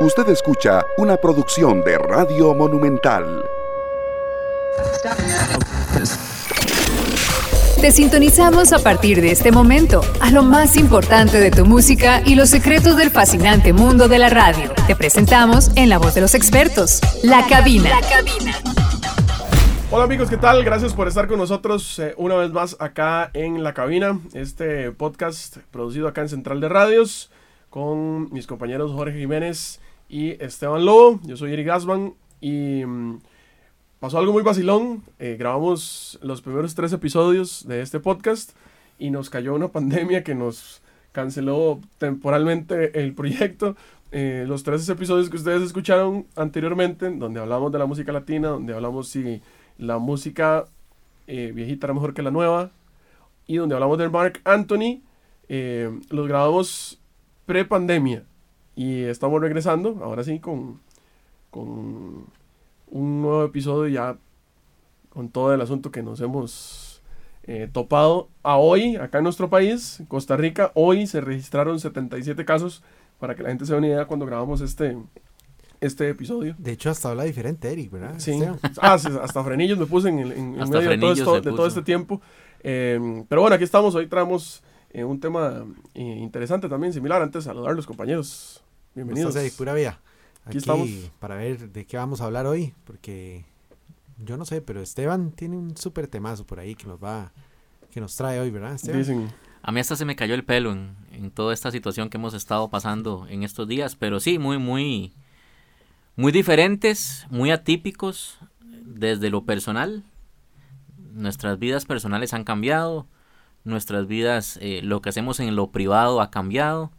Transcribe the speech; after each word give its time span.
Usted 0.00 0.28
escucha 0.28 0.84
una 0.96 1.16
producción 1.16 1.84
de 1.84 1.96
Radio 1.96 2.52
Monumental. 2.52 3.44
Te 7.80 7.92
sintonizamos 7.92 8.72
a 8.72 8.80
partir 8.80 9.20
de 9.20 9.30
este 9.30 9.52
momento 9.52 10.00
a 10.20 10.32
lo 10.32 10.42
más 10.42 10.76
importante 10.76 11.38
de 11.38 11.52
tu 11.52 11.64
música 11.64 12.22
y 12.26 12.34
los 12.34 12.50
secretos 12.50 12.96
del 12.96 13.10
fascinante 13.10 13.72
mundo 13.72 14.08
de 14.08 14.18
la 14.18 14.30
radio. 14.30 14.72
Te 14.88 14.96
presentamos 14.96 15.70
en 15.76 15.88
la 15.88 15.98
voz 15.98 16.16
de 16.16 16.22
los 16.22 16.34
expertos, 16.34 17.00
La 17.22 17.46
Cabina. 17.46 17.90
La 17.90 18.00
Cabina. 18.00 18.58
Hola 19.92 20.04
amigos, 20.04 20.28
¿qué 20.28 20.38
tal? 20.38 20.64
Gracias 20.64 20.92
por 20.92 21.06
estar 21.06 21.28
con 21.28 21.38
nosotros 21.38 22.00
eh, 22.00 22.14
una 22.16 22.34
vez 22.34 22.50
más 22.50 22.76
acá 22.80 23.30
en 23.32 23.62
La 23.62 23.74
Cabina, 23.74 24.18
este 24.32 24.90
podcast 24.90 25.58
producido 25.70 26.08
acá 26.08 26.22
en 26.22 26.30
Central 26.30 26.60
de 26.60 26.68
Radios 26.68 27.30
con 27.74 28.32
mis 28.32 28.46
compañeros 28.46 28.92
Jorge 28.92 29.18
Jiménez 29.18 29.80
y 30.08 30.40
Esteban 30.40 30.84
Lobo. 30.84 31.18
Yo 31.24 31.36
soy 31.36 31.54
Eric 31.54 31.66
Gasman 31.66 32.14
y 32.40 32.84
mm, 32.86 33.18
pasó 33.98 34.18
algo 34.18 34.32
muy 34.32 34.44
vacilón. 34.44 35.02
Eh, 35.18 35.34
grabamos 35.36 36.16
los 36.22 36.40
primeros 36.40 36.76
tres 36.76 36.92
episodios 36.92 37.66
de 37.66 37.82
este 37.82 37.98
podcast 37.98 38.52
y 38.96 39.10
nos 39.10 39.28
cayó 39.28 39.56
una 39.56 39.72
pandemia 39.72 40.22
que 40.22 40.36
nos 40.36 40.82
canceló 41.10 41.80
temporalmente 41.98 42.96
el 43.00 43.12
proyecto. 43.12 43.74
Eh, 44.12 44.44
los 44.46 44.62
tres 44.62 44.88
episodios 44.88 45.28
que 45.28 45.36
ustedes 45.36 45.62
escucharon 45.62 46.28
anteriormente, 46.36 47.10
donde 47.10 47.40
hablamos 47.40 47.72
de 47.72 47.80
la 47.80 47.86
música 47.86 48.12
latina, 48.12 48.50
donde 48.50 48.72
hablamos 48.72 49.08
si 49.08 49.42
la 49.78 49.98
música 49.98 50.66
eh, 51.26 51.50
viejita 51.52 51.88
era 51.88 51.94
mejor 51.94 52.14
que 52.14 52.22
la 52.22 52.30
nueva, 52.30 52.70
y 53.48 53.56
donde 53.56 53.74
hablamos 53.74 53.98
del 53.98 54.12
Mark 54.12 54.40
Anthony, 54.44 55.02
los 55.48 56.28
grabamos 56.28 57.00
pre-pandemia. 57.46 58.24
Y 58.76 59.02
estamos 59.02 59.40
regresando, 59.40 60.00
ahora 60.02 60.24
sí, 60.24 60.40
con, 60.40 60.80
con 61.50 62.26
un 62.88 63.22
nuevo 63.22 63.44
episodio 63.44 63.88
ya 63.88 64.18
con 65.08 65.28
todo 65.28 65.54
el 65.54 65.60
asunto 65.60 65.92
que 65.92 66.02
nos 66.02 66.20
hemos 66.20 67.02
eh, 67.44 67.68
topado 67.72 68.28
a 68.42 68.56
hoy, 68.56 68.96
acá 68.96 69.18
en 69.18 69.24
nuestro 69.24 69.48
país, 69.48 70.02
Costa 70.08 70.36
Rica. 70.36 70.72
Hoy 70.74 71.06
se 71.06 71.20
registraron 71.20 71.78
77 71.78 72.44
casos, 72.44 72.82
para 73.20 73.34
que 73.34 73.42
la 73.42 73.50
gente 73.50 73.64
se 73.64 73.72
dé 73.72 73.78
una 73.78 73.86
idea 73.86 74.06
cuando 74.06 74.26
grabamos 74.26 74.60
este, 74.60 74.96
este 75.80 76.08
episodio. 76.08 76.54
De 76.58 76.72
hecho, 76.72 76.90
hasta 76.90 77.10
habla 77.10 77.24
diferente, 77.24 77.70
Eric, 77.70 77.90
¿verdad? 77.92 78.14
Sí. 78.18 78.40
Ah, 78.80 78.94
hasta 78.94 79.44
frenillos 79.44 79.78
me 79.78 79.86
puse 79.86 80.08
en, 80.08 80.18
en, 80.18 80.52
medio 80.70 80.90
de 80.90 80.98
todo, 80.98 81.40
de 81.40 81.50
todo, 81.52 81.66
este 81.66 81.82
tiempo. 81.82 82.20
Eh, 82.62 83.24
pero 83.28 83.42
bueno, 83.42 83.54
aquí 83.54 83.64
estamos, 83.64 83.94
hoy 83.94 84.06
traemos 84.08 84.62
eh, 84.94 85.04
un 85.04 85.18
tema 85.18 85.66
interesante 85.92 86.68
también, 86.68 86.92
similar. 86.92 87.20
Antes, 87.20 87.44
saludar 87.44 87.72
a 87.72 87.74
los 87.74 87.86
compañeros. 87.86 88.62
Bienvenidos. 88.94 89.34
Estás 89.34 89.52
pura 89.58 89.74
vía. 89.74 89.98
Aquí, 90.44 90.58
estamos. 90.58 90.88
Para 91.18 91.34
ver 91.34 91.70
de 91.72 91.84
qué 91.84 91.96
vamos 91.96 92.20
a 92.20 92.26
hablar 92.26 92.46
hoy, 92.46 92.72
porque 92.84 93.44
yo 94.24 94.36
no 94.36 94.44
sé, 94.44 94.62
pero 94.62 94.80
Esteban 94.80 95.32
tiene 95.32 95.56
un 95.56 95.76
súper 95.76 96.06
temazo 96.06 96.46
por 96.46 96.60
ahí 96.60 96.76
que 96.76 96.86
nos 96.86 97.02
va, 97.02 97.32
que 97.90 98.00
nos 98.00 98.14
trae 98.14 98.38
hoy, 98.38 98.50
¿verdad, 98.50 98.74
Esteban? 98.74 99.32
A 99.62 99.72
mí 99.72 99.80
hasta 99.80 99.96
se 99.96 100.04
me 100.04 100.14
cayó 100.14 100.34
el 100.34 100.44
pelo 100.44 100.70
en, 100.70 100.94
en, 101.10 101.30
toda 101.32 101.52
esta 101.52 101.72
situación 101.72 102.08
que 102.08 102.18
hemos 102.18 102.34
estado 102.34 102.68
pasando 102.70 103.26
en 103.28 103.42
estos 103.42 103.66
días, 103.66 103.96
pero 103.96 104.20
sí, 104.20 104.38
muy, 104.38 104.58
muy, 104.58 105.12
muy 106.14 106.30
diferentes, 106.30 107.26
muy 107.30 107.50
atípicos 107.50 108.38
desde 108.60 109.30
lo 109.30 109.44
personal. 109.44 110.04
Nuestras 110.98 111.58
vidas 111.58 111.84
personales 111.84 112.32
han 112.32 112.44
cambiado, 112.44 113.08
nuestras 113.64 114.06
vidas, 114.06 114.58
eh, 114.60 114.80
lo 114.82 115.00
que 115.00 115.08
hacemos 115.08 115.40
en 115.40 115.56
lo 115.56 115.70
privado 115.70 116.20
ha 116.20 116.30
cambiado 116.30 116.92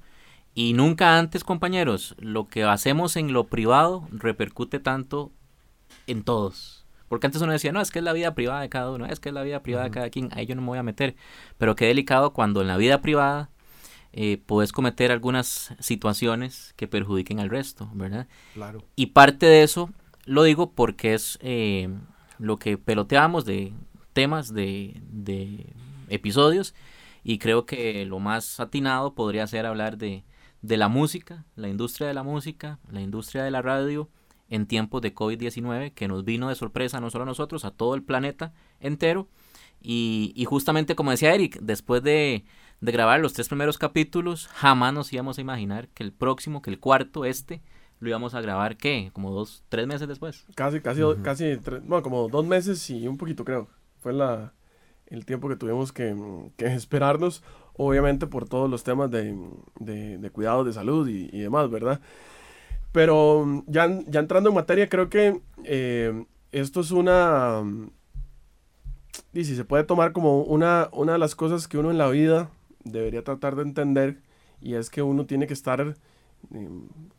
y 0.54 0.74
nunca 0.74 1.20
antes, 1.20 1.44
compañeros, 1.44 2.16
lo 2.18 2.48
que 2.48 2.64
hacemos 2.64 3.18
en 3.18 3.34
lo 3.34 3.48
privado 3.48 4.08
repercute 4.12 4.80
tanto 4.80 5.32
en 6.08 6.24
todos. 6.24 6.86
Porque 7.10 7.28
antes 7.28 7.42
uno 7.42 7.52
decía, 7.52 7.72
no, 7.72 7.82
es 7.82 7.92
que 7.92 8.00
es 8.00 8.06
la 8.06 8.14
vida 8.14 8.34
privada 8.34 8.62
de 8.62 8.70
cada 8.70 8.90
uno, 8.92 9.06
es 9.06 9.20
que 9.20 9.30
es 9.30 9.36
la 9.36 9.44
vida 9.44 9.62
privada 9.62 9.86
de 9.86 9.92
cada 9.92 10.10
quien, 10.10 10.30
ahí 10.34 10.46
yo 10.46 10.56
no 10.56 10.62
me 10.62 10.70
voy 10.70 10.78
a 10.78 10.84
meter. 10.84 11.16
Pero 11.58 11.76
qué 11.76 11.86
delicado 11.86 12.32
cuando 12.34 12.62
en 12.62 12.68
la 12.68 12.78
vida 12.78 13.02
privada 13.02 13.50
eh, 14.14 14.42
puedes 14.44 14.72
cometer 14.72 15.12
algunas 15.12 15.76
situaciones 15.80 16.74
que 16.78 16.88
perjudiquen 16.88 17.42
al 17.42 17.50
resto, 17.50 17.90
¿verdad? 17.94 18.28
Claro. 18.54 18.82
Y 18.96 19.08
parte 19.08 19.46
de 19.46 19.64
eso 19.64 19.90
lo 20.24 20.44
digo 20.44 20.72
porque 20.72 21.14
es 21.14 21.38
eh, 21.42 21.90
lo 22.40 22.58
que 22.58 22.78
peloteamos 22.78 23.44
de 23.44 23.74
temas 24.14 24.54
de, 24.54 25.02
de 25.12 25.68
episodios 26.10 26.76
y 27.24 27.38
creo 27.40 27.66
que 27.66 28.06
lo 28.06 28.20
más 28.20 28.60
atinado 28.60 29.16
podría 29.16 29.48
ser 29.48 29.66
hablar 29.66 29.98
de 29.98 30.24
de 30.66 30.78
la 30.78 30.88
música, 30.88 31.46
la 31.56 31.70
industria 31.70 32.08
de 32.08 32.14
la 32.14 32.24
música, 32.24 32.80
la 32.90 33.02
industria 33.02 33.44
de 33.44 33.52
la 33.52 33.62
radio 33.62 34.10
en 34.50 34.66
tiempos 34.66 35.02
de 35.02 35.14
COVID-19 35.14 35.94
que 35.94 36.08
nos 36.08 36.26
vino 36.26 36.50
de 36.50 36.56
sorpresa 36.56 37.00
no 37.00 37.10
solo 37.10 37.24
a 37.24 37.28
nosotros, 37.28 37.66
a 37.66 37.72
todo 37.72 37.96
el 37.96 38.04
planeta 38.04 38.54
entero. 38.80 39.28
Y, 39.82 40.44
justamente 40.48 40.96
como 40.96 41.12
decía 41.12 41.36
Eric, 41.36 41.60
después 41.62 42.02
de, 42.02 42.46
grabar 42.82 43.20
los 43.20 43.34
tres 43.34 43.48
primeros 43.48 43.78
capítulos, 43.78 44.48
jamás 44.48 44.94
nos 44.94 45.14
íbamos 45.14 45.38
a 45.38 45.42
imaginar 45.42 45.90
que 45.90 46.04
el 46.04 46.12
próximo, 46.12 46.64
que 46.64 46.72
el 46.72 46.80
cuarto, 46.80 47.26
este, 47.26 47.62
lo 48.00 48.10
íbamos 48.10 48.34
a 48.34 48.42
grabar, 48.42 48.78
¿qué? 48.78 49.12
Como 49.14 49.32
dos, 49.32 49.64
tres 49.70 49.86
meses 49.86 50.08
después. 50.08 50.46
Casi, 50.56 50.82
casi, 50.82 51.02
casi, 51.22 51.58
bueno, 51.84 52.02
como 52.02 52.28
dos 52.30 52.46
meses 52.46 52.90
y 52.90 53.08
un 53.08 53.18
poquito 53.18 53.46
creo. 53.46 53.68
Fue 54.00 54.14
la, 54.14 54.54
el 55.08 55.26
tiempo 55.26 55.50
que 55.50 55.56
tuvimos 55.56 55.92
que, 55.92 56.16
esperarnos 56.58 57.44
obviamente 57.78 58.28
por 58.28 58.48
todos 58.48 58.70
los 58.70 58.84
temas 58.84 59.12
de, 59.12 59.38
de, 59.80 60.30
cuidados 60.32 60.66
de 60.66 60.74
salud 60.74 61.08
y, 61.08 61.40
demás, 61.40 61.70
¿verdad? 61.70 62.00
Pero 62.92 63.64
ya, 63.68 63.88
ya 64.08 64.22
entrando 64.22 64.50
en 64.50 64.56
materia, 64.56 64.88
creo 64.88 65.10
que 65.10 65.42
eh, 65.64 66.26
esto 66.52 66.80
es 66.80 66.92
una... 66.92 67.64
Y 69.34 69.44
si 69.44 69.56
se 69.56 69.66
puede 69.66 69.84
tomar 69.84 70.14
como 70.14 70.42
una, 70.44 70.90
una 70.94 71.14
de 71.14 71.20
las 71.20 71.36
cosas 71.36 71.68
que 71.68 71.78
uno 71.78 71.92
en 71.92 71.98
la 71.98 72.08
vida 72.08 72.50
debería 72.86 73.24
tratar 73.24 73.56
de 73.58 73.64
entender, 73.64 74.22
y 74.62 74.76
es 74.76 74.90
que 74.90 75.02
uno 75.02 75.26
tiene 75.26 75.48
que 75.48 75.54
estar, 75.54 75.82
eh, 75.82 76.70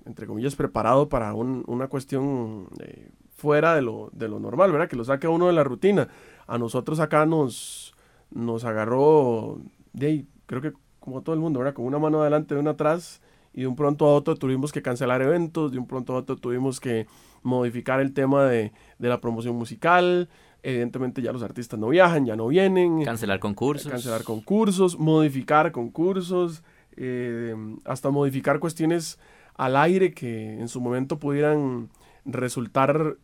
entre 0.06 0.26
comillas, 0.26 0.56
preparado 0.56 1.10
para 1.10 1.34
una 1.34 1.88
cuestión 1.88 2.68
eh, 2.80 3.10
fuera 3.36 3.74
de 3.74 3.82
lo, 3.82 4.10
de 4.12 4.28
lo 4.28 4.40
normal, 4.40 4.72
¿verdad? 4.72 4.88
Que 4.88 4.96
lo 4.96 5.04
saque 5.04 5.28
uno 5.28 5.46
de 5.46 5.52
la 5.52 5.64
rutina. 5.64 6.08
A 6.46 6.58
nosotros 6.58 7.00
acá 7.00 7.26
nos, 7.26 7.94
nos 8.30 8.64
agarró 8.64 9.58
de 9.92 10.24
creo 10.46 10.62
que 10.62 10.72
como 11.00 11.22
todo 11.22 11.34
el 11.34 11.40
mundo, 11.40 11.60
¿verdad? 11.60 11.74
Con 11.74 11.84
una 11.84 11.98
mano 11.98 12.20
adelante 12.20 12.54
y 12.54 12.58
una 12.58 12.72
atrás, 12.72 13.20
y 13.54 13.60
de 13.60 13.66
un 13.68 13.76
pronto 13.76 14.06
a 14.06 14.14
otro 14.14 14.34
tuvimos 14.34 14.72
que 14.72 14.82
cancelar 14.82 15.22
eventos, 15.22 15.70
de 15.70 15.78
un 15.78 15.86
pronto 15.86 16.14
a 16.14 16.16
otro 16.16 16.36
tuvimos 16.36 16.80
que 16.80 17.06
modificar 17.42 18.00
el 18.00 18.12
tema 18.12 18.44
de, 18.44 18.72
de 18.98 19.08
la 19.08 19.20
promoción 19.20 19.54
musical, 19.54 20.28
evidentemente 20.62 21.22
ya 21.22 21.32
los 21.32 21.44
artistas 21.44 21.78
no 21.78 21.88
viajan, 21.88 22.26
ya 22.26 22.34
no 22.34 22.48
vienen. 22.48 23.04
Cancelar 23.04 23.38
concursos. 23.38 23.90
Cancelar 23.90 24.24
concursos, 24.24 24.98
modificar 24.98 25.70
concursos, 25.70 26.64
eh, 26.96 27.54
hasta 27.84 28.10
modificar 28.10 28.58
cuestiones 28.58 29.18
al 29.54 29.76
aire 29.76 30.12
que 30.12 30.58
en 30.58 30.68
su 30.68 30.80
momento 30.80 31.18
pudieran 31.18 31.88
resultar 32.24 33.16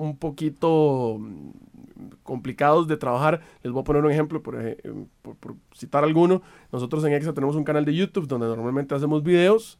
un 0.00 0.16
poquito 0.16 1.20
complicados 2.22 2.88
de 2.88 2.96
trabajar. 2.96 3.40
Les 3.62 3.72
voy 3.72 3.82
a 3.82 3.84
poner 3.84 4.04
un 4.04 4.10
ejemplo, 4.10 4.42
por, 4.42 4.60
eh, 4.60 4.78
por, 5.22 5.56
citar 5.74 6.04
alguno. 6.04 6.42
Nosotros 6.72 7.04
en 7.04 7.12
EXA 7.12 7.32
tenemos 7.32 7.56
un 7.56 7.64
canal 7.64 7.84
de 7.84 7.94
YouTube 7.94 8.26
donde 8.26 8.46
normalmente 8.46 8.94
hacemos 8.94 9.22
videos 9.22 9.78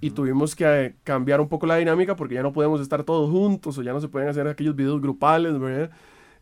y 0.00 0.10
tuvimos 0.10 0.54
que 0.54 0.64
eh, 0.64 0.94
cambiar 1.04 1.40
un 1.40 1.48
poco 1.48 1.66
la 1.66 1.76
dinámica 1.76 2.16
porque 2.16 2.34
ya 2.34 2.42
no 2.42 2.52
podemos 2.52 2.80
estar 2.80 3.04
todos 3.04 3.30
juntos 3.30 3.78
o 3.78 3.82
ya 3.82 3.92
no 3.92 4.00
se 4.00 4.08
pueden 4.08 4.28
hacer 4.28 4.46
aquellos 4.46 4.76
videos 4.76 5.00
grupales, 5.00 5.54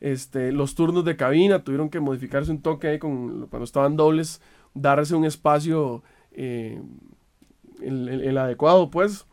Este, 0.01 0.53
los 0.53 0.75
turnos 0.75 1.05
de 1.05 1.17
cabina 1.17 1.65
tuvieron 1.65 1.89
que 1.89 2.01
modificarse 2.01 2.51
un 2.51 2.61
toque 2.61 2.89
ahí 2.89 2.99
con, 2.99 3.47
cuando 3.49 3.65
estaban 3.65 3.97
dobles, 3.97 4.41
darse 4.75 5.15
un 5.15 5.25
espacio 5.25 6.03
eh, 6.33 6.81
el, 7.81 8.39
adecuado, 8.39 8.91
pues. 8.91 9.27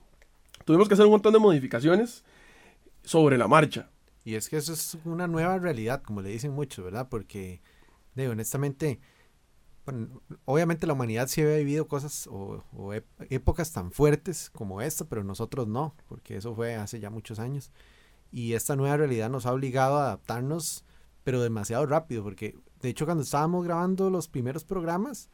Tuvimos 0.66 0.88
que 0.88 0.94
hacer 0.94 1.06
un 1.06 1.12
montón 1.12 1.34
de 1.34 1.40
modificaciones 1.40 2.24
sobre 3.04 3.38
la 3.38 3.48
marcha. 3.48 3.90
Y 4.24 4.36
es 4.36 4.50
que 4.50 4.58
eso 4.58 4.74
es 4.74 4.98
una 5.06 5.28
nueva 5.28 5.58
realidad, 5.60 6.02
como 6.02 6.22
le 6.22 6.30
dicen 6.30 6.54
muchos, 6.54 6.84
¿verdad? 6.84 7.10
Porque, 7.10 7.62
de, 8.16 8.30
honestamente, 8.30 9.00
obviamente 10.46 10.88
la 10.88 10.94
humanidad 10.94 11.28
sí 11.28 11.42
había 11.42 11.58
vivido 11.58 11.88
cosas 11.88 12.28
o, 12.32 12.64
épocas 13.30 13.72
tan 13.74 13.92
fuertes 13.92 14.50
como 14.50 14.82
esta, 14.82 15.06
pero 15.06 15.24
nosotros 15.24 15.68
no, 15.68 15.96
porque 16.08 16.38
eso 16.38 16.56
fue 16.56 16.76
hace 16.76 17.00
ya 17.00 17.10
muchos 17.10 17.40
años. 17.40 17.72
Y 18.32 18.54
esta 18.54 18.76
nueva 18.76 18.98
realidad 18.98 19.30
nos 19.30 19.46
ha 19.46 19.54
obligado 19.54 19.98
a 19.98 20.06
adaptarnos, 20.06 20.86
pero 21.24 21.42
demasiado 21.42 21.86
rápido, 21.86 22.24
porque 22.24 22.56
de 22.82 22.90
hecho 22.90 23.06
cuando 23.06 23.24
estábamos 23.24 23.64
grabando 23.66 24.10
los 24.10 24.28
primeros 24.28 24.64
programas, 24.64 25.30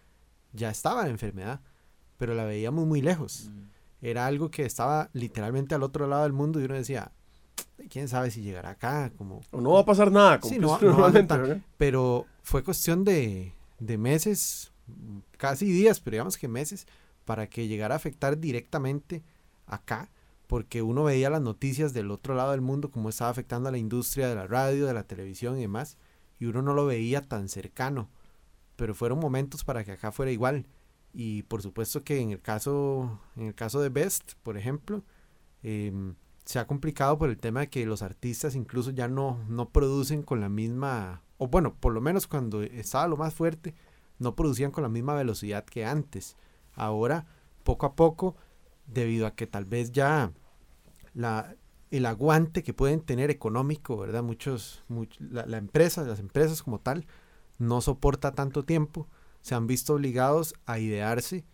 ya 0.52 0.70
estaba 0.70 1.04
la 1.04 1.10
enfermedad, 1.10 1.62
pero 2.18 2.34
la 2.34 2.44
veíamos 2.44 2.86
muy 2.88 3.02
lejos. 3.02 3.50
Mm. 3.52 3.70
Era 4.02 4.26
algo 4.26 4.50
que 4.50 4.66
estaba 4.66 5.10
literalmente 5.14 5.76
al 5.76 5.84
otro 5.84 6.08
lado 6.08 6.24
del 6.24 6.34
mundo 6.34 6.60
y 6.60 6.66
uno 6.66 6.76
decía, 6.76 7.12
quién 7.90 8.08
sabe 8.08 8.32
si 8.32 8.42
llegará 8.42 8.72
acá. 8.72 9.12
Como, 9.18 9.42
o 9.52 9.62
no 9.62 9.72
va 9.72 9.82
a 9.82 9.86
pasar 9.86 10.12
nada. 10.12 10.40
Como 10.40 10.54
sí, 10.54 10.60
no, 10.60 10.80
pero 11.78 12.26
fue 12.44 12.64
cuestión 12.64 13.04
de, 13.04 13.54
de 13.80 13.98
meses, 13.98 14.72
casi 15.38 15.66
días, 15.66 16.00
pero 16.00 16.16
digamos 16.16 16.38
que 16.38 16.48
meses, 16.48 16.88
para 17.26 17.48
que 17.48 17.68
llegara 17.68 17.96
a 17.96 17.98
afectar 17.98 18.40
directamente 18.40 19.24
acá, 19.68 20.10
porque 20.48 20.82
uno 20.82 21.04
veía 21.04 21.30
las 21.30 21.42
noticias 21.42 21.94
del 21.94 22.12
otro 22.12 22.34
lado 22.34 22.52
del 22.52 22.62
mundo, 22.62 22.90
cómo 22.90 23.10
estaba 23.10 23.30
afectando 23.30 23.70
a 23.70 23.72
la 23.72 23.78
industria 23.78 24.28
de 24.28 24.36
la 24.36 24.48
radio, 24.48 24.88
de 24.88 24.94
la 24.94 25.04
televisión 25.04 25.58
y 25.58 25.62
demás, 25.62 25.98
y 26.40 26.46
uno 26.46 26.62
no 26.62 26.74
lo 26.74 26.86
veía 26.86 27.22
tan 27.22 27.50
cercano, 27.50 28.10
pero 28.76 28.96
fueron 28.96 29.20
momentos 29.20 29.64
para 29.64 29.84
que 29.84 29.92
acá 29.92 30.12
fuera 30.12 30.32
igual. 30.32 30.66
Y 31.14 31.44
por 31.44 31.62
supuesto 31.62 32.04
que 32.04 32.20
en 32.20 32.32
el 32.32 32.42
caso, 32.42 33.20
en 33.36 33.48
el 33.48 33.56
caso 33.56 33.82
de 33.82 33.90
Best, 33.90 34.34
por 34.42 34.58
ejemplo, 34.58 35.04
em, 35.64 36.16
se 36.50 36.58
ha 36.58 36.66
complicado 36.66 37.20
por 37.20 37.30
el 37.30 37.38
tema 37.38 37.60
de 37.60 37.70
que 37.70 37.86
los 37.86 38.02
artistas 38.02 38.56
incluso 38.56 38.90
ya 38.90 39.08
no, 39.08 39.38
no 39.50 39.70
producen 39.70 40.24
con 40.24 40.42
la 40.42 40.50
misma, 40.50 41.22
o 41.38 41.48
bueno, 41.48 41.76
por 41.76 41.94
lo 41.94 42.02
menos 42.02 42.26
cuando 42.26 42.64
estaba 42.64 43.08
lo 43.08 43.18
más 43.18 43.36
fuerte, 43.36 43.76
no 44.18 44.36
producían 44.36 44.72
con 44.72 44.82
la 44.82 44.90
misma 44.90 45.14
velocidad 45.14 45.64
que 45.64 45.86
antes. 45.86 46.38
Ahora, 46.74 47.28
poco 47.64 47.86
a 47.86 47.96
poco, 47.96 48.36
debido 48.88 49.28
a 49.28 49.36
que 49.36 49.46
tal 49.46 49.66
vez 49.66 49.92
ya 49.92 50.32
la, 51.14 51.56
el 51.92 52.08
aguante 52.08 52.64
que 52.64 52.74
pueden 52.74 53.02
tener 53.02 53.30
económico, 53.30 53.96
¿verdad? 53.98 54.24
Muchos, 54.24 54.84
la, 55.20 55.46
la 55.46 55.58
empresa, 55.58 56.02
las 56.02 56.20
empresas 56.20 56.64
como 56.64 56.80
tal, 56.80 57.06
no 57.60 57.80
soporta 57.80 58.32
tanto 58.32 58.66
tiempo 58.66 59.08
se 59.42 59.54
han 59.54 59.68
visto 59.68 59.94
obligados 59.94 60.56
a 60.66 60.80
idearse 60.80 61.46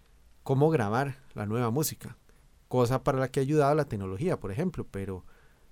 cómo 0.44 0.69
grabar 0.69 1.18
la 1.33 1.45
nueva 1.45 1.69
música, 1.69 2.15
cosa 2.67 3.03
para 3.03 3.19
la 3.19 3.29
que 3.29 3.39
ha 3.39 3.44
ayudado 3.44 3.75
la 3.75 3.85
tecnología, 3.85 4.39
por 4.39 4.51
ejemplo, 4.51 4.85
pero, 4.89 5.25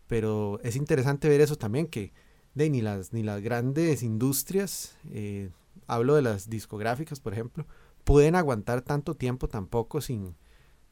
pero 0.07 0.59
es 0.63 0.75
interesante 0.75 1.29
ver 1.29 1.41
eso 1.41 1.55
también, 1.55 1.87
que 1.87 2.13
de, 2.53 2.69
ni, 2.69 2.81
las, 2.81 3.13
ni 3.13 3.23
las 3.23 3.41
grandes 3.41 4.03
industrias, 4.03 4.97
eh, 5.11 5.49
hablo 5.87 6.15
de 6.15 6.21
las 6.21 6.49
discográficas, 6.49 7.19
por 7.19 7.33
ejemplo, 7.33 7.65
pueden 8.03 8.35
aguantar 8.35 8.81
tanto 8.81 9.15
tiempo 9.15 9.47
tampoco 9.47 10.01
sin, 10.01 10.35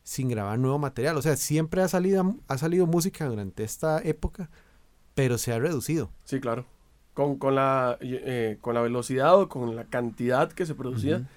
sin 0.04 0.30
grabar 0.30 0.58
nuevo 0.60 0.80
material. 0.80 1.18
O 1.18 1.22
sea, 1.22 1.36
siempre 1.36 1.82
ha 1.82 1.88
salido, 1.88 2.36
ha 2.48 2.58
salido 2.58 2.88
música 2.88 3.26
durante 3.26 3.64
esta 3.64 4.02
época, 4.02 4.50
pero 5.14 5.38
se 5.38 5.54
ha 5.54 5.60
reducido. 5.60 6.12
Sí, 6.24 6.40
claro 6.40 6.66
con, 7.14 7.38
con, 7.38 7.56
la, 7.56 7.98
eh, 8.02 8.58
con 8.62 8.74
la 8.74 8.82
velocidad 8.82 9.40
o 9.40 9.50
con 9.50 9.76
la 9.76 9.86
cantidad 9.86 10.52
que 10.52 10.66
se 10.66 10.76
producía, 10.76 11.28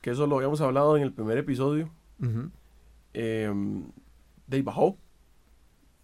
que 0.00 0.10
eso 0.10 0.26
lo 0.26 0.36
habíamos 0.36 0.60
hablado 0.60 0.96
en 0.96 1.02
el 1.02 1.12
primer 1.12 1.38
episodio, 1.38 1.90
de 4.46 4.56
ahí 4.56 4.62
bajó. 4.62 4.96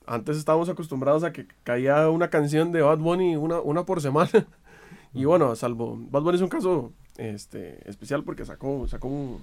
Antes 0.06 0.36
estábamos 0.36 0.68
acostumbrados 0.68 1.24
a 1.24 1.32
que 1.32 1.46
caía 1.62 2.08
una 2.10 2.30
canción 2.30 2.72
de 2.72 2.82
Bad 2.82 2.98
Bunny 2.98 3.36
una, 3.36 3.60
una 3.60 3.84
por 3.84 4.00
semana. 4.00 4.30
y 5.14 5.24
bueno, 5.24 5.54
salvo, 5.56 5.96
Bad 6.10 6.22
Bunny 6.22 6.36
es 6.36 6.42
un 6.42 6.48
caso 6.48 6.92
este, 7.16 7.88
especial 7.88 8.24
porque 8.24 8.44
sacó, 8.44 8.86
sacó 8.88 9.08
un, 9.08 9.42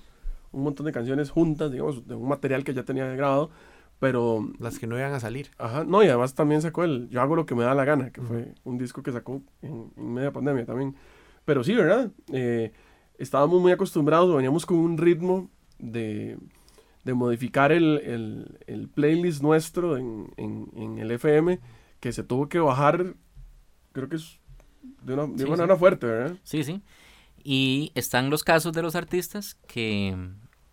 un 0.52 0.64
montón 0.64 0.86
de 0.86 0.92
canciones 0.92 1.30
juntas, 1.30 1.72
digamos, 1.72 2.08
de 2.08 2.16
un 2.16 2.28
material 2.28 2.64
que 2.64 2.74
ya 2.74 2.84
tenía 2.84 3.06
grabado 3.08 3.50
pero... 4.00 4.48
Las 4.60 4.80
que 4.80 4.88
no 4.88 4.98
iban 4.98 5.14
a 5.14 5.20
salir. 5.20 5.50
Ajá, 5.58 5.84
no, 5.84 6.04
y 6.04 6.08
además 6.08 6.36
también 6.36 6.62
sacó 6.62 6.84
el 6.84 7.10
Yo 7.10 7.22
hago 7.22 7.36
lo 7.36 7.46
que 7.46 7.56
me 7.56 7.64
da 7.64 7.74
la 7.74 7.86
gana, 7.86 8.12
que 8.12 8.22
fue 8.22 8.54
un 8.64 8.78
disco 8.78 9.04
que 9.04 9.12
sacó 9.12 9.42
en, 9.62 9.92
media 9.96 10.32
pandemia 10.32 10.66
también. 10.66 10.96
Pero 11.46 11.64
sí, 11.64 11.74
¿verdad? 11.74 12.12
Eh, 12.32 12.72
estábamos 13.18 13.62
muy 13.62 13.72
acostumbrados, 13.72 14.36
veníamos 14.36 14.66
con 14.66 14.78
un 14.78 14.98
ritmo 14.98 15.50
de, 15.80 16.38
de 17.08 17.14
modificar 17.14 17.72
el, 17.72 18.02
el, 18.04 18.60
el, 18.68 18.90
playlist 18.90 19.42
nuestro 19.42 19.96
en, 19.96 20.30
en, 20.36 20.70
en, 20.76 21.00
el 21.00 21.10
FM, 21.12 21.58
que 22.02 22.12
se 22.12 22.22
tuvo 22.22 22.50
que 22.50 22.60
bajar, 22.60 23.16
creo 23.94 24.10
que 24.10 24.18
es 24.18 24.42
de 25.04 25.14
una, 25.14 25.26
de 25.26 25.46
manera 25.46 25.78
fuerte, 25.78 26.06
¿verdad? 26.06 26.36
Sí, 26.44 26.66
sí. 26.66 26.82
Y 27.42 27.94
están 27.96 28.30
los 28.30 28.44
casos 28.44 28.74
de 28.74 28.82
los 28.82 28.98
artistas 28.98 29.56
que, 29.68 30.18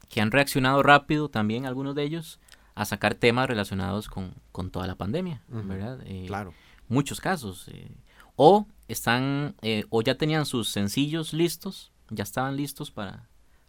que 0.08 0.20
han 0.20 0.32
reaccionado 0.32 0.82
rápido, 0.82 1.28
también 1.28 1.66
algunos 1.66 1.94
de 1.94 2.02
ellos, 2.02 2.40
a 2.74 2.84
sacar 2.84 3.14
temas 3.14 3.46
relacionados 3.46 4.08
con, 4.08 4.34
toda 4.72 4.88
la 4.88 4.96
pandemia, 4.96 5.40
¿verdad? 5.46 6.00
Eh, 6.04 6.24
claro. 6.26 6.52
Muchos 6.88 7.20
casos. 7.20 7.68
Eh, 7.68 7.94
o 8.34 8.66
están, 8.88 9.54
eh, 9.62 9.84
o 9.88 10.02
ya 10.02 10.16
tenían 10.16 10.46
sus 10.46 10.68
sencillos 10.68 11.32
listos, 11.32 11.92
ya 12.10 12.24
estaban 12.24 12.56
listos 12.56 12.90
para, 12.90 13.28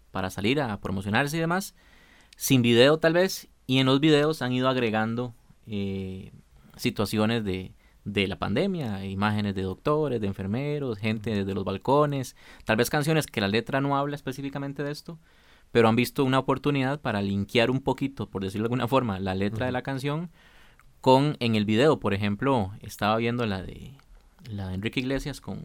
para 0.09 0.31
salir 0.31 0.59
a 0.59 0.79
promocionarse 0.79 1.37
y 1.37 1.39
demás, 1.39 1.75
sin 2.35 2.61
video 2.61 2.97
tal 2.97 3.13
vez, 3.13 3.47
y 3.67 3.79
en 3.79 3.85
los 3.85 3.99
videos 3.99 4.41
han 4.41 4.51
ido 4.51 4.69
agregando 4.69 5.33
situaciones 6.77 7.43
de, 7.43 7.73
de 8.05 8.27
la 8.27 8.37
pandemia, 8.37 9.03
imágenes 9.05 9.55
de 9.55 9.63
doctores, 9.63 10.21
de 10.21 10.27
enfermeros, 10.27 10.99
gente 10.99 11.31
desde 11.31 11.53
los 11.53 11.65
balcones, 11.65 12.35
tal 12.63 12.77
vez 12.77 12.89
canciones 12.89 13.25
que 13.25 13.41
la 13.41 13.47
letra 13.47 13.81
no 13.81 13.97
habla 13.97 14.15
específicamente 14.15 14.83
de 14.83 14.91
esto, 14.91 15.17
pero 15.71 15.89
han 15.89 15.95
visto 15.95 16.23
una 16.23 16.39
oportunidad 16.39 17.01
para 17.01 17.21
linkear 17.21 17.71
un 17.71 17.81
poquito, 17.81 18.29
por 18.29 18.43
decirlo 18.43 18.63
de 18.63 18.67
alguna 18.67 18.87
forma, 18.87 19.19
la 19.19 19.33
letra 19.33 19.65
de 19.65 19.71
la 19.71 19.81
canción 19.81 20.29
con 21.01 21.35
en 21.39 21.55
el 21.55 21.65
video, 21.65 21.99
por 21.99 22.13
ejemplo, 22.13 22.71
estaba 22.81 23.17
viendo 23.17 23.45
la 23.45 23.61
de 23.61 23.91
la 24.49 24.69
de 24.69 24.75
Enrique 24.75 24.99
Iglesias 24.99 25.41
con 25.41 25.61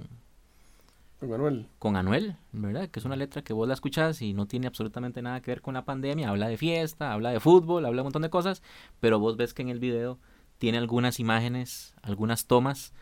con 1.20 1.34
Anuel. 1.34 1.68
Con 1.78 1.96
Anuel, 1.96 2.36
¿verdad? 2.52 2.88
Que 2.88 2.98
es 2.98 3.04
una 3.04 3.16
letra 3.16 3.42
que 3.42 3.52
vos 3.52 3.68
la 3.68 3.74
escuchás 3.74 4.22
y 4.22 4.32
no 4.32 4.46
tiene 4.46 4.66
absolutamente 4.66 5.20
nada 5.20 5.40
que 5.40 5.50
ver 5.50 5.60
con 5.60 5.74
la 5.74 5.84
pandemia. 5.84 6.30
Habla 6.30 6.48
de 6.48 6.56
fiesta, 6.56 7.12
habla 7.12 7.30
de 7.30 7.40
fútbol, 7.40 7.84
habla 7.84 7.96
de 7.96 8.02
un 8.02 8.06
montón 8.06 8.22
de 8.22 8.30
cosas, 8.30 8.62
pero 9.00 9.18
vos 9.18 9.36
ves 9.36 9.52
que 9.52 9.62
en 9.62 9.68
el 9.68 9.78
video 9.78 10.18
tiene 10.58 10.78
algunas 10.78 11.20
imágenes, 11.20 11.94
algunas 12.02 12.46
tomas 12.46 12.92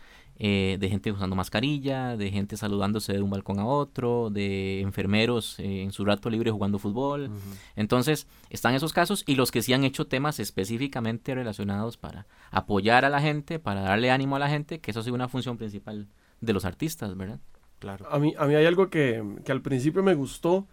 eh, 0.40 0.78
de 0.78 0.88
gente 0.88 1.10
usando 1.10 1.34
mascarilla, 1.34 2.16
de 2.16 2.30
gente 2.30 2.56
saludándose 2.56 3.12
de 3.12 3.22
un 3.22 3.30
balcón 3.30 3.58
a 3.58 3.66
otro, 3.66 4.30
de 4.30 4.80
enfermeros 4.80 5.58
eh, 5.58 5.82
en 5.82 5.92
su 5.92 6.04
rato 6.04 6.30
libre 6.30 6.50
jugando 6.50 6.78
fútbol. 6.78 7.30
Entonces, 7.74 8.26
están 8.50 8.74
esos 8.74 8.92
casos 8.92 9.24
y 9.26 9.34
los 9.34 9.50
que 9.50 9.62
sí 9.62 9.72
han 9.72 9.84
hecho 9.84 10.06
temas 10.06 10.38
específicamente 10.38 11.34
relacionados 11.34 11.96
para 11.96 12.26
apoyar 12.50 13.04
a 13.04 13.10
la 13.10 13.20
gente, 13.20 13.58
para 13.58 13.80
darle 13.80 14.10
ánimo 14.10 14.36
a 14.36 14.38
la 14.38 14.48
gente, 14.48 14.80
que 14.80 14.92
eso 14.92 15.00
ha 15.00 15.02
sido 15.02 15.16
una 15.16 15.28
función 15.28 15.56
principal 15.56 16.08
de 16.40 16.52
los 16.52 16.64
artistas, 16.64 17.16
¿verdad? 17.16 17.40
Claro. 17.78 18.06
A 18.10 18.18
mí, 18.18 18.34
a 18.36 18.46
mí 18.46 18.54
hay 18.54 18.66
algo 18.66 18.90
que, 18.90 19.22
que 19.44 19.52
al 19.52 19.62
principio 19.62 20.02
me 20.02 20.14
gustó, 20.14 20.66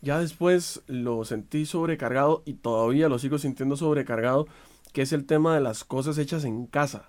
ya 0.00 0.20
después 0.20 0.82
lo 0.86 1.24
sentí 1.24 1.66
sobrecargado 1.66 2.42
y 2.44 2.54
todavía 2.54 3.08
lo 3.08 3.18
sigo 3.18 3.38
sintiendo 3.38 3.76
sobrecargado, 3.76 4.46
que 4.92 5.02
es 5.02 5.12
el 5.12 5.26
tema 5.26 5.54
de 5.54 5.60
las 5.60 5.84
cosas 5.84 6.18
hechas 6.18 6.44
en 6.44 6.66
casa. 6.66 7.08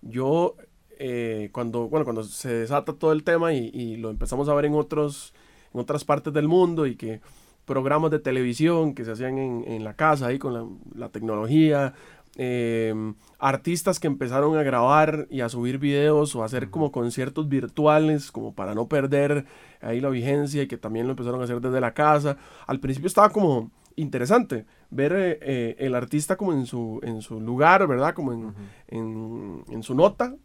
Yo 0.00 0.56
eh, 1.04 1.50
cuando, 1.50 1.88
bueno, 1.88 2.04
cuando 2.04 2.22
se 2.22 2.52
desata 2.52 2.92
todo 2.92 3.10
el 3.10 3.24
tema 3.24 3.52
y, 3.52 3.96
lo 3.96 4.08
empezamos 4.10 4.48
a 4.48 4.54
ver 4.54 4.66
en, 4.66 4.74
otros, 4.74 5.34
en 5.74 5.80
otras 5.80 6.04
partes 6.04 6.32
del 6.32 6.46
mundo 6.46 6.86
y 6.86 6.94
que 6.94 7.20
programas 7.64 8.12
de 8.12 8.20
televisión 8.20 8.94
que 8.94 9.04
se 9.04 9.10
hacían 9.10 9.36
en, 9.38 9.82
la 9.82 9.94
casa 9.94 10.28
ahí 10.28 10.38
con 10.38 10.78
la, 10.94 11.08
tecnología, 11.08 11.94
em, 12.36 13.14
artistas 13.38 14.00
que 14.00 14.06
empezaron 14.06 14.56
a 14.56 14.62
grabar 14.62 15.26
y 15.30 15.40
a 15.40 15.48
subir 15.48 15.78
videos 15.78 16.34
o 16.34 16.42
a 16.42 16.46
hacer 16.46 16.70
como 16.70 16.92
conciertos 16.92 17.48
virtuales 17.48 18.32
como 18.32 18.54
para 18.54 18.74
no 18.74 18.88
perder 18.88 19.46
ahí 19.80 20.00
la 20.00 20.08
vigencia 20.08 20.62
y 20.62 20.68
que 20.68 20.78
también 20.78 21.06
lo 21.06 21.12
empezaron 21.12 21.40
a 21.40 21.44
hacer 21.44 21.60
desde 21.60 21.80
la 21.80 21.94
casa. 21.94 22.36
Al 22.66 22.80
principio 22.80 23.08
estaba 23.08 23.30
como 23.30 23.70
interesante 23.96 24.66
ver 24.90 25.12
eh, 25.12 25.38
eh, 25.42 25.76
el 25.78 25.94
artista 25.94 26.36
como 26.36 26.52
en 26.52 26.66
su, 26.66 27.00
en 27.02 27.22
su 27.22 27.40
lugar, 27.40 27.86
¿verdad? 27.86 28.14
Como 28.14 28.32
en, 28.32 28.54
en, 28.88 29.64
en 29.68 29.82
su 29.82 29.94
nota, 29.94 30.36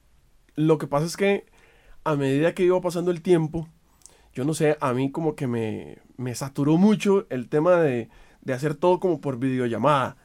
lo 0.56 0.78
que 0.78 0.88
pasa 0.88 1.06
es 1.06 1.16
que 1.18 1.46
a 2.04 2.16
medida 2.16 2.54
que 2.54 2.64
iba 2.64 2.80
pasando 2.82 3.12
el 3.12 3.22
tiempo, 3.22 3.68
yo 4.34 4.46
no 4.46 4.54
sé, 4.54 4.78
a 4.80 4.94
mí 4.94 5.12
como 5.12 5.36
que 5.36 5.48
me, 5.48 6.00
me 6.16 6.36
saturó 6.36 6.78
mucho 6.78 7.28
el 7.30 7.50
tema 7.50 7.76
de, 7.76 8.10
de 8.42 8.54
hacer 8.54 8.76
todo 8.76 9.00
como 9.00 9.20
por 9.22 9.38
videollamada 9.38 10.18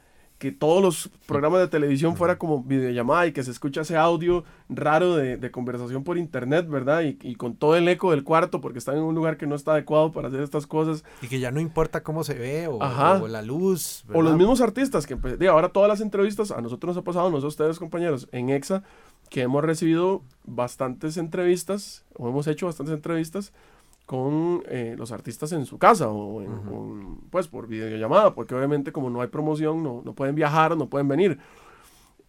que 0.43 0.51
todos 0.51 0.83
los 0.83 1.09
programas 1.25 1.61
de 1.61 1.69
televisión 1.69 2.17
fuera 2.17 2.37
como 2.37 2.61
videollamada 2.61 3.27
y 3.27 3.31
que 3.31 3.45
se 3.45 3.51
escucha 3.51 3.79
ese 3.79 3.95
audio 3.95 4.43
raro 4.67 5.15
de, 5.15 5.37
de 5.37 5.51
conversación 5.51 6.03
por 6.03 6.17
internet, 6.17 6.67
¿verdad? 6.67 7.03
Y, 7.03 7.17
y, 7.21 7.35
con 7.35 7.55
todo 7.55 7.77
el 7.77 7.87
eco 7.87 8.11
del 8.11 8.25
cuarto 8.25 8.59
porque 8.59 8.77
están 8.77 8.97
en 8.97 9.03
un 9.03 9.15
lugar 9.15 9.37
que 9.37 9.47
no 9.47 9.55
está 9.55 9.71
adecuado 9.71 10.11
para 10.11 10.27
hacer 10.27 10.41
estas 10.41 10.67
cosas. 10.67 11.05
Y 11.21 11.29
que 11.29 11.39
ya 11.39 11.49
no 11.51 11.61
importa 11.61 12.03
cómo 12.03 12.25
se 12.25 12.33
ve 12.33 12.67
o, 12.67 12.75
o 12.75 13.27
la 13.29 13.41
luz. 13.41 14.03
¿verdad? 14.05 14.19
O 14.19 14.21
los 14.21 14.35
mismos 14.35 14.59
artistas 14.59 15.07
que, 15.07 15.15
pues, 15.15 15.39
ahora 15.47 15.69
todas 15.69 15.87
las 15.87 16.01
entrevistas, 16.01 16.51
a 16.51 16.59
nosotros 16.59 16.93
nos 16.93 17.01
ha 17.01 17.05
pasado, 17.05 17.29
nosotros 17.29 17.53
ustedes 17.53 17.79
compañeros, 17.79 18.27
en 18.33 18.49
EXA, 18.49 18.83
que 19.29 19.43
hemos 19.43 19.63
recibido 19.63 20.23
bastantes 20.43 21.15
entrevistas, 21.15 22.03
o 22.17 22.27
hemos 22.27 22.47
hecho 22.47 22.65
bastantes 22.65 22.93
entrevistas 22.93 23.53
con 24.05 24.63
eh, 24.67 24.95
los 24.97 25.11
artistas 25.11 25.51
en 25.53 25.65
su 25.65 25.77
casa 25.77 26.09
o 26.09 26.43
pues 27.29 27.47
por 27.47 27.67
videollamada, 27.67 28.35
porque 28.35 28.53
obviamente 28.53 28.91
como 28.91 29.09
no 29.09 29.21
hay 29.21 29.29
promoción, 29.29 29.81
no, 29.81 30.01
no 30.03 30.13
pueden 30.13 30.35
viajar, 30.35 30.75
no 30.75 30.89
pueden 30.89 31.07
venir. 31.07 31.39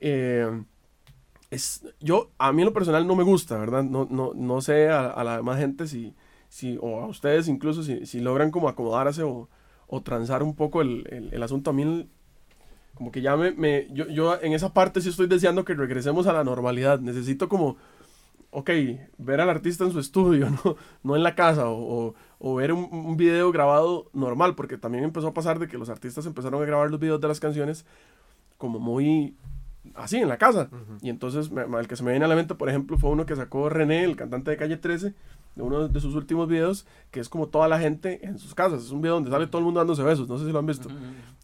Eh, 0.00 0.62
es, 1.50 1.84
yo, 2.00 2.30
a 2.38 2.52
mí 2.52 2.62
en 2.62 2.66
lo 2.66 2.72
personal 2.72 3.06
no 3.06 3.16
me 3.16 3.24
gusta, 3.24 3.58
¿verdad? 3.58 3.82
No, 3.84 4.06
no, 4.10 4.32
no 4.34 4.60
sé 4.60 4.88
a, 4.88 5.22
la 5.24 5.36
demás 5.36 5.58
gente 5.58 5.86
si, 5.86 6.14
si, 6.48 6.78
o 6.80 7.00
a 7.00 7.06
ustedes 7.06 7.48
incluso, 7.48 7.82
si, 7.82 8.06
si 8.06 8.20
logran 8.20 8.50
como 8.50 8.68
acomodarse 8.68 9.22
o, 9.22 9.48
o 9.86 10.02
transar 10.02 10.42
un 10.42 10.54
poco 10.54 10.82
el, 10.82 11.06
el, 11.10 11.32
el 11.32 11.42
asunto. 11.42 11.70
A 11.70 11.72
mí 11.72 12.08
como 12.94 13.10
que 13.10 13.20
ya 13.20 13.36
me, 13.36 13.50
me 13.52 13.88
yo, 13.92 14.06
yo, 14.08 14.40
en 14.40 14.52
esa 14.52 14.72
parte 14.72 15.00
sí 15.00 15.08
estoy 15.08 15.26
deseando 15.26 15.64
que 15.64 15.74
regresemos 15.74 16.26
a 16.26 16.32
la 16.32 16.44
normalidad. 16.44 17.00
Necesito 17.00 17.48
como, 17.48 17.76
ok, 18.54 18.70
ver 19.18 19.40
al 19.40 19.50
artista 19.50 19.84
en 19.84 19.90
su 19.92 19.98
estudio, 20.00 20.48
no, 20.64 20.76
no 21.02 21.16
en 21.16 21.22
la 21.22 21.34
casa, 21.34 21.68
o, 21.68 22.14
o, 22.38 22.54
ver 22.54 22.72
un, 22.72 22.88
un, 22.92 23.16
video 23.16 23.50
grabado 23.52 24.10
normal, 24.12 24.54
porque 24.54 24.78
también 24.78 25.04
empezó 25.04 25.28
a 25.28 25.34
pasar 25.34 25.58
de 25.58 25.68
que 25.68 25.78
los 25.78 25.88
artistas 25.88 26.26
empezaron 26.26 26.62
a 26.62 26.66
grabar 26.66 26.90
los 26.90 27.00
videos 27.00 27.20
de 27.20 27.28
las 27.28 27.40
canciones 27.40 27.84
como 28.58 28.78
muy 28.78 29.34
así 29.94 30.16
en 30.18 30.28
la 30.28 30.38
casa. 30.38 30.70
Y 31.02 31.10
entonces 31.10 31.50
me- 31.50 31.64
el 31.78 31.88
que 31.88 31.96
se 31.96 32.02
me 32.04 32.10
viene 32.12 32.24
a 32.24 32.28
la 32.28 32.36
mente, 32.36 32.54
por 32.54 32.68
ejemplo, 32.68 32.96
fue 32.98 33.10
uno 33.10 33.26
que 33.26 33.36
sacó 33.36 33.68
René, 33.68 34.04
el 34.04 34.16
cantante 34.16 34.50
de 34.50 34.56
Calle 34.56 34.76
13, 34.76 35.14
de 35.54 35.62
uno 35.62 35.88
de 35.88 36.00
sus 36.00 36.14
últimos 36.14 36.48
videos, 36.48 36.86
que 37.10 37.20
es 37.20 37.28
como 37.28 37.46
toda 37.48 37.68
la 37.68 37.78
gente 37.78 38.24
en 38.26 38.38
sus 38.38 38.54
casas. 38.54 38.82
Es 38.82 38.90
un 38.90 39.00
video 39.00 39.14
donde 39.14 39.30
sale 39.30 39.46
todo 39.46 39.58
el 39.60 39.64
mundo 39.64 39.80
dándose 39.80 40.02
besos, 40.02 40.28
no 40.28 40.38
sé 40.38 40.46
si 40.46 40.52
lo 40.52 40.58
han 40.58 40.66
visto. 40.66 40.88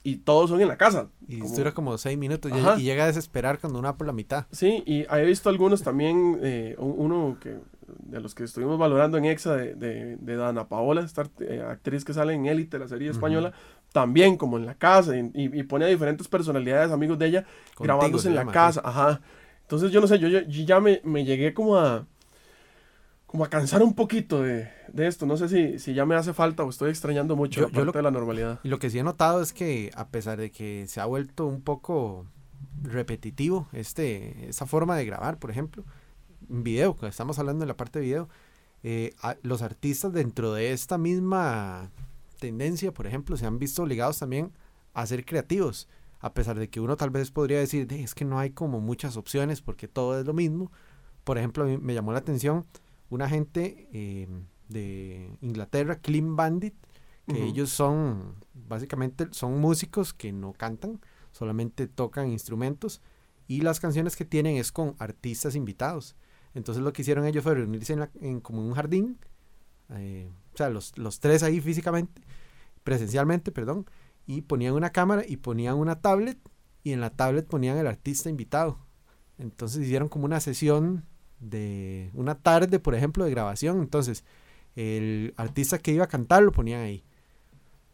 Y 0.02 0.16
todos 0.16 0.50
son 0.50 0.60
en 0.60 0.68
la 0.68 0.76
casa. 0.76 1.08
Y 1.28 1.38
como- 1.40 1.54
dura 1.56 1.72
como 1.72 1.98
seis 1.98 2.16
minutos 2.18 2.50
y, 2.50 2.58
Ajá. 2.58 2.78
y 2.78 2.82
llega 2.84 3.04
a 3.04 3.06
desesperar 3.06 3.58
cuando 3.60 3.78
uno 3.78 3.86
va 3.88 3.96
por 3.96 4.06
la 4.06 4.12
mitad. 4.12 4.46
Sí, 4.50 4.82
y 4.86 5.04
he 5.10 5.24
visto 5.24 5.48
algunos 5.48 5.82
también, 5.82 6.38
eh, 6.42 6.74
un- 6.78 6.94
uno 6.96 7.36
que 7.40 7.58
de 8.04 8.20
los 8.20 8.34
que 8.34 8.44
estuvimos 8.44 8.78
valorando 8.78 9.18
en 9.18 9.24
EXA 9.26 9.56
de, 9.56 9.74
de, 9.74 10.16
de 10.16 10.36
Dana 10.36 10.68
Paola, 10.68 11.02
esta 11.02 11.28
eh, 11.40 11.62
actriz 11.68 12.04
que 12.04 12.14
sale 12.14 12.34
en 12.34 12.46
Élite, 12.46 12.78
la 12.78 12.86
serie 12.88 13.10
española, 13.10 13.52
también 13.92 14.36
como 14.36 14.56
en 14.58 14.64
la 14.66 14.74
casa, 14.74 15.16
y, 15.16 15.30
y- 15.34 15.62
pone 15.64 15.84
a 15.84 15.88
diferentes 15.88 16.28
personalidades, 16.28 16.92
amigos 16.92 17.18
de 17.18 17.26
ella, 17.26 17.42
Contigo 17.74 17.82
grabándose 17.84 18.22
se 18.24 18.28
en 18.28 18.34
la 18.36 18.42
llama, 18.42 18.52
casa, 18.52 18.80
ajá. 18.84 19.20
Entonces 19.62 19.90
yo 19.90 20.00
no 20.00 20.06
sé, 20.06 20.18
yo, 20.20 20.28
yo- 20.28 20.40
yo 20.42 20.64
ya 20.64 20.80
me, 20.80 21.00
me 21.04 21.24
llegué 21.24 21.52
como 21.52 21.76
a 21.76 22.06
como 23.30 23.44
a 23.44 23.49
cansar 23.49 23.80
un 23.84 23.94
poquito 23.94 24.42
de, 24.42 24.68
de 24.92 25.06
esto, 25.06 25.25
no 25.25 25.37
sé 25.37 25.49
si, 25.49 25.78
si 25.78 25.94
ya 25.94 26.04
me 26.04 26.16
hace 26.16 26.32
falta 26.32 26.64
o 26.64 26.68
estoy 26.70 26.90
extrañando 26.90 27.37
mucho 27.37 27.60
Yo- 27.60 27.66
la 27.68 27.72
parte 27.72 27.87
lo- 27.87 27.92
de 27.92 28.02
la 28.02 28.10
normalidad. 28.10 28.58
Lo 28.64 28.80
que 28.80 28.90
sí 28.90 28.99
he 28.99 29.04
notado 29.04 29.40
es 29.40 29.52
que 29.52 29.92
a 29.94 30.08
pesar 30.08 30.37
de 30.40 30.50
que 30.50 30.87
se 30.88 31.00
ha 31.00 31.06
vuelto 31.06 31.46
un 31.46 31.60
poco 31.62 32.26
repetitivo 32.82 33.68
este, 33.72 34.49
esa 34.49 34.66
forma 34.66 34.96
de 34.96 35.04
grabar, 35.04 35.38
por 35.38 35.50
ejemplo, 35.52 35.84
en 36.49 36.64
video, 36.64 36.96
que 36.96 37.06
estamos 37.06 37.38
hablando 37.38 37.60
de 37.64 37.68
la 37.68 37.76
parte 37.76 38.00
de 38.00 38.04
video, 38.06 38.28
eh, 38.82 39.14
a- 39.22 39.37
los 39.42 39.62
artistas 39.62 40.12
dentro 40.12 40.52
de 40.52 40.72
esta 40.72 40.99
misma 40.99 41.90
tendencia, 42.40 42.92
por 42.92 43.06
ejemplo, 43.06 43.37
se 43.37 43.46
han 43.46 43.60
visto 43.60 43.82
obligados 43.84 44.18
también 44.18 44.50
a 44.92 45.06
ser 45.06 45.25
creativos, 45.25 45.87
a 46.18 46.32
pesar 46.34 46.58
de 46.58 46.68
que 46.68 46.80
uno 46.80 46.96
tal 46.96 47.10
vez 47.10 47.30
podría 47.30 47.58
decir, 47.60 47.87
"De, 47.87 48.02
es 48.02 48.14
que 48.14 48.25
no 48.25 48.40
hay 48.40 48.50
como 48.50 48.80
muchas 48.80 49.16
opciones 49.16 49.60
porque 49.60 49.87
todo 49.87 50.18
es 50.18 50.26
lo 50.26 50.32
mismo. 50.32 50.72
Por 51.22 51.38
ejemplo, 51.38 51.62
a 51.62 51.66
mí 51.68 51.78
me 51.78 51.94
llamó 51.94 52.12
la 52.12 52.18
atención 52.18 52.64
una 53.10 53.28
gente 53.28 53.88
eh, 53.92 54.28
de 54.68 55.30
Inglaterra, 55.40 55.96
Clean 55.96 56.36
Bandit, 56.36 56.74
que 57.26 57.44
ellos 57.44 57.70
son, 57.70 58.34
básicamente, 58.54 59.28
son 59.30 59.60
músicos 59.60 60.12
que 60.14 60.32
no 60.32 60.52
cantan, 60.52 61.00
solamente 61.30 61.86
tocan 61.86 62.28
instrumentos 62.28 63.02
y 63.46 63.60
las 63.60 63.78
canciones 63.78 64.16
que 64.16 64.24
tienen 64.24 64.56
es 64.56 64.72
con 64.72 64.96
artistas 64.98 65.54
invitados. 65.54 66.16
Entonces 66.54 66.82
lo 66.82 66.92
que 66.92 67.02
hicieron 67.02 67.26
ellos 67.26 67.44
fue 67.44 67.54
reunirse 67.54 67.92
en, 67.92 68.00
la- 68.00 68.10
en 68.20 68.40
como 68.40 68.66
un 68.66 68.72
jardín, 68.74 69.18
eh, 69.90 70.28
o 70.52 70.56
sea, 70.56 70.70
los, 70.70 70.96
los 70.98 71.20
tres 71.20 71.42
ahí 71.44 71.60
físicamente, 71.60 72.22
presencialmente, 72.82 73.52
perdón, 73.52 73.86
y 74.26 74.42
ponían 74.42 74.74
una 74.74 74.90
cámara 74.90 75.22
y 75.26 75.36
ponían 75.36 75.76
una 75.76 76.00
tablet 76.00 76.38
y 76.82 76.92
en 76.92 77.00
la 77.00 77.10
tablet 77.10 77.46
ponían 77.46 77.76
el 77.78 77.86
artista 77.86 78.28
invitado. 78.28 78.78
Entonces 79.38 79.82
hicieron 79.82 80.08
como 80.08 80.24
una 80.24 80.40
sesión 80.40 81.04
de 81.40 82.11
una 82.14 82.37
tarde, 82.37 82.78
por 82.80 82.94
ejemplo, 82.94 83.25
de 83.25 83.30
grabación. 83.30 83.80
Entonces, 83.80 84.25
el 84.76 85.35
artista 85.37 85.78
que 85.78 85.92
iba 85.92 86.04
a 86.04 86.09
cantar 86.09 86.42
lo 86.42 86.52
ponían 86.52 86.82
ahí. 86.82 87.04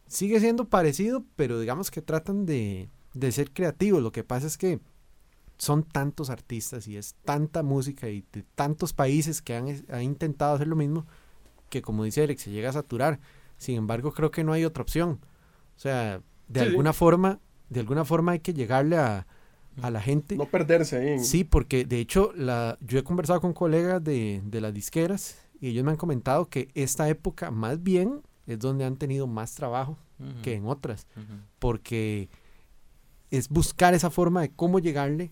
Sigue 0.07 0.39
siendo 0.39 0.65
parecido, 0.65 1.23
pero 1.35 1.59
digamos 1.59 1.91
que 1.91 2.01
tratan 2.01 2.45
de, 2.45 2.89
de 3.13 3.31
ser 3.31 3.51
creativos. 3.51 4.01
Lo 4.01 4.11
que 4.11 4.23
pasa 4.23 4.47
es 4.47 4.57
que 4.57 4.79
son 5.57 5.83
tantos 5.83 6.29
artistas 6.29 6.87
y 6.87 6.97
es 6.97 7.15
tanta 7.25 7.63
música 7.63 8.09
y 8.09 8.23
de 8.31 8.43
tantos 8.55 8.93
países 8.93 9.41
que 9.41 9.55
han, 9.55 9.67
han 9.89 10.03
intentado 10.03 10.55
hacer 10.55 10.67
lo 10.67 10.75
mismo 10.75 11.05
que 11.69 11.81
como 11.81 12.03
dice 12.03 12.23
Eric, 12.23 12.39
se 12.39 12.51
llega 12.51 12.69
a 12.69 12.73
saturar. 12.73 13.19
Sin 13.57 13.75
embargo, 13.77 14.13
creo 14.13 14.31
que 14.31 14.43
no 14.43 14.53
hay 14.53 14.65
otra 14.65 14.83
opción. 14.83 15.19
O 15.75 15.79
sea, 15.79 16.21
de 16.47 16.59
Sí, 16.59 16.67
sí. 16.67 16.67
alguna 16.69 16.93
forma, 16.93 17.39
de 17.69 17.81
alguna 17.81 18.05
forma 18.05 18.33
hay 18.33 18.39
que 18.39 18.53
llegarle 18.53 18.97
a, 18.97 19.27
a 19.81 19.91
la 19.91 20.01
gente. 20.01 20.35
No 20.35 20.45
perderse 20.45 20.97
ahí. 20.97 21.19
Sí, 21.19 21.43
porque 21.43 21.85
de 21.85 21.99
hecho 21.99 22.31
la, 22.35 22.77
yo 22.81 22.97
he 22.99 23.03
conversado 23.03 23.41
con 23.41 23.53
colegas 23.53 24.03
de, 24.03 24.41
de 24.45 24.61
las 24.61 24.73
disqueras 24.73 25.37
y 25.59 25.67
ellos 25.69 25.83
me 25.83 25.91
han 25.91 25.97
comentado 25.97 26.47
que 26.49 26.69
esta 26.73 27.07
época 27.09 27.51
más 27.51 27.81
bien 27.83 28.21
es 28.45 28.59
donde 28.59 28.85
han 28.85 28.95
tenido 28.97 29.27
más 29.27 29.53
trabajo 29.55 29.97
que 30.41 30.55
en 30.55 30.65
otras, 30.65 31.05
porque 31.59 32.29
es 33.29 33.49
buscar 33.49 33.93
esa 33.93 34.09
forma 34.09 34.41
de 34.41 34.49
cómo 34.51 34.79
llegarle 34.79 35.31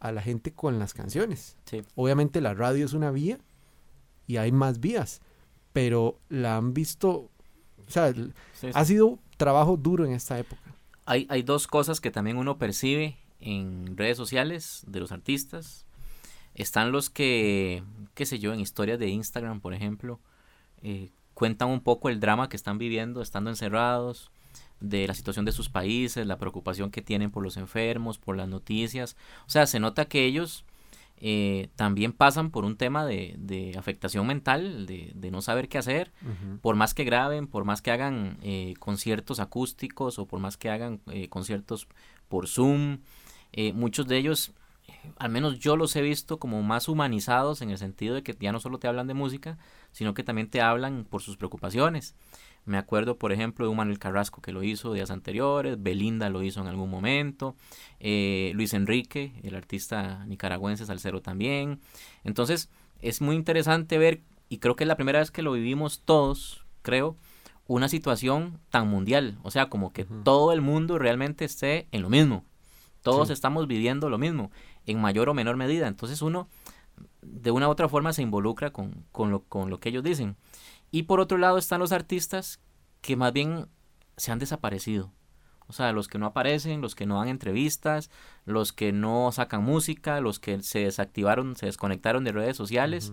a 0.00 0.10
la 0.12 0.22
gente 0.22 0.52
con 0.52 0.78
las 0.78 0.92
canciones. 0.92 1.56
Sí. 1.66 1.82
Obviamente 1.94 2.40
la 2.40 2.52
radio 2.54 2.84
es 2.84 2.94
una 2.94 3.10
vía 3.12 3.38
y 4.26 4.38
hay 4.38 4.50
más 4.50 4.80
vías, 4.80 5.20
pero 5.72 6.18
la 6.28 6.56
han 6.56 6.74
visto, 6.74 7.10
o 7.86 7.90
sea, 7.90 8.08
l- 8.08 8.32
Sí, 8.54 8.66
sí. 8.66 8.70
ha 8.74 8.84
sido 8.84 9.18
trabajo 9.36 9.76
duro 9.76 10.04
en 10.04 10.12
esta 10.12 10.38
época. 10.38 10.60
Hay, 11.06 11.26
hay 11.28 11.42
dos 11.42 11.66
cosas 11.66 12.00
que 12.00 12.10
también 12.10 12.36
uno 12.36 12.58
percibe 12.58 13.18
en 13.40 13.96
redes 13.96 14.16
sociales 14.16 14.84
de 14.86 15.00
los 15.00 15.12
artistas. 15.12 15.86
Están 16.54 16.92
los 16.92 17.10
que, 17.10 17.82
qué 18.14 18.26
sé 18.26 18.38
yo, 18.38 18.52
en 18.52 18.60
historias 18.60 18.98
de 18.98 19.08
Instagram, 19.08 19.60
por 19.60 19.74
ejemplo, 19.74 20.20
eh, 20.82 21.10
cuentan 21.34 21.68
un 21.68 21.80
poco 21.80 22.08
el 22.08 22.20
drama 22.20 22.48
que 22.48 22.56
están 22.56 22.78
viviendo 22.78 23.20
estando 23.20 23.50
encerrados, 23.50 24.30
de 24.80 25.06
la 25.06 25.14
situación 25.14 25.44
de 25.44 25.52
sus 25.52 25.68
países, 25.68 26.26
la 26.26 26.38
preocupación 26.38 26.90
que 26.90 27.02
tienen 27.02 27.30
por 27.30 27.42
los 27.42 27.56
enfermos, 27.56 28.18
por 28.18 28.36
las 28.36 28.48
noticias. 28.48 29.16
O 29.46 29.50
sea, 29.50 29.66
se 29.66 29.80
nota 29.80 30.04
que 30.04 30.24
ellos 30.24 30.64
eh, 31.26 31.70
también 31.74 32.12
pasan 32.12 32.50
por 32.50 32.66
un 32.66 32.76
tema 32.76 33.06
de, 33.06 33.34
de 33.38 33.78
afectación 33.78 34.26
mental, 34.26 34.84
de, 34.84 35.10
de 35.14 35.30
no 35.30 35.40
saber 35.40 35.70
qué 35.70 35.78
hacer, 35.78 36.12
por 36.60 36.76
más 36.76 36.92
que 36.92 37.02
graben, 37.04 37.46
por 37.46 37.64
más 37.64 37.80
que 37.80 37.90
hagan 37.90 38.36
eh, 38.42 38.74
conciertos 38.78 39.40
acústicos 39.40 40.18
o 40.18 40.26
por 40.26 40.38
más 40.40 40.58
que 40.58 40.68
hagan 40.68 41.00
eh, 41.06 41.30
conciertos 41.30 41.88
por 42.28 42.46
Zoom, 42.46 42.98
eh, 43.52 43.72
muchos 43.72 44.06
de 44.06 44.18
ellos, 44.18 44.52
al 45.16 45.30
menos 45.30 45.58
yo 45.58 45.76
los 45.76 45.96
he 45.96 46.02
visto 46.02 46.38
como 46.38 46.62
más 46.62 46.88
humanizados 46.90 47.62
en 47.62 47.70
el 47.70 47.78
sentido 47.78 48.14
de 48.14 48.22
que 48.22 48.36
ya 48.38 48.52
no 48.52 48.60
solo 48.60 48.76
te 48.78 48.86
hablan 48.86 49.06
de 49.06 49.14
música, 49.14 49.56
sino 49.92 50.12
que 50.12 50.24
también 50.24 50.50
te 50.50 50.60
hablan 50.60 51.06
por 51.08 51.22
sus 51.22 51.38
preocupaciones. 51.38 52.14
Me 52.66 52.78
acuerdo, 52.78 53.18
por 53.18 53.30
ejemplo, 53.32 53.66
de 53.66 53.70
un 53.70 53.76
Manuel 53.76 53.98
Carrasco 53.98 54.40
que 54.40 54.52
lo 54.52 54.62
hizo 54.62 54.92
días 54.94 55.10
anteriores, 55.10 55.82
Belinda 55.82 56.30
lo 56.30 56.42
hizo 56.42 56.60
en 56.62 56.66
algún 56.66 56.88
momento, 56.90 57.56
eh, 58.00 58.52
Luis 58.54 58.72
Enrique, 58.72 59.32
el 59.42 59.54
artista 59.54 60.24
nicaragüense 60.26 60.86
salsero 60.86 61.20
también. 61.20 61.80
Entonces, 62.24 62.70
es 63.00 63.20
muy 63.20 63.36
interesante 63.36 63.98
ver, 63.98 64.22
y 64.48 64.58
creo 64.58 64.76
que 64.76 64.84
es 64.84 64.88
la 64.88 64.96
primera 64.96 65.18
vez 65.18 65.30
que 65.30 65.42
lo 65.42 65.52
vivimos 65.52 66.00
todos, 66.06 66.64
creo, 66.80 67.16
una 67.66 67.88
situación 67.88 68.60
tan 68.70 68.88
mundial. 68.88 69.38
O 69.42 69.50
sea, 69.50 69.68
como 69.68 69.92
que 69.92 70.04
todo 70.04 70.52
el 70.52 70.60
mundo 70.62 70.98
realmente 70.98 71.44
esté 71.44 71.86
en 71.92 72.00
lo 72.02 72.08
mismo. 72.08 72.44
Todos 73.02 73.28
Sí. 73.28 73.34
estamos 73.34 73.66
viviendo 73.66 74.08
lo 74.08 74.16
mismo, 74.16 74.50
en 74.86 75.00
mayor 75.02 75.28
o 75.28 75.34
menor 75.34 75.56
medida. 75.56 75.86
Entonces 75.86 76.22
uno, 76.22 76.48
de 77.20 77.50
una 77.50 77.68
u 77.68 77.70
otra 77.70 77.88
forma, 77.90 78.14
se 78.14 78.22
involucra 78.22 78.70
con, 78.70 79.04
con, 79.12 79.30
lo, 79.30 79.42
con 79.42 79.68
lo 79.68 79.80
que 79.80 79.90
ellos 79.90 80.02
dicen. 80.02 80.36
Y 80.94 81.02
por 81.02 81.18
otro 81.18 81.38
lado 81.38 81.58
están 81.58 81.80
los 81.80 81.90
artistas 81.90 82.60
que 83.00 83.16
más 83.16 83.32
bien 83.32 83.66
se 84.16 84.30
han 84.30 84.38
desaparecido. 84.38 85.10
O 85.66 85.72
sea, 85.72 85.90
los 85.90 86.06
que 86.06 86.20
no 86.20 86.26
aparecen, 86.26 86.80
los 86.80 86.94
que 86.94 87.04
no 87.04 87.18
dan 87.18 87.26
entrevistas, 87.26 88.12
los 88.44 88.72
que 88.72 88.92
no 88.92 89.32
sacan 89.32 89.64
música, 89.64 90.20
los 90.20 90.38
que 90.38 90.62
se 90.62 90.84
desactivaron, 90.84 91.56
se 91.56 91.66
desconectaron 91.66 92.22
de 92.22 92.30
redes 92.30 92.56
sociales. 92.56 93.12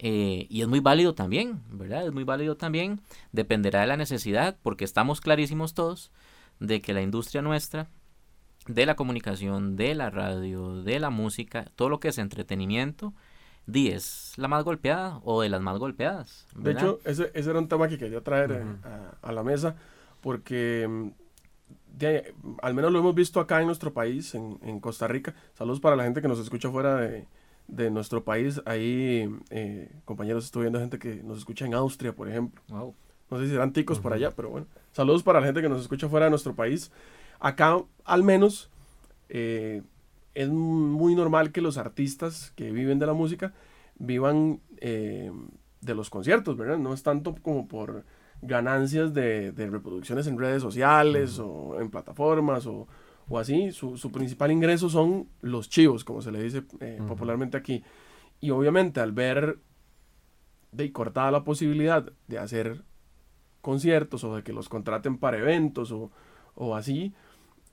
Eh, 0.00 0.48
y 0.50 0.62
es 0.62 0.66
muy 0.66 0.80
válido 0.80 1.14
también, 1.14 1.62
¿verdad? 1.70 2.04
Es 2.04 2.12
muy 2.12 2.24
válido 2.24 2.56
también. 2.56 3.00
Dependerá 3.30 3.82
de 3.82 3.86
la 3.86 3.96
necesidad, 3.96 4.56
porque 4.60 4.84
estamos 4.84 5.20
clarísimos 5.20 5.74
todos 5.74 6.10
de 6.58 6.80
que 6.80 6.92
la 6.92 7.02
industria 7.02 7.40
nuestra, 7.40 7.88
de 8.66 8.84
la 8.84 8.96
comunicación, 8.96 9.76
de 9.76 9.94
la 9.94 10.10
radio, 10.10 10.82
de 10.82 10.98
la 10.98 11.10
música, 11.10 11.70
todo 11.76 11.88
lo 11.88 12.00
que 12.00 12.08
es 12.08 12.18
entretenimiento, 12.18 13.14
di, 13.66 13.88
es 13.88 14.32
la 14.36 14.48
más 14.48 14.64
golpeada 14.64 15.20
o 15.24 15.42
de 15.42 15.48
las 15.48 15.60
más 15.60 15.78
golpeadas. 15.78 16.46
De 16.56 16.72
hecho, 16.72 16.98
ese, 17.04 17.30
ese 17.34 17.50
era 17.50 17.58
un 17.58 17.68
tema 17.68 17.88
que 17.88 17.98
quería 17.98 18.20
traer 18.22 18.52
eh, 18.52 18.64
a, 19.22 19.28
a 19.28 19.32
la 19.32 19.42
mesa, 19.42 19.76
porque 20.20 20.86
mm, 20.88 21.08
de- 21.98 22.34
al 22.62 22.74
menos 22.74 22.92
lo 22.92 22.98
hemos 22.98 23.14
visto 23.14 23.40
acá 23.40 23.60
en 23.60 23.66
nuestro 23.66 23.92
país, 23.92 24.34
en, 24.34 24.58
en 24.62 24.80
Costa 24.80 25.06
Rica. 25.08 25.34
Saludos 25.54 25.80
para 25.80 25.96
la 25.96 26.04
gente 26.04 26.20
que 26.22 26.28
nos 26.28 26.38
escucha 26.38 26.70
fuera 26.70 26.96
de, 26.96 27.26
de 27.68 27.90
nuestro 27.90 28.24
país. 28.24 28.60
Ahí, 28.66 29.28
eh, 29.50 29.90
compañeros, 30.04 30.44
estoy 30.44 30.62
viendo 30.62 30.80
gente 30.80 30.98
que 30.98 31.22
nos 31.22 31.38
escucha 31.38 31.64
en 31.66 31.74
Austria, 31.74 32.14
por 32.14 32.28
ejemplo. 32.28 32.60
Wow. 32.68 32.94
No 33.30 33.38
sé 33.38 33.44
si 33.46 33.50
serán 33.52 33.72
ticos 33.72 33.98
por 33.98 34.12
Ujú. 34.12 34.16
allá, 34.16 34.30
pero 34.34 34.50
bueno. 34.50 34.66
Saludos 34.92 35.22
para 35.22 35.40
la 35.40 35.46
gente 35.46 35.62
que 35.62 35.68
nos 35.68 35.80
escucha 35.80 36.08
fuera 36.08 36.26
de 36.26 36.30
nuestro 36.30 36.54
país. 36.54 36.90
Acá, 37.40 37.78
al 38.04 38.22
menos, 38.22 38.70
eh, 39.30 39.82
es 40.34 40.48
muy 40.48 41.14
normal 41.14 41.52
que 41.52 41.60
los 41.60 41.78
artistas 41.78 42.52
que 42.56 42.70
viven 42.70 42.98
de 42.98 43.06
la 43.06 43.12
música 43.12 43.52
vivan 43.96 44.60
eh, 44.78 45.30
de 45.80 45.94
los 45.94 46.10
conciertos, 46.10 46.56
¿verdad? 46.56 46.78
No 46.78 46.94
es 46.94 47.02
tanto 47.02 47.34
como 47.42 47.68
por 47.68 48.04
ganancias 48.40 49.14
de, 49.14 49.52
de 49.52 49.70
reproducciones 49.70 50.26
en 50.26 50.38
redes 50.38 50.62
sociales 50.62 51.38
o 51.38 51.80
en 51.80 51.90
plataformas 51.90 52.66
o, 52.66 52.88
o 53.28 53.38
así. 53.38 53.72
Su, 53.72 53.96
su 53.96 54.10
principal 54.10 54.50
ingreso 54.50 54.88
son 54.88 55.28
los 55.40 55.68
chivos, 55.68 56.04
como 56.04 56.22
se 56.22 56.32
le 56.32 56.42
dice 56.42 56.64
eh, 56.80 57.00
popularmente 57.06 57.56
aquí. 57.56 57.84
Y 58.40 58.50
obviamente 58.50 59.00
al 59.00 59.12
ver 59.12 59.58
de 60.72 60.90
cortada 60.92 61.30
la 61.30 61.44
posibilidad 61.44 62.12
de 62.26 62.38
hacer 62.38 62.82
conciertos 63.60 64.24
o 64.24 64.34
de 64.34 64.42
que 64.42 64.52
los 64.52 64.68
contraten 64.68 65.18
para 65.18 65.38
eventos 65.38 65.92
o, 65.92 66.10
o 66.54 66.74
así, 66.74 67.14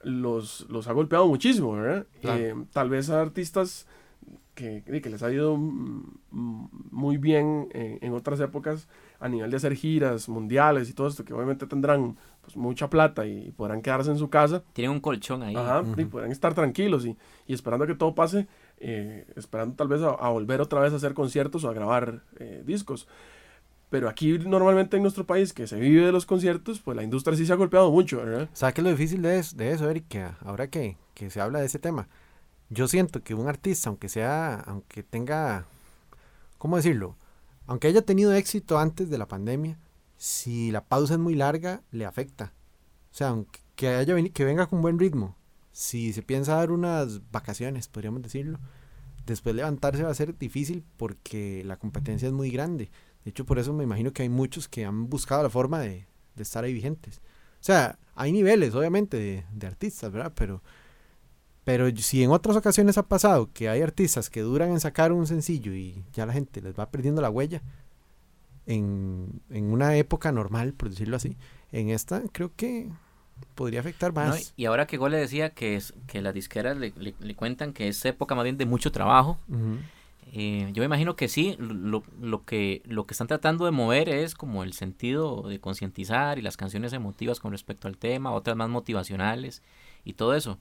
los, 0.03 0.65
los 0.69 0.87
ha 0.87 0.93
golpeado 0.93 1.27
muchísimo, 1.27 1.73
¿verdad? 1.73 2.05
Eh, 2.23 2.55
tal 2.71 2.89
vez 2.89 3.09
a 3.09 3.21
artistas 3.21 3.87
que, 4.55 4.83
que, 4.83 5.09
les 5.09 5.23
ha 5.23 5.31
ido 5.31 5.57
muy 5.57 7.17
bien 7.17 7.69
en 7.73 8.13
otras 8.13 8.39
épocas 8.39 8.87
a 9.19 9.27
nivel 9.27 9.51
de 9.51 9.57
hacer 9.57 9.75
giras 9.75 10.29
mundiales 10.29 10.89
y 10.89 10.93
todo 10.93 11.07
esto, 11.07 11.25
que 11.25 11.33
obviamente 11.33 11.65
tendrán 11.67 12.17
pues, 12.41 12.55
mucha 12.57 12.89
plata 12.89 13.25
y 13.27 13.51
podrán 13.51 13.81
quedarse 13.81 14.09
en 14.11 14.17
su 14.17 14.29
casa. 14.29 14.63
Tienen 14.73 14.91
un 14.91 14.99
colchón 14.99 15.43
ahí. 15.43 15.55
Ajá, 15.55 15.83
y 15.97 16.05
podrán 16.05 16.31
estar 16.31 16.53
tranquilos 16.53 17.05
y, 17.05 17.15
y 17.45 17.53
esperando 17.53 17.83
a 17.83 17.87
que 17.87 17.95
todo 17.95 18.15
pase, 18.15 18.47
eh, 18.79 19.25
esperando 19.35 19.75
tal 19.75 19.87
vez 19.87 20.01
a, 20.01 20.29
volver 20.29 20.61
otra 20.61 20.79
vez 20.79 20.93
a 20.93 20.95
hacer 20.95 21.13
conciertos 21.13 21.63
o 21.63 21.69
a 21.69 21.73
grabar 21.73 22.23
eh, 22.39 22.63
discos. 22.65 23.07
Pero 23.89 24.07
aquí 24.07 24.37
normalmente 24.37 24.97
en 24.97 25.03
nuestro 25.03 25.25
país 25.25 25.51
que 25.51 25.65
se 25.67 25.79
vive 25.79 26.05
de 26.05 26.11
los 26.11 26.25
conciertos, 26.25 26.79
pues 26.79 26.95
la 26.95 27.03
industria 27.03 27.35
sí 27.35 27.45
se 27.45 27.53
ha 27.53 27.55
golpeado 27.55 27.91
mucho, 27.91 28.17
¿verdad? 28.17 28.49
¿Sabes 28.53 28.75
qué 28.75 28.81
es 28.81 28.85
lo 28.85 28.91
difícil 28.91 29.21
de 29.21 29.39
eso, 29.39 29.55
de 29.57 29.71
eso 29.71 29.89
Eric? 29.89 30.35
ahora 30.41 30.69
que, 30.69 30.97
que 31.15 31.29
se 31.29 31.41
habla 31.41 31.59
de 31.59 31.65
ese 31.65 31.79
tema, 31.79 32.07
yo 32.69 32.87
siento 32.87 33.23
que 33.23 33.33
un 33.33 33.47
artista, 33.47 33.89
aunque 33.89 34.09
sea, 34.09 34.55
aunque 34.61 35.01
tenga, 35.01 35.65
¿cómo 36.59 36.77
decirlo? 36.77 37.17
Aunque 37.65 37.87
haya 37.87 38.03
tenido 38.03 38.33
éxito 38.33 38.77
antes 38.77 39.09
de 39.09 39.17
la 39.17 39.27
pandemia, 39.27 39.79
si 40.17 40.69
la 40.71 40.85
pausa 40.85 41.13
es 41.13 41.19
muy 41.19 41.33
larga, 41.33 41.81
le 41.91 42.05
afecta. 42.05 42.53
O 43.11 43.15
sea, 43.15 43.29
aunque 43.29 43.61
que, 43.79 43.87
haya 43.87 44.13
que 44.31 44.43
venga 44.43 44.67
con 44.67 44.81
buen 44.81 44.99
ritmo, 44.99 45.37
si 45.71 46.11
se 46.11 46.21
piensa 46.21 46.55
dar 46.55 46.71
unas 46.71 47.31
vacaciones, 47.31 47.87
podríamos 47.87 48.21
decirlo, 48.21 48.59
después 49.25 49.55
levantarse 49.55 50.03
va 50.03 50.11
a 50.11 50.15
ser 50.15 50.37
difícil 50.37 50.83
porque 50.97 51.63
la 51.63 51.77
competencia 51.77 52.27
es 52.27 52.33
muy 52.33 52.51
grande. 52.51 52.91
De 53.23 53.31
hecho, 53.31 53.45
por 53.45 53.59
eso 53.59 53.73
me 53.73 53.83
imagino 53.83 54.13
que 54.13 54.23
hay 54.23 54.29
muchos 54.29 54.67
que 54.67 54.85
han 54.85 55.09
buscado 55.09 55.43
la 55.43 55.49
forma 55.49 55.79
de, 55.79 56.07
estar 56.37 56.63
ahí 56.63 56.73
vigentes. 56.73 57.21
O 57.59 57.63
sea, 57.63 57.99
hay 58.15 58.31
niveles, 58.31 58.73
obviamente, 58.73 59.45
de, 59.51 59.67
artistas, 59.67 60.11
¿verdad? 60.11 60.31
Pero, 60.35 60.63
pero 61.65 61.89
si 61.97 62.23
en 62.23 62.31
otras 62.31 62.55
ocasiones 62.55 62.97
ha 62.97 63.07
pasado 63.07 63.51
que 63.51 63.67
hay 63.67 63.81
artistas 63.81 64.29
que 64.29 64.41
duran 64.41 64.69
en 64.69 64.79
sacar 64.79 65.11
un 65.11 65.27
sencillo 65.27 65.73
y 65.73 66.05
ya 66.13 66.25
la 66.25 66.33
gente 66.33 66.61
les 66.61 66.77
va 66.77 66.89
perdiendo 66.89 67.21
la 67.21 67.29
huella, 67.29 67.61
en, 68.65 69.41
en 69.49 69.65
una 69.73 69.95
época 69.95 70.31
normal, 70.31 70.73
por 70.73 70.89
decirlo 70.89 71.17
así, 71.17 71.35
en 71.71 71.89
esta 71.89 72.21
creo 72.31 72.51
que 72.55 72.89
podría 73.55 73.79
afectar 73.79 74.13
más. 74.13 74.53
y 74.55 74.65
ahora 74.65 74.87
que 74.87 74.97
Gole 74.97 75.17
decía 75.17 75.49
que, 75.51 75.75
es, 75.75 75.93
que 76.07 76.21
las 76.21 76.33
disqueras 76.33 76.77
le, 76.77 76.93
le, 76.97 77.35
cuentan 77.35 77.73
que 77.73 77.87
es 77.87 78.03
época 78.05 78.35
más 78.35 78.43
bien 78.43 78.57
de 78.57 78.65
mucho 78.65 78.91
trabajo, 78.91 79.39
eh, 80.31 80.69
yo 80.73 80.81
me 80.81 80.85
imagino 80.85 81.15
que 81.15 81.27
sí, 81.27 81.55
lo, 81.59 82.03
lo, 82.19 82.45
que, 82.45 82.83
lo 82.85 83.07
que 83.07 83.13
están 83.13 83.27
tratando 83.27 83.65
de 83.65 83.71
mover 83.71 84.09
es 84.09 84.35
como 84.35 84.63
el 84.63 84.73
sentido 84.73 85.47
de 85.47 85.59
concientizar 85.59 86.37
y 86.37 86.41
las 86.41 86.57
canciones 86.57 86.93
emotivas 86.93 87.39
con 87.39 87.51
respecto 87.51 87.87
al 87.87 87.97
tema, 87.97 88.31
otras 88.31 88.55
más 88.55 88.69
motivacionales 88.69 89.63
y 90.03 90.13
todo 90.13 90.35
eso. 90.35 90.59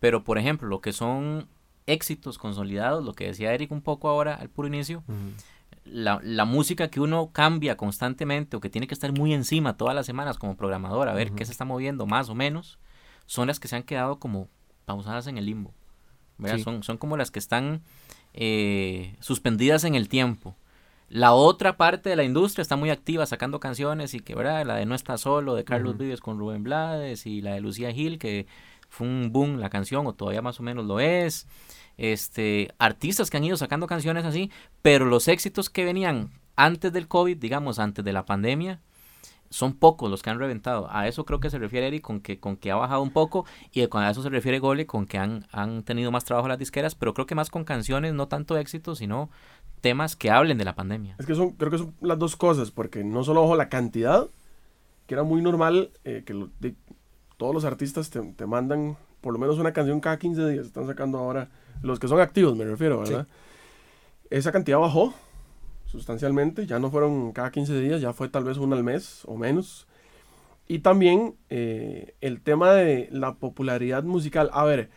Pero, 0.00 0.24
por 0.24 0.38
ejemplo, 0.38 0.68
lo 0.68 0.80
que 0.80 0.92
son 0.92 1.48
éxitos 1.86 2.38
consolidados, 2.38 3.04
lo 3.04 3.12
que 3.12 3.26
decía 3.26 3.52
Eric 3.52 3.72
un 3.72 3.82
poco 3.82 4.08
ahora 4.08 4.34
al 4.34 4.48
puro 4.48 4.68
inicio, 4.68 5.04
la, 5.84 6.18
la, 6.22 6.46
música 6.46 6.88
que 6.88 7.00
uno 7.00 7.30
cambia 7.30 7.76
constantemente 7.76 8.56
o 8.56 8.60
que 8.60 8.70
tiene 8.70 8.86
que 8.86 8.94
estar 8.94 9.12
muy 9.12 9.34
encima 9.34 9.76
todas 9.76 9.94
las 9.94 10.06
semanas 10.06 10.38
como 10.38 10.56
programador 10.56 11.10
a 11.10 11.14
ver 11.14 11.32
qué 11.32 11.44
se 11.44 11.52
está 11.52 11.66
moviendo 11.66 12.06
más 12.06 12.30
o 12.30 12.34
menos, 12.34 12.78
son 13.26 13.48
las 13.48 13.60
que 13.60 13.68
se 13.68 13.76
han 13.76 13.82
quedado 13.82 14.18
como 14.18 14.48
pausadas 14.86 15.26
en 15.26 15.36
el 15.36 15.44
limbo. 15.44 15.74
Son, 16.62 16.82
son 16.82 16.98
como 16.98 17.16
las 17.16 17.30
que 17.30 17.38
están 17.38 17.82
eh, 18.32 19.14
suspendidas 19.20 19.84
en 19.84 19.94
el 19.94 20.08
tiempo. 20.08 20.56
La 21.08 21.32
otra 21.32 21.76
parte 21.76 22.10
de 22.10 22.16
la 22.16 22.24
industria 22.24 22.62
está 22.62 22.76
muy 22.76 22.90
activa 22.90 23.26
sacando 23.26 23.60
canciones 23.60 24.14
y 24.14 24.20
que, 24.20 24.34
¿verdad? 24.34 24.64
La 24.66 24.76
de 24.76 24.86
No 24.86 24.94
está 24.94 25.16
solo, 25.18 25.54
de 25.54 25.64
Carlos 25.64 25.96
Vives 25.96 26.20
con 26.20 26.38
Rubén 26.38 26.64
Blades 26.64 27.26
y 27.26 27.40
la 27.40 27.52
de 27.52 27.60
Lucía 27.60 27.92
Gil, 27.92 28.18
que 28.18 28.46
fue 28.88 29.06
un 29.06 29.30
boom 29.32 29.58
la 29.58 29.70
canción 29.70 30.06
o 30.06 30.14
todavía 30.14 30.42
más 30.42 30.58
o 30.58 30.62
menos 30.62 30.84
lo 30.86 30.98
es. 31.00 31.46
Este, 31.96 32.74
artistas 32.78 33.30
que 33.30 33.36
han 33.36 33.44
ido 33.44 33.56
sacando 33.56 33.86
canciones 33.86 34.24
así, 34.24 34.50
pero 34.82 35.04
los 35.04 35.28
éxitos 35.28 35.70
que 35.70 35.84
venían 35.84 36.30
antes 36.56 36.92
del 36.92 37.06
COVID, 37.06 37.36
digamos, 37.36 37.78
antes 37.78 38.04
de 38.04 38.12
la 38.12 38.24
pandemia, 38.24 38.80
son 39.50 39.74
pocos 39.74 40.10
los 40.10 40.22
que 40.22 40.30
han 40.30 40.38
reventado. 40.38 40.88
A 40.90 41.06
eso 41.06 41.24
creo 41.24 41.40
que 41.40 41.50
se 41.50 41.58
refiere 41.58 41.86
Eric 41.86 42.02
con 42.02 42.20
que, 42.20 42.40
con 42.40 42.56
que 42.56 42.70
ha 42.70 42.76
bajado 42.76 43.02
un 43.02 43.10
poco 43.10 43.46
y 43.72 43.82
a 43.82 44.10
eso 44.10 44.22
se 44.22 44.28
refiere 44.28 44.58
Gole 44.58 44.86
con 44.86 45.06
que 45.06 45.18
han, 45.18 45.46
han 45.52 45.82
tenido 45.82 46.10
más 46.10 46.24
trabajo 46.24 46.48
las 46.48 46.58
disqueras, 46.58 46.94
pero 46.94 47.14
creo 47.14 47.26
que 47.26 47.34
más 47.34 47.50
con 47.50 47.64
canciones, 47.64 48.14
no 48.14 48.28
tanto 48.28 48.56
éxito, 48.56 48.94
sino 48.94 49.30
temas 49.80 50.16
que 50.16 50.30
hablen 50.30 50.58
de 50.58 50.64
la 50.64 50.74
pandemia. 50.74 51.14
Es 51.18 51.26
que 51.26 51.34
son, 51.34 51.50
creo 51.52 51.70
que 51.70 51.78
son 51.78 51.94
las 52.00 52.18
dos 52.18 52.36
cosas, 52.36 52.70
porque 52.70 53.04
no 53.04 53.22
solo 53.22 53.42
ojo 53.42 53.54
la 53.54 53.68
cantidad, 53.68 54.28
que 55.06 55.14
era 55.14 55.22
muy 55.22 55.42
normal 55.42 55.90
eh, 56.04 56.24
que 56.24 56.74
todos 57.36 57.54
los 57.54 57.64
artistas 57.64 58.10
te, 58.10 58.20
te, 58.22 58.46
mandan 58.46 58.96
por 59.20 59.32
lo 59.32 59.38
menos 59.38 59.58
una 59.58 59.72
canción 59.72 60.00
cada 60.00 60.18
15 60.18 60.48
días, 60.48 60.66
están 60.66 60.86
sacando 60.86 61.18
ahora, 61.18 61.50
los 61.82 61.98
que 61.98 62.08
son 62.08 62.20
activos 62.20 62.56
me 62.56 62.64
refiero, 62.64 63.00
¿verdad? 63.00 63.26
Esa 64.30 64.52
cantidad 64.52 64.78
bajó, 64.78 65.14
sustancialmente, 65.94 66.66
ya 66.66 66.80
no 66.80 66.90
fueron 66.90 67.30
cada 67.30 67.52
15 67.52 67.80
días, 67.80 68.00
ya 68.00 68.12
fue 68.12 68.28
tal 68.28 68.42
vez 68.42 68.58
una 68.58 68.74
al 68.74 68.82
mes 68.82 69.22
o 69.26 69.36
menos. 69.36 69.86
Y 70.66 70.80
también 70.80 71.36
eh, 71.50 72.16
el 72.20 72.40
tema 72.40 72.72
de 72.72 73.08
la 73.12 73.34
popularidad 73.34 74.02
musical. 74.02 74.50
A 74.52 74.64
ver, 74.64 74.90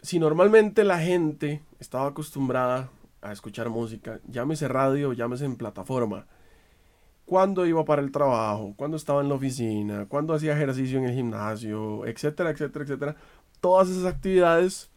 si 0.00 0.18
normalmente 0.18 0.82
la 0.82 0.98
gente 0.98 1.60
estaba 1.78 2.06
acostumbrada 2.06 2.88
a 3.20 3.32
escuchar 3.32 3.68
música, 3.68 4.20
llámese 4.26 4.66
radio, 4.66 5.12
llámese 5.12 5.44
en 5.44 5.56
plataforma, 5.56 6.26
cuando 7.26 7.66
iba 7.66 7.84
para 7.84 8.00
el 8.00 8.10
trabajo, 8.10 8.72
cuando 8.76 8.96
estaba 8.96 9.20
en 9.20 9.28
la 9.28 9.34
oficina, 9.34 10.06
cuando 10.08 10.32
hacía 10.32 10.54
ejercicio 10.54 10.98
en 10.98 11.04
el 11.04 11.14
gimnasio, 11.14 12.06
etcétera, 12.06 12.48
etcétera, 12.48 12.86
etcétera, 12.86 13.16
todas 13.60 13.90
esas 13.90 14.06
actividades 14.06 14.90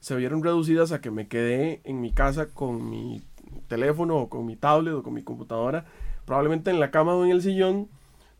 se 0.00 0.16
vieron 0.16 0.42
reducidas 0.42 0.90
a 0.90 1.00
que 1.00 1.12
me 1.12 1.28
quedé 1.28 1.82
en 1.84 2.00
mi 2.00 2.10
casa 2.10 2.46
con 2.46 2.90
mi 2.90 3.22
teléfono 3.66 4.16
o 4.16 4.28
con 4.28 4.46
mi 4.46 4.56
tablet 4.56 4.94
o 4.94 5.02
con 5.02 5.14
mi 5.14 5.22
computadora, 5.22 5.84
probablemente 6.24 6.70
en 6.70 6.80
la 6.80 6.90
cama 6.90 7.14
o 7.14 7.24
en 7.24 7.30
el 7.30 7.42
sillón, 7.42 7.88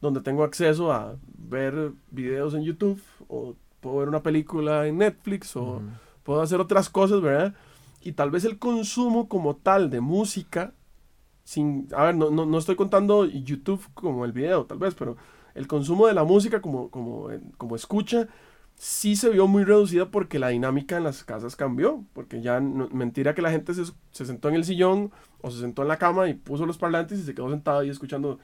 donde 0.00 0.20
tengo 0.20 0.44
acceso 0.44 0.92
a 0.92 1.16
ver 1.38 1.92
videos 2.10 2.54
en 2.54 2.62
YouTube 2.62 3.00
o 3.28 3.54
puedo 3.80 3.98
ver 3.98 4.08
una 4.08 4.22
película 4.22 4.86
en 4.86 4.98
Netflix 4.98 5.56
o 5.56 5.80
puedo 6.22 6.40
hacer 6.40 6.60
otras 6.60 6.90
cosas, 6.90 7.20
¿verdad? 7.20 7.54
Y 8.02 8.12
tal 8.12 8.30
vez 8.30 8.44
el 8.44 8.58
consumo 8.58 9.28
como 9.28 9.56
tal 9.56 9.90
de 9.90 10.00
música, 10.00 10.74
sin, 11.44 11.88
a 11.94 12.04
ver, 12.04 12.16
no, 12.16 12.30
no, 12.30 12.46
no 12.46 12.58
estoy 12.58 12.76
contando 12.76 13.24
YouTube 13.24 13.84
como 13.94 14.24
el 14.24 14.32
video, 14.32 14.64
tal 14.64 14.78
vez, 14.78 14.94
pero 14.94 15.16
el 15.54 15.66
consumo 15.66 16.06
de 16.06 16.14
la 16.14 16.24
música 16.24 16.60
como, 16.60 16.90
como, 16.90 17.28
como 17.56 17.76
escucha, 17.76 18.28
sí 18.76 19.16
se 19.16 19.30
vio 19.30 19.46
muy 19.48 19.64
reducida 19.64 20.10
porque 20.10 20.38
la 20.38 20.48
dinámica 20.48 20.96
en 20.96 21.04
las 21.04 21.24
casas 21.24 21.56
cambió, 21.56 22.04
porque 22.12 22.42
ya 22.42 22.60
mentira 22.60 23.34
que 23.34 23.42
la 23.42 23.50
gente 23.50 23.72
se, 23.74 23.84
sentó 24.12 24.48
en 24.48 24.54
el 24.54 24.64
sillón 24.64 25.10
o 25.40 25.50
se 25.50 25.60
sentó 25.60 25.82
en 25.82 25.88
la 25.88 25.98
cama 25.98 26.28
y 26.28 26.34
puso 26.34 26.66
los 26.66 26.78
parlantes 26.78 27.18
y 27.18 27.22
se 27.22 27.34
quedó 27.34 27.50
sentado 27.50 27.80
ahí 27.80 27.88
escuchando 27.88 28.38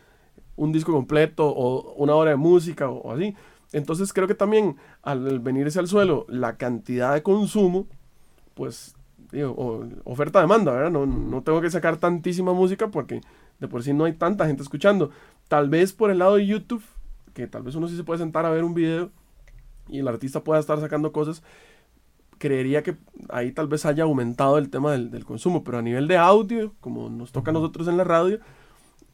un 0.57 0.73
disco 0.73 0.93
completo 0.93 1.49
o 1.49 1.95
una 1.95 2.15
hora 2.15 2.31
de 2.31 2.37
música 2.37 2.89
o, 2.89 3.13
así. 3.13 3.35
Entonces 3.73 4.13
creo 4.13 4.27
que 4.27 4.35
también 4.35 4.77
al 5.03 5.41
venirse 5.41 5.79
al 5.79 5.89
suelo 5.89 6.27
la 6.29 6.57
cantidad 6.57 7.15
de 7.15 7.23
consumo, 7.23 7.87
pues 8.55 8.95
digo, 9.31 9.87
oferta-demanda, 10.05 10.73
¿verdad? 10.73 10.91
No, 10.91 11.07
no 11.07 11.43
tengo 11.43 11.61
que 11.61 11.71
sacar 11.71 11.97
tantísima 11.97 12.53
música 12.53 12.89
porque 12.89 13.21
de 13.61 13.69
por 13.69 13.83
sí 13.83 13.93
no 13.93 14.05
hay 14.05 14.15
tanta 14.15 14.47
gente 14.47 14.63
escuchando. 14.63 15.11
Tal 15.49 15.69
vez 15.69 15.93
por 15.93 16.11
el 16.11 16.19
lado 16.19 16.37
de 16.37 16.47
YouTube, 16.47 16.83
que 17.35 17.47
tal 17.47 17.63
vez 17.63 17.75
uno 17.75 17.89
sí 17.89 17.97
se 17.97 18.05
puede 18.05 18.19
sentar 18.19 18.45
a 18.45 18.51
ver 18.51 18.65
un 18.65 18.75
video 18.75 19.11
y 19.93 20.01
el 20.01 20.09
artista 20.09 20.43
pueda 20.43 20.59
estar 20.59 20.81
sacando 20.81 21.13
cosas, 21.13 21.43
creería 22.39 22.83
que 22.83 22.97
ahí 23.29 23.53
tal 23.53 23.69
vez 23.69 23.87
haya 23.87 24.03
aumentado 24.03 24.59
el 24.59 24.71
tema 24.71 24.93
del, 24.93 25.25
consumo, 25.25 25.63
pero 25.63 25.79
a 25.79 25.83
nivel 25.83 26.09
de 26.09 26.17
audio, 26.17 26.75
como 26.81 27.09
nos 27.09 27.31
toca 27.31 27.53
a 27.53 27.55
nosotros 27.55 27.87
en 27.87 27.97
la 27.97 28.05
radio, 28.05 28.41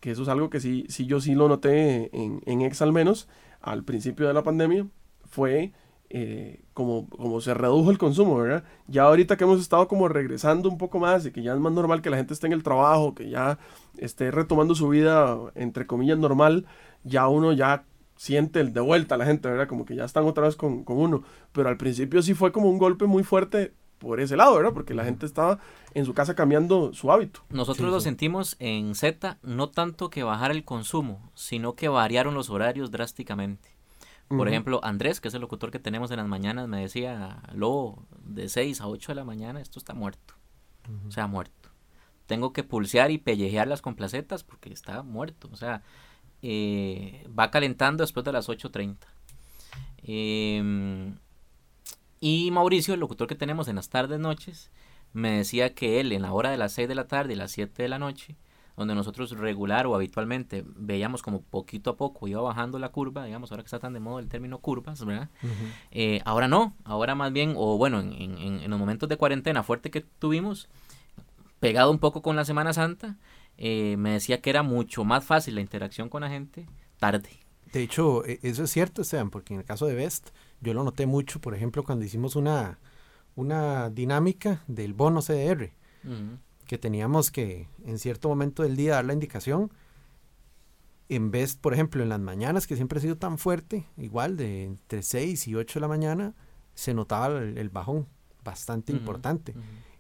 que 0.01 0.13
eso 0.13 0.23
es 0.23 0.29
algo 0.29 0.49
que 0.49 0.61
sí, 0.61 0.87
sí 0.89 1.05
yo 1.05 1.21
sí 1.21 1.35
lo 1.35 1.49
noté 1.49 2.17
en, 2.17 2.41
en 2.47 2.63
Ex 2.63 2.81
al 2.81 2.93
menos, 2.93 3.29
al 3.61 3.85
principio 3.85 4.29
de 4.29 4.35
la 4.35 4.43
pandemia, 4.43 4.87
fue 5.27 5.73
eh, 6.11 6.63
como, 6.73 7.07
como 7.11 7.43
se 7.43 7.53
redujo 7.53 7.91
el 7.91 7.99
consumo, 7.99 8.39
¿verdad? 8.39 8.65
Ya 8.87 9.03
ahorita 9.03 9.37
que 9.37 9.45
hemos 9.45 9.61
estado 9.61 9.89
como 9.89 10.09
regresando 10.09 10.71
un 10.71 10.79
poco 10.79 10.99
más 10.99 11.27
y 11.27 11.33
que 11.33 11.43
ya 11.43 11.53
es 11.53 11.61
más 11.61 11.73
normal 11.73 12.01
que 12.01 12.09
la 12.09 12.17
gente 12.17 12.33
esté 12.33 12.47
en 12.47 12.55
el 12.55 12.63
trabajo, 12.63 13.15
que 13.15 13.29
ya 13.29 13.59
esté 13.99 14.31
retomando 14.31 14.75
su 14.75 14.89
vida, 14.89 15.37
entre 15.55 15.87
comillas, 15.87 16.19
normal, 16.19 16.65
ya 17.05 17.29
uno 17.29 17.53
ya 17.53 17.85
siente 18.19 18.61
el 18.61 18.75
de 18.75 18.81
vuelta 18.81 19.17
la 19.17 19.25
gente, 19.25 19.49
¿verdad? 19.49 19.69
Como 19.69 19.87
que 19.87 19.95
ya 19.95 20.05
están 20.05 20.25
otra 20.27 20.45
vez 20.45 20.57
con, 20.57 20.85
uno. 20.87 21.23
Pero 21.53 21.69
al 21.69 21.79
principio 21.79 22.21
sí 22.21 22.35
fue 22.35 22.53
como 22.53 22.69
un 22.69 22.77
golpe 22.77 23.07
muy 23.07 23.23
fuerte 23.23 23.73
por 23.99 24.21
ese 24.21 24.37
lado, 24.37 24.57
¿verdad? 24.57 24.73
Porque 24.75 24.93
la 24.93 25.05
gente 25.05 25.25
estaba 25.25 25.61
en 25.95 26.05
su 26.05 26.15
casa 26.15 26.35
cambiando 26.35 26.93
su 26.93 27.11
hábito. 27.11 27.41
Nosotros 27.49 27.91
lo 27.91 28.01
sentimos 28.01 28.57
en 28.59 28.95
Z, 28.95 29.39
no 29.43 29.71
tanto 29.71 30.11
que 30.11 30.25
bajar 30.25 30.51
el 30.51 30.65
consumo, 30.65 31.31
sino 31.35 31.75
que 31.75 31.89
variaron 31.89 32.35
los 32.35 32.51
horarios 32.51 32.91
drásticamente. 32.91 33.77
Por 34.29 34.47
ejemplo, 34.47 34.81
Andrés, 34.83 35.23
que 35.23 35.29
es 35.29 35.35
el 35.35 35.41
locutor 35.41 35.71
que 35.71 35.79
tenemos 35.79 36.11
en 36.11 36.19
las 36.19 36.27
mañanas, 36.27 36.69
me 36.69 36.83
decía, 36.83 37.43
lo 37.55 38.05
de 38.21 38.51
6 38.51 38.83
a 38.83 38.89
8 38.89 39.13
de 39.13 39.17
la 39.17 39.25
mañana 39.25 39.59
esto 39.61 39.79
está 39.79 39.95
muerto. 39.95 40.35
O 41.07 41.11
sea, 41.11 41.27
muerto. 41.27 41.71
Tengo 42.27 42.53
que 42.53 42.63
pulsear 42.63 43.11
y 43.11 43.17
pellejear 43.17 43.69
las 43.69 43.81
complacetas 43.81 44.45
porque 44.45 44.71
está 44.71 45.03
muerto. 45.03 45.49
O 45.51 45.57
sea, 45.57 45.83
eh, 46.43 47.27
va 47.39 47.51
calentando 47.51 48.03
después 48.03 48.25
de 48.25 48.33
las 48.33 48.49
8.30. 48.49 48.97
Em, 50.03 51.17
Y 52.21 52.51
Mauricio, 52.51 52.95
el 52.95 53.01
locutor 53.01 53.29
que 53.29 53.35
tenemos 53.35 53.69
en 53.69 53.77
las 53.77 53.89
tardes, 53.91 54.19
noches, 54.19 54.71
me 55.13 55.39
decía 55.39 55.75
que 55.75 56.01
él 56.01 56.13
en 56.13 56.23
la 56.23 56.33
hora 56.33 56.51
de 56.51 56.57
las 56.57 56.73
6 56.73 56.89
de 56.89 56.95
la 56.95 57.07
tarde 57.07 57.35
y 57.35 57.37
las 57.37 57.53
7 57.53 57.83
de 57.83 57.89
la 57.89 57.99
noche, 57.99 58.37
donde 58.77 58.95
nosotros 58.95 59.31
regular 59.33 59.87
o 59.87 59.95
habitualmente 59.95 60.65
veíamos 60.67 61.23
como 61.23 61.43
poquito 61.43 61.91
a 61.91 61.97
poco 61.97 62.29
iba 62.29 62.41
bajando 62.41 62.79
la 62.79 62.91
curva, 62.91 63.25
digamos, 63.25 63.51
ahora 63.51 63.63
que 63.63 63.67
está 63.67 63.81
tan 63.81 63.93
de 63.93 64.01
moda 64.01 64.21
el 64.21 64.29
término 64.29 64.59
curvas, 64.59 65.05
¿verdad? 65.05 65.29
Eh, 65.91 66.21
ahora 66.25 66.47
no, 66.47 66.75
ahora 66.85 67.15
más 67.15 67.33
bien, 67.33 67.55
o 67.57 67.77
bueno, 67.77 68.01
en, 68.01 68.13
en, 68.13 68.61
en, 68.61 68.71
los 68.71 68.79
momentos 68.79 69.09
de 69.09 69.17
cuarentena 69.17 69.65
fuerte 69.65 69.91
que 69.91 70.01
tuvimos, 70.01 70.69
pegado 71.59 71.91
un 71.91 71.99
poco 71.99 72.23
con 72.23 72.37
la 72.37 72.45
Semana 72.45 72.73
Santa, 72.73 73.17
eh, 73.59 73.97
me 73.99 74.13
decía 74.13 74.41
que 74.41 74.51
era 74.51 74.63
mucho 74.63 75.05
más 75.05 75.25
fácil 75.25 75.57
la 75.57 75.61
interacción 75.61 76.09
con 76.09 76.23
la 76.23 76.31
gente 76.31 76.67
tarde. 76.99 77.29
De 77.73 77.83
hecho, 77.83 78.25
e, 78.25 78.39
eso 78.43 78.65
es 78.65 78.71
cierto, 78.71 79.03
Esteban, 79.03 79.31
porque 79.31 79.53
en 79.53 79.61
el 79.61 79.67
caso 79.67 79.87
de 79.87 79.95
Best, 79.95 80.29
yo 80.61 80.75
lo 80.75 80.85
noté 80.85 81.07
mucho, 81.07 81.41
por 81.41 81.55
ejemplo, 81.55 81.83
cuando 81.83 82.05
hicimos 82.05 82.37
una, 82.37 82.79
una 83.35 83.91
dinámica 83.91 84.63
del 84.69 84.95
bono 84.95 85.21
CDR, 85.21 85.73
que 86.67 86.79
teníamos 86.79 87.31
que 87.31 87.69
en 87.85 87.99
cierto 87.99 88.29
momento 88.29 88.63
del 88.63 88.77
día 88.77 88.95
dar 88.95 89.05
la 89.05 89.13
indicación. 89.13 89.73
En 91.09 91.31
vez, 91.31 91.57
por 91.57 91.75
ejemplo, 91.75 92.03
en 92.03 92.11
las 92.11 92.21
mañanas, 92.21 92.67
que 92.67 92.77
siempre 92.77 92.99
ha 92.99 93.03
sido 93.03 93.17
tan 93.17 93.39
fuerte, 93.39 93.87
igual 93.97 94.37
de 94.37 94.65
entre 94.65 95.03
6 95.03 95.49
y 95.49 95.55
8 95.55 95.79
de 95.79 95.81
la 95.81 95.89
mañana, 95.89 96.35
se 96.75 96.95
notaba 96.95 97.39
el, 97.39 97.69
bajón 97.71 98.07
bastante 98.45 98.93
importante. 98.93 99.55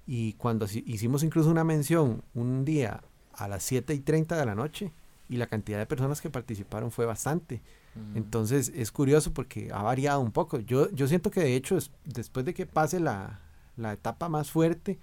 Y 0.06 0.34
cuando 0.34 0.66
hicimos 0.66 1.22
incluso 1.22 1.50
una 1.50 1.64
mención 1.64 2.22
un 2.34 2.64
día 2.64 3.02
a 3.38 3.48
las 3.48 3.62
7 3.62 3.94
y 3.94 4.00
30 4.00 4.36
de 4.36 4.46
la 4.46 4.54
noche, 4.54 4.92
y 5.28 5.36
la 5.36 5.46
cantidad 5.46 5.78
de 5.78 5.86
personas 5.86 6.20
que 6.20 6.30
participaron 6.30 6.90
fue 6.90 7.06
bastante. 7.06 7.60
Entonces 8.14 8.70
es 8.76 8.92
curioso 8.92 9.32
porque 9.32 9.70
ha 9.72 9.82
variado 9.82 10.20
un 10.20 10.30
poco. 10.30 10.60
Yo, 10.60 10.88
yo 10.92 11.08
siento 11.08 11.32
que 11.32 11.40
de 11.40 11.56
hecho 11.56 11.76
es, 11.76 11.90
después 12.04 12.46
de 12.46 12.54
que 12.54 12.64
pase 12.64 13.00
la, 13.00 13.40
la, 13.76 13.92
etapa 13.92 14.28
más 14.28 14.52
fuerte, 14.52 15.00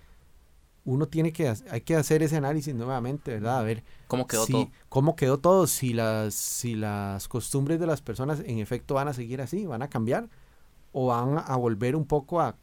uno 0.85 1.05
tiene 1.07 1.33
que, 1.33 1.53
hay 1.69 1.81
que 1.81 1.95
hacer 1.97 2.23
ese 2.23 2.37
análisis 2.37 2.73
nuevamente, 2.73 3.31
¿verdad? 3.31 3.59
A 3.59 3.63
ver 3.63 3.83
cómo 4.07 4.27
quedó 4.27 4.47
todo. 4.47 4.71
Cómo 4.87 5.15
quedó 5.17 5.39
todo, 5.39 5.67
si 5.67 5.91
las, 5.91 6.35
si 6.35 6.75
las 6.75 7.27
costumbres 7.27 7.81
de 7.81 7.87
las 7.87 8.01
personas 8.01 8.39
en 8.45 8.59
efecto 8.59 8.93
van 8.93 9.09
a 9.09 9.13
seguir 9.13 9.41
así, 9.41 9.65
van 9.65 9.81
a 9.81 9.89
cambiar 9.89 10.29
o 10.93 11.07
van 11.07 11.43
a 11.45 11.55
volver 11.57 11.97
un 11.97 12.05
poco 12.05 12.39
a, 12.39 12.55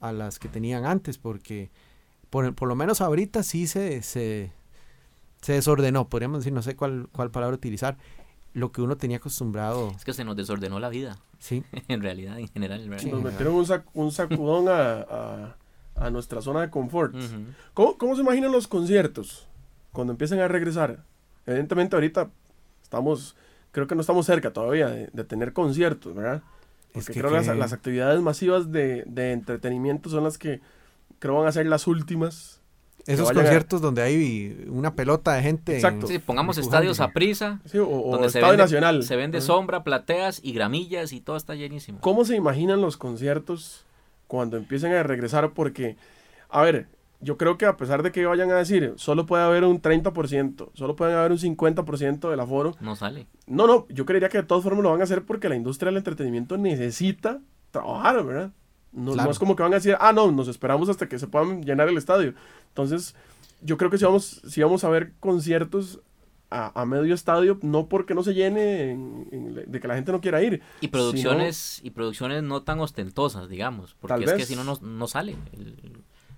a 0.00 0.10
las 0.10 0.40
que 0.40 0.48
tenían 0.48 0.84
antes, 0.84 1.16
porque 1.16 1.70
por, 2.30 2.52
por 2.56 2.66
lo 2.66 2.74
menos 2.74 3.00
ahorita 3.00 3.44
sí 3.44 3.68
se, 3.68 4.02
se, 4.02 4.50
se 5.40 5.52
desordenó, 5.52 6.08
podríamos 6.08 6.40
decir, 6.40 6.52
no 6.52 6.62
sé 6.62 6.76
cuál, 6.76 7.08
cuál 7.12 7.30
palabra 7.30 7.54
utilizar, 7.54 7.96
lo 8.52 8.72
que 8.72 8.80
uno 8.80 8.96
tenía 8.96 9.18
acostumbrado. 9.18 9.92
Es 9.94 10.04
que 10.04 10.12
se 10.12 10.24
nos 10.24 10.36
desordenó 10.36 10.80
la 10.80 10.88
vida. 10.88 11.18
Sí. 11.38 11.62
en 11.88 12.02
realidad, 12.02 12.38
en 12.38 12.48
general. 12.48 12.88
nos 12.88 13.22
metieron 13.22 13.54
un, 13.54 13.66
un 13.94 14.12
sacudón 14.12 14.68
a, 14.68 15.56
a, 15.94 16.10
nuestra 16.10 16.40
zona 16.40 16.62
de 16.62 16.70
confort. 16.70 17.14
¿Cómo, 17.74 17.98
¿Cómo, 17.98 18.16
se 18.16 18.22
imaginan 18.22 18.52
los 18.52 18.66
conciertos 18.66 19.46
cuando 19.92 20.12
empiecen 20.12 20.40
a 20.40 20.48
regresar? 20.48 21.04
Evidentemente 21.44 21.96
ahorita 21.96 22.30
estamos, 22.82 23.36
creo 23.72 23.86
que 23.86 23.94
no 23.94 24.00
estamos 24.00 24.26
cerca 24.26 24.52
todavía 24.52 24.88
de, 24.88 25.24
tener 25.24 25.52
conciertos, 25.52 26.14
¿verdad? 26.14 26.42
Porque 26.92 27.12
creo 27.12 27.28
que 27.28 27.36
las, 27.36 27.46
las, 27.48 27.72
actividades 27.74 28.20
masivas 28.22 28.72
de, 28.72 29.04
de 29.06 29.32
entretenimiento 29.32 30.08
son 30.08 30.24
las 30.24 30.38
que 30.38 30.60
creo 31.18 31.34
van 31.34 31.46
a 31.46 31.52
ser 31.52 31.66
las 31.66 31.86
últimas 31.86 32.62
esos 33.06 33.32
conciertos 33.32 33.80
donde 33.80 34.02
hay 34.02 34.66
una 34.68 34.94
pelota 34.94 35.34
de 35.34 35.42
gente. 35.42 35.74
Exacto. 35.74 36.06
Sí, 36.06 36.18
pongamos 36.18 36.58
estadios 36.58 37.00
a 37.00 37.12
prisa. 37.12 37.60
Sí, 37.64 37.78
o, 37.78 37.86
donde 38.10 38.26
Estadio 38.26 38.50
se 38.50 38.56
Nacional. 38.56 39.02
Se 39.02 39.16
vende 39.16 39.40
sombra, 39.40 39.84
plateas 39.84 40.40
y 40.42 40.52
gramillas 40.52 41.12
y 41.12 41.20
todo 41.20 41.36
está 41.36 41.54
llenísimo. 41.54 42.00
¿Cómo 42.00 42.24
se 42.24 42.36
imaginan 42.36 42.80
los 42.80 42.96
conciertos 42.96 43.84
cuando 44.26 44.56
empiecen 44.56 44.92
a 44.92 45.02
regresar? 45.02 45.52
Porque, 45.52 45.96
a 46.48 46.62
ver, 46.62 46.88
yo 47.20 47.36
creo 47.36 47.58
que 47.58 47.66
a 47.66 47.76
pesar 47.76 48.02
de 48.02 48.12
que 48.12 48.26
vayan 48.26 48.50
a 48.50 48.56
decir, 48.56 48.94
solo 48.96 49.26
puede 49.26 49.44
haber 49.44 49.64
un 49.64 49.80
30%, 49.80 50.70
solo 50.74 50.96
pueden 50.96 51.16
haber 51.16 51.32
un 51.32 51.38
50% 51.38 52.30
del 52.30 52.40
aforo. 52.40 52.74
No 52.80 52.96
sale. 52.96 53.26
No, 53.46 53.66
no, 53.66 53.86
yo 53.88 54.04
creería 54.04 54.28
que 54.28 54.38
de 54.38 54.44
todas 54.44 54.64
formas 54.64 54.82
lo 54.82 54.90
van 54.90 55.00
a 55.00 55.04
hacer 55.04 55.24
porque 55.24 55.48
la 55.48 55.56
industria 55.56 55.90
del 55.90 55.98
entretenimiento 55.98 56.58
necesita 56.58 57.40
trabajar, 57.70 58.24
¿verdad? 58.24 58.52
No, 58.92 59.14
no, 59.14 59.30
es 59.30 59.38
como 59.38 59.56
que 59.56 59.62
van 59.62 59.72
a 59.72 59.76
decir, 59.76 59.96
ah, 60.00 60.12
no, 60.12 60.30
nos 60.32 60.48
esperamos 60.48 60.88
hasta 60.88 61.08
que 61.08 61.18
se 61.18 61.26
puedan 61.26 61.62
llenar 61.62 61.88
el 61.88 61.98
estadio. 61.98 62.34
Entonces, 62.68 63.14
yo 63.60 63.76
creo 63.76 63.90
que 63.90 63.98
si 63.98 64.04
vamos, 64.04 64.42
si 64.48 64.62
vamos 64.62 64.84
a 64.84 64.88
ver 64.88 65.12
conciertos 65.20 66.00
a, 66.50 66.86
medio 66.86 67.14
estadio, 67.14 67.58
no 67.62 67.88
porque 67.88 68.14
no 68.14 68.22
se 68.22 68.32
llene 68.32 68.96
de 69.66 69.80
que 69.80 69.88
la 69.88 69.96
gente 69.96 70.12
no 70.12 70.20
quiera 70.20 70.42
ir. 70.42 70.62
Y 70.80 70.88
producciones, 70.88 71.80
y 71.82 71.90
producciones 71.90 72.42
no 72.42 72.62
tan 72.62 72.80
ostentosas, 72.80 73.48
digamos, 73.48 73.96
porque 74.00 74.24
es 74.24 74.32
que 74.32 74.46
si 74.46 74.56
no, 74.56 74.64
no, 74.64 75.06
sale. 75.08 75.36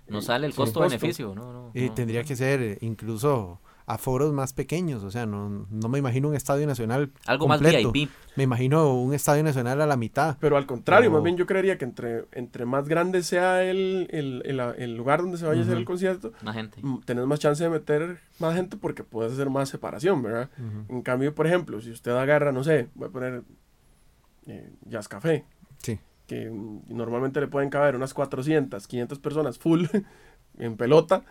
no 0.07 0.21
sale 0.21 0.47
el 0.47 0.53
costo-beneficio. 0.53 1.35
no, 1.35 1.71
y 1.73 1.89
tendría 1.91 2.23
que 2.23 2.35
ser 2.35 2.61
eh, 2.61 2.77
incluso 2.81 3.59
a 3.89 3.97
foros 3.97 4.31
más 4.31 4.53
pequeños, 4.53 5.03
o 5.03 5.09
sea, 5.09 5.25
no, 5.25 5.65
no 5.67 5.89
me 5.89 5.97
imagino 5.97 6.29
un 6.29 6.35
estadio 6.35 6.67
nacional 6.67 7.11
algo 7.25 7.47
más 7.47 7.59
VIP. 7.59 8.11
Me 8.35 8.43
imagino 8.43 8.93
un 8.93 9.15
estadio 9.15 9.43
nacional 9.43 9.81
a 9.81 9.87
la 9.87 9.97
mitad. 9.97 10.37
Pero 10.39 10.57
al 10.57 10.67
contrario, 10.67 11.09
más 11.09 11.23
bien 11.23 11.37
yo 11.37 11.47
creería 11.47 11.79
que 11.79 11.85
entre, 11.85 12.25
entre 12.33 12.65
más 12.65 12.87
grande 12.87 13.23
sea 13.23 13.63
el, 13.63 14.07
el, 14.11 14.43
el, 14.77 14.95
lugar 14.95 15.21
donde 15.21 15.39
se 15.39 15.47
vaya 15.47 15.61
a 15.61 15.63
hacer 15.63 15.75
el 15.75 15.85
concierto, 15.85 16.33
más 16.43 16.55
gente. 16.55 16.79
tenés 17.03 17.25
más 17.25 17.39
chance 17.39 17.63
de 17.63 17.71
meter 17.71 18.19
más 18.37 18.55
gente 18.55 18.77
porque 18.77 19.03
puedes 19.03 19.33
hacer 19.33 19.49
más 19.49 19.69
separación, 19.69 20.21
¿verdad? 20.21 20.51
En 20.87 21.01
cambio, 21.01 21.33
por 21.33 21.47
ejemplo, 21.47 21.81
si 21.81 21.89
usted 21.89 22.11
agarra, 22.11 22.51
no 22.51 22.63
sé, 22.63 22.89
voy 22.93 23.07
a 23.07 23.11
poner 23.11 23.41
eh, 24.45 24.69
Jazz 24.85 25.07
Café. 25.07 25.45
Sí. 25.79 25.97
Que 26.27 26.51
normalmente 26.89 27.41
le 27.41 27.47
pueden 27.47 27.71
caber 27.71 27.95
unas 27.95 28.13
400, 28.13 28.85
500 28.85 29.17
personas 29.17 29.57
full 29.57 29.85
en 30.59 30.77
pelota. 30.77 31.23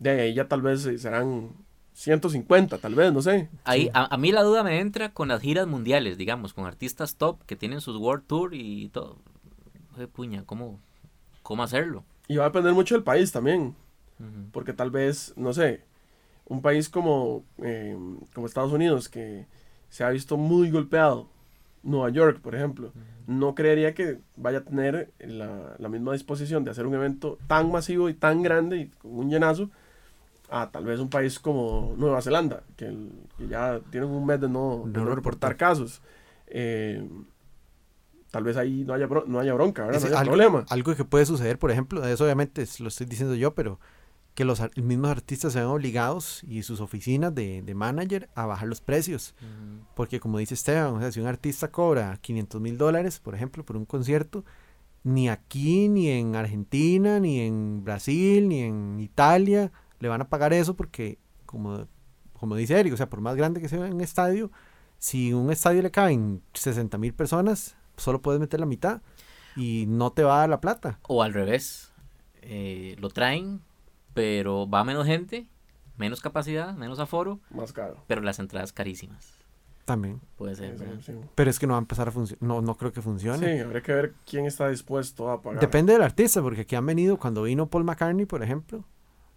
De 0.00 0.10
ahí 0.10 0.34
ya 0.34 0.48
tal 0.48 0.62
vez 0.62 0.82
serán 1.00 1.50
150 1.94 2.78
tal 2.78 2.94
vez, 2.94 3.12
no 3.12 3.22
sé. 3.22 3.48
Ahí, 3.64 3.90
a, 3.92 4.16
mí 4.16 4.32
la 4.32 4.42
duda 4.42 4.62
me 4.62 4.80
entra 4.80 5.12
con 5.12 5.28
las 5.28 5.40
giras 5.40 5.66
mundiales, 5.66 6.16
digamos, 6.16 6.54
con 6.54 6.66
artistas 6.66 7.16
top 7.16 7.42
que 7.44 7.56
tienen 7.56 7.80
sus 7.80 7.96
World 7.96 8.26
Tour 8.26 8.54
y 8.54 8.88
todo. 8.88 9.18
Oye, 9.96 10.08
puña, 10.08 10.44
¿cómo, 10.44 10.80
¿cómo 11.42 11.62
hacerlo? 11.62 12.04
Y 12.28 12.36
va 12.36 12.44
a 12.44 12.48
depender 12.48 12.72
mucho 12.72 12.94
del 12.94 13.04
país 13.04 13.32
también. 13.32 13.74
Porque 14.52 14.72
tal 14.72 14.92
vez, 14.92 15.34
no 15.36 15.52
sé, 15.52 15.82
un 16.46 16.62
país 16.62 16.88
como, 16.88 17.44
eh, 17.58 17.96
como 18.32 18.46
Estados 18.46 18.72
Unidos 18.72 19.08
que 19.08 19.46
se 19.88 20.04
ha 20.04 20.10
visto 20.10 20.36
muy 20.36 20.70
golpeado, 20.70 21.28
Nueva 21.82 22.10
York, 22.10 22.40
por 22.40 22.54
ejemplo, 22.54 22.92
no 23.26 23.56
creería 23.56 23.94
que 23.94 24.20
vaya 24.36 24.58
a 24.58 24.64
tener 24.64 25.12
la, 25.18 25.74
la 25.76 25.88
misma 25.88 26.12
disposición 26.12 26.62
de 26.62 26.70
hacer 26.70 26.86
un 26.86 26.94
evento 26.94 27.36
tan 27.48 27.72
masivo 27.72 28.08
y 28.08 28.14
tan 28.14 28.42
grande 28.42 28.76
y 28.78 28.86
con 28.86 29.18
un 29.18 29.28
llenazo 29.28 29.70
a 30.52 30.70
tal 30.70 30.84
vez 30.84 31.00
un 31.00 31.08
país 31.08 31.38
como 31.38 31.94
Nueva 31.96 32.20
Zelanda, 32.20 32.62
que, 32.76 32.94
ya 33.48 33.80
tienen 33.90 34.10
un 34.10 34.26
mes 34.26 34.40
de 34.40 34.48
no, 34.48 34.84
reportar 35.14 35.56
casos. 35.56 36.02
Eh, 36.46 37.08
tal 38.30 38.44
vez 38.44 38.58
ahí 38.58 38.84
no 38.84 38.92
haya, 38.92 39.08
no 39.26 39.40
haya 39.40 39.54
bronca, 39.54 39.86
no 39.86 39.96
haya 39.96 40.18
algo, 40.18 40.32
problema. 40.32 40.66
Algo 40.68 40.94
que 40.94 41.04
puede 41.04 41.24
suceder, 41.24 41.58
por 41.58 41.70
ejemplo, 41.70 42.06
eso 42.06 42.24
obviamente 42.24 42.66
lo 42.80 42.88
estoy 42.88 43.06
diciendo 43.06 43.34
yo, 43.34 43.54
pero 43.54 43.80
que 44.34 44.44
los 44.44 44.62
mismos 44.76 45.10
artistas 45.10 45.54
se 45.54 45.60
ven 45.60 45.68
obligados 45.68 46.42
y 46.44 46.62
sus 46.62 46.80
oficinas 46.80 47.34
de, 47.34 47.62
de 47.62 47.74
manager 47.74 48.28
a 48.34 48.44
bajar 48.44 48.68
los 48.68 48.82
precios. 48.82 49.34
Porque 49.94 50.20
como 50.20 50.38
dice 50.38 50.54
Esteban, 50.54 50.94
o 50.94 51.00
sea, 51.00 51.12
si 51.12 51.20
un 51.20 51.26
artista 51.26 51.70
cobra 51.70 52.18
500 52.20 52.60
mil 52.60 52.76
dólares, 52.76 53.20
por 53.20 53.34
ejemplo, 53.34 53.64
por 53.64 53.76
un 53.76 53.86
concierto, 53.86 54.44
ni 55.02 55.28
aquí, 55.28 55.88
ni 55.88 56.08
en 56.08 56.36
Argentina, 56.36 57.20
ni 57.20 57.40
en 57.40 57.84
Brasil, 57.84 58.48
ni 58.48 58.60
en 58.60 59.00
Italia, 59.00 59.72
le 60.02 60.08
van 60.08 60.20
a 60.20 60.28
pagar 60.28 60.52
eso 60.52 60.74
porque, 60.74 61.18
como, 61.46 61.86
como 62.32 62.56
dice 62.56 62.78
Eric, 62.78 62.92
o 62.92 62.96
sea, 62.96 63.08
por 63.08 63.20
más 63.20 63.36
grande 63.36 63.60
que 63.60 63.68
sea 63.68 63.78
un 63.78 64.00
estadio, 64.00 64.50
si 64.98 65.32
un 65.32 65.52
estadio 65.52 65.80
le 65.80 65.92
caben 65.92 66.42
60 66.54 66.98
mil 66.98 67.14
personas, 67.14 67.76
solo 67.96 68.20
puedes 68.20 68.40
meter 68.40 68.58
la 68.58 68.66
mitad 68.66 69.00
y 69.54 69.84
no 69.86 70.10
te 70.10 70.24
va 70.24 70.36
a 70.36 70.38
dar 70.40 70.48
la 70.48 70.60
plata. 70.60 70.98
O 71.06 71.22
al 71.22 71.32
revés, 71.32 71.92
eh, 72.42 72.96
lo 72.98 73.10
traen, 73.10 73.60
pero 74.12 74.68
va 74.68 74.82
menos 74.82 75.06
gente, 75.06 75.46
menos 75.96 76.20
capacidad, 76.20 76.74
menos 76.74 76.98
aforo. 76.98 77.38
Más 77.50 77.72
caro. 77.72 78.02
Pero 78.08 78.22
las 78.22 78.40
entradas 78.40 78.72
carísimas. 78.72 79.38
También. 79.84 80.20
Puede 80.36 80.56
ser. 80.56 80.76
Pero 81.36 81.50
es 81.50 81.60
que 81.60 81.68
no 81.68 81.74
va 81.74 81.78
a 81.78 81.82
empezar 81.82 82.08
a 82.08 82.10
funcionar. 82.10 82.42
No, 82.42 82.60
no 82.60 82.76
creo 82.76 82.92
que 82.92 83.02
funcione. 83.02 83.54
Sí, 83.54 83.60
habría 83.60 83.82
que 83.82 83.92
ver 83.92 84.14
quién 84.28 84.46
está 84.46 84.68
dispuesto 84.68 85.30
a 85.30 85.42
pagar. 85.42 85.60
Depende 85.60 85.92
del 85.92 86.02
artista, 86.02 86.42
porque 86.42 86.62
aquí 86.62 86.74
han 86.74 86.86
venido, 86.86 87.18
cuando 87.18 87.44
vino 87.44 87.68
Paul 87.68 87.84
McCartney, 87.84 88.26
por 88.26 88.42
ejemplo, 88.42 88.84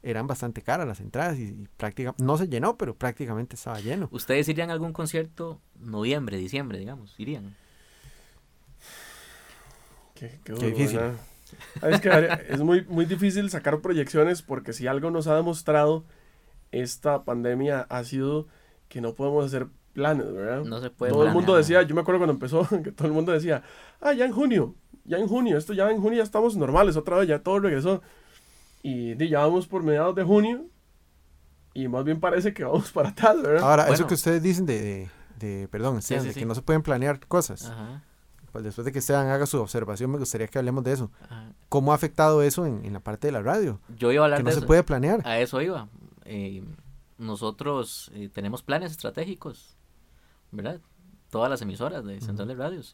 eran 0.06 0.28
bastante 0.28 0.62
caras 0.62 0.88
las 0.88 1.00
entradas 1.00 1.40
y, 1.40 1.68
prácticamente 1.78 2.24
no 2.24 2.38
se 2.38 2.48
llenó, 2.48 2.78
pero 2.78 2.96
prácticamente 2.96 3.56
estaba 3.56 3.80
lleno. 3.80 4.08
¿Ustedes 4.12 4.48
irían 4.48 4.70
a 4.70 4.74
algún 4.74 4.94
concierto 4.94 5.60
noviembre, 5.80 6.38
diciembre, 6.38 6.78
digamos? 6.78 7.20
¿Irían? 7.20 7.56
Qué, 10.14 10.40
difícil. 10.48 11.00
Ah, 11.82 11.90
es, 11.90 12.02
que 12.02 12.40
es 12.50 12.62
muy, 12.62 12.86
muy 12.86 13.06
difícil 13.06 13.50
sacar 13.50 13.82
proyecciones 13.82 14.44
porque 14.44 14.74
si 14.74 14.88
algo 14.88 15.10
nos 15.10 15.28
ha 15.28 15.36
demostrado 15.36 16.06
esta 16.72 17.24
pandemia 17.24 17.82
ha 17.90 18.04
sido 18.04 18.48
que 18.88 19.02
no 19.02 19.16
podemos 19.16 19.46
hacer 19.46 19.68
planes, 19.94 20.32
¿verdad? 20.32 20.64
No 20.64 20.82
se 20.82 20.92
puede 20.92 21.12
Todo 21.12 21.24
el 21.24 21.30
mundo 21.30 21.54
planear. 21.54 21.64
decía, 21.64 21.82
yo 21.82 21.96
me 21.96 22.02
acuerdo 22.02 22.20
cuando 22.20 22.34
empezó, 22.34 22.68
que 22.84 22.92
todo 22.92 23.08
el 23.08 23.14
mundo 23.14 23.32
decía, 23.32 23.64
ah, 24.02 24.14
ya 24.14 24.26
en 24.26 24.32
junio, 24.32 24.76
ya 25.04 25.18
en 25.18 25.28
junio, 25.28 25.58
esto 25.58 25.74
ya 25.74 25.90
en 25.90 26.00
junio 26.00 26.18
ya 26.18 26.24
estamos 26.24 26.56
normales, 26.56 26.96
otra 26.96 27.18
vez 27.18 27.28
ya 27.28 27.40
todo 27.40 27.60
regresó. 27.60 28.04
Y 28.88 29.16
ya 29.30 29.40
vamos 29.40 29.68
por 29.68 29.82
mediados 29.84 30.14
de 30.16 30.24
junio 30.24 30.66
y 31.74 31.88
más 31.88 32.04
bien 32.06 32.20
parece 32.20 32.54
que 32.54 32.64
vamos 32.66 32.92
para 32.92 33.10
atrás, 33.10 33.42
¿verdad? 33.42 33.64
Ahora, 33.70 33.90
eso 33.90 34.06
que 34.06 34.14
ustedes 34.14 34.44
dicen 34.44 34.66
de, 34.66 34.82
de, 34.82 35.10
de- 35.40 35.68
perdón, 35.68 36.02
sí, 36.02 36.14
de 36.16 36.34
sí. 36.34 36.40
que 36.40 36.46
no 36.46 36.54
se 36.56 36.62
pueden 36.62 36.84
planear 36.84 37.20
cosas. 37.28 37.66
Ajá, 37.66 38.04
Pues 38.52 38.64
después 38.64 38.86
de 38.86 38.92
que 38.92 39.00
Esteban 39.00 39.28
haga 39.28 39.46
su 39.48 39.60
observación, 39.60 40.12
me 40.12 40.18
gustaría 40.20 40.48
que 40.48 40.60
hablemos 40.60 40.84
de 40.84 40.92
eso. 40.94 41.12
ajá. 41.24 41.52
¿Cómo 41.70 41.92
ha 41.92 41.96
afectado 41.96 42.42
eso 42.44 42.66
en, 42.68 42.86
en 42.86 42.94
la 42.94 43.00
parte 43.00 43.28
de 43.28 43.32
la 43.34 43.42
radio? 43.42 43.80
Yo 43.98 44.12
iba 44.12 44.22
a 44.24 44.26
hablar 44.26 44.38
Que 44.40 44.44
no 44.44 44.50
de 44.50 44.54
se 44.54 44.60
eso. 44.60 44.68
puede 44.68 44.84
planear. 44.84 45.22
A 45.28 45.40
eso 45.40 45.62
iba. 45.62 45.88
Eh, 46.26 46.64
nosotros 47.18 48.12
eh, 48.14 48.30
tenemos 48.32 48.62
planes 48.62 48.92
estratégicos, 48.92 49.76
¿verdad? 50.52 50.80
Todas 51.32 51.50
las 51.50 51.62
emisoras 51.62 52.06
de 52.06 52.22
Central 52.22 52.48
de 52.50 52.56
Radios. 52.56 52.94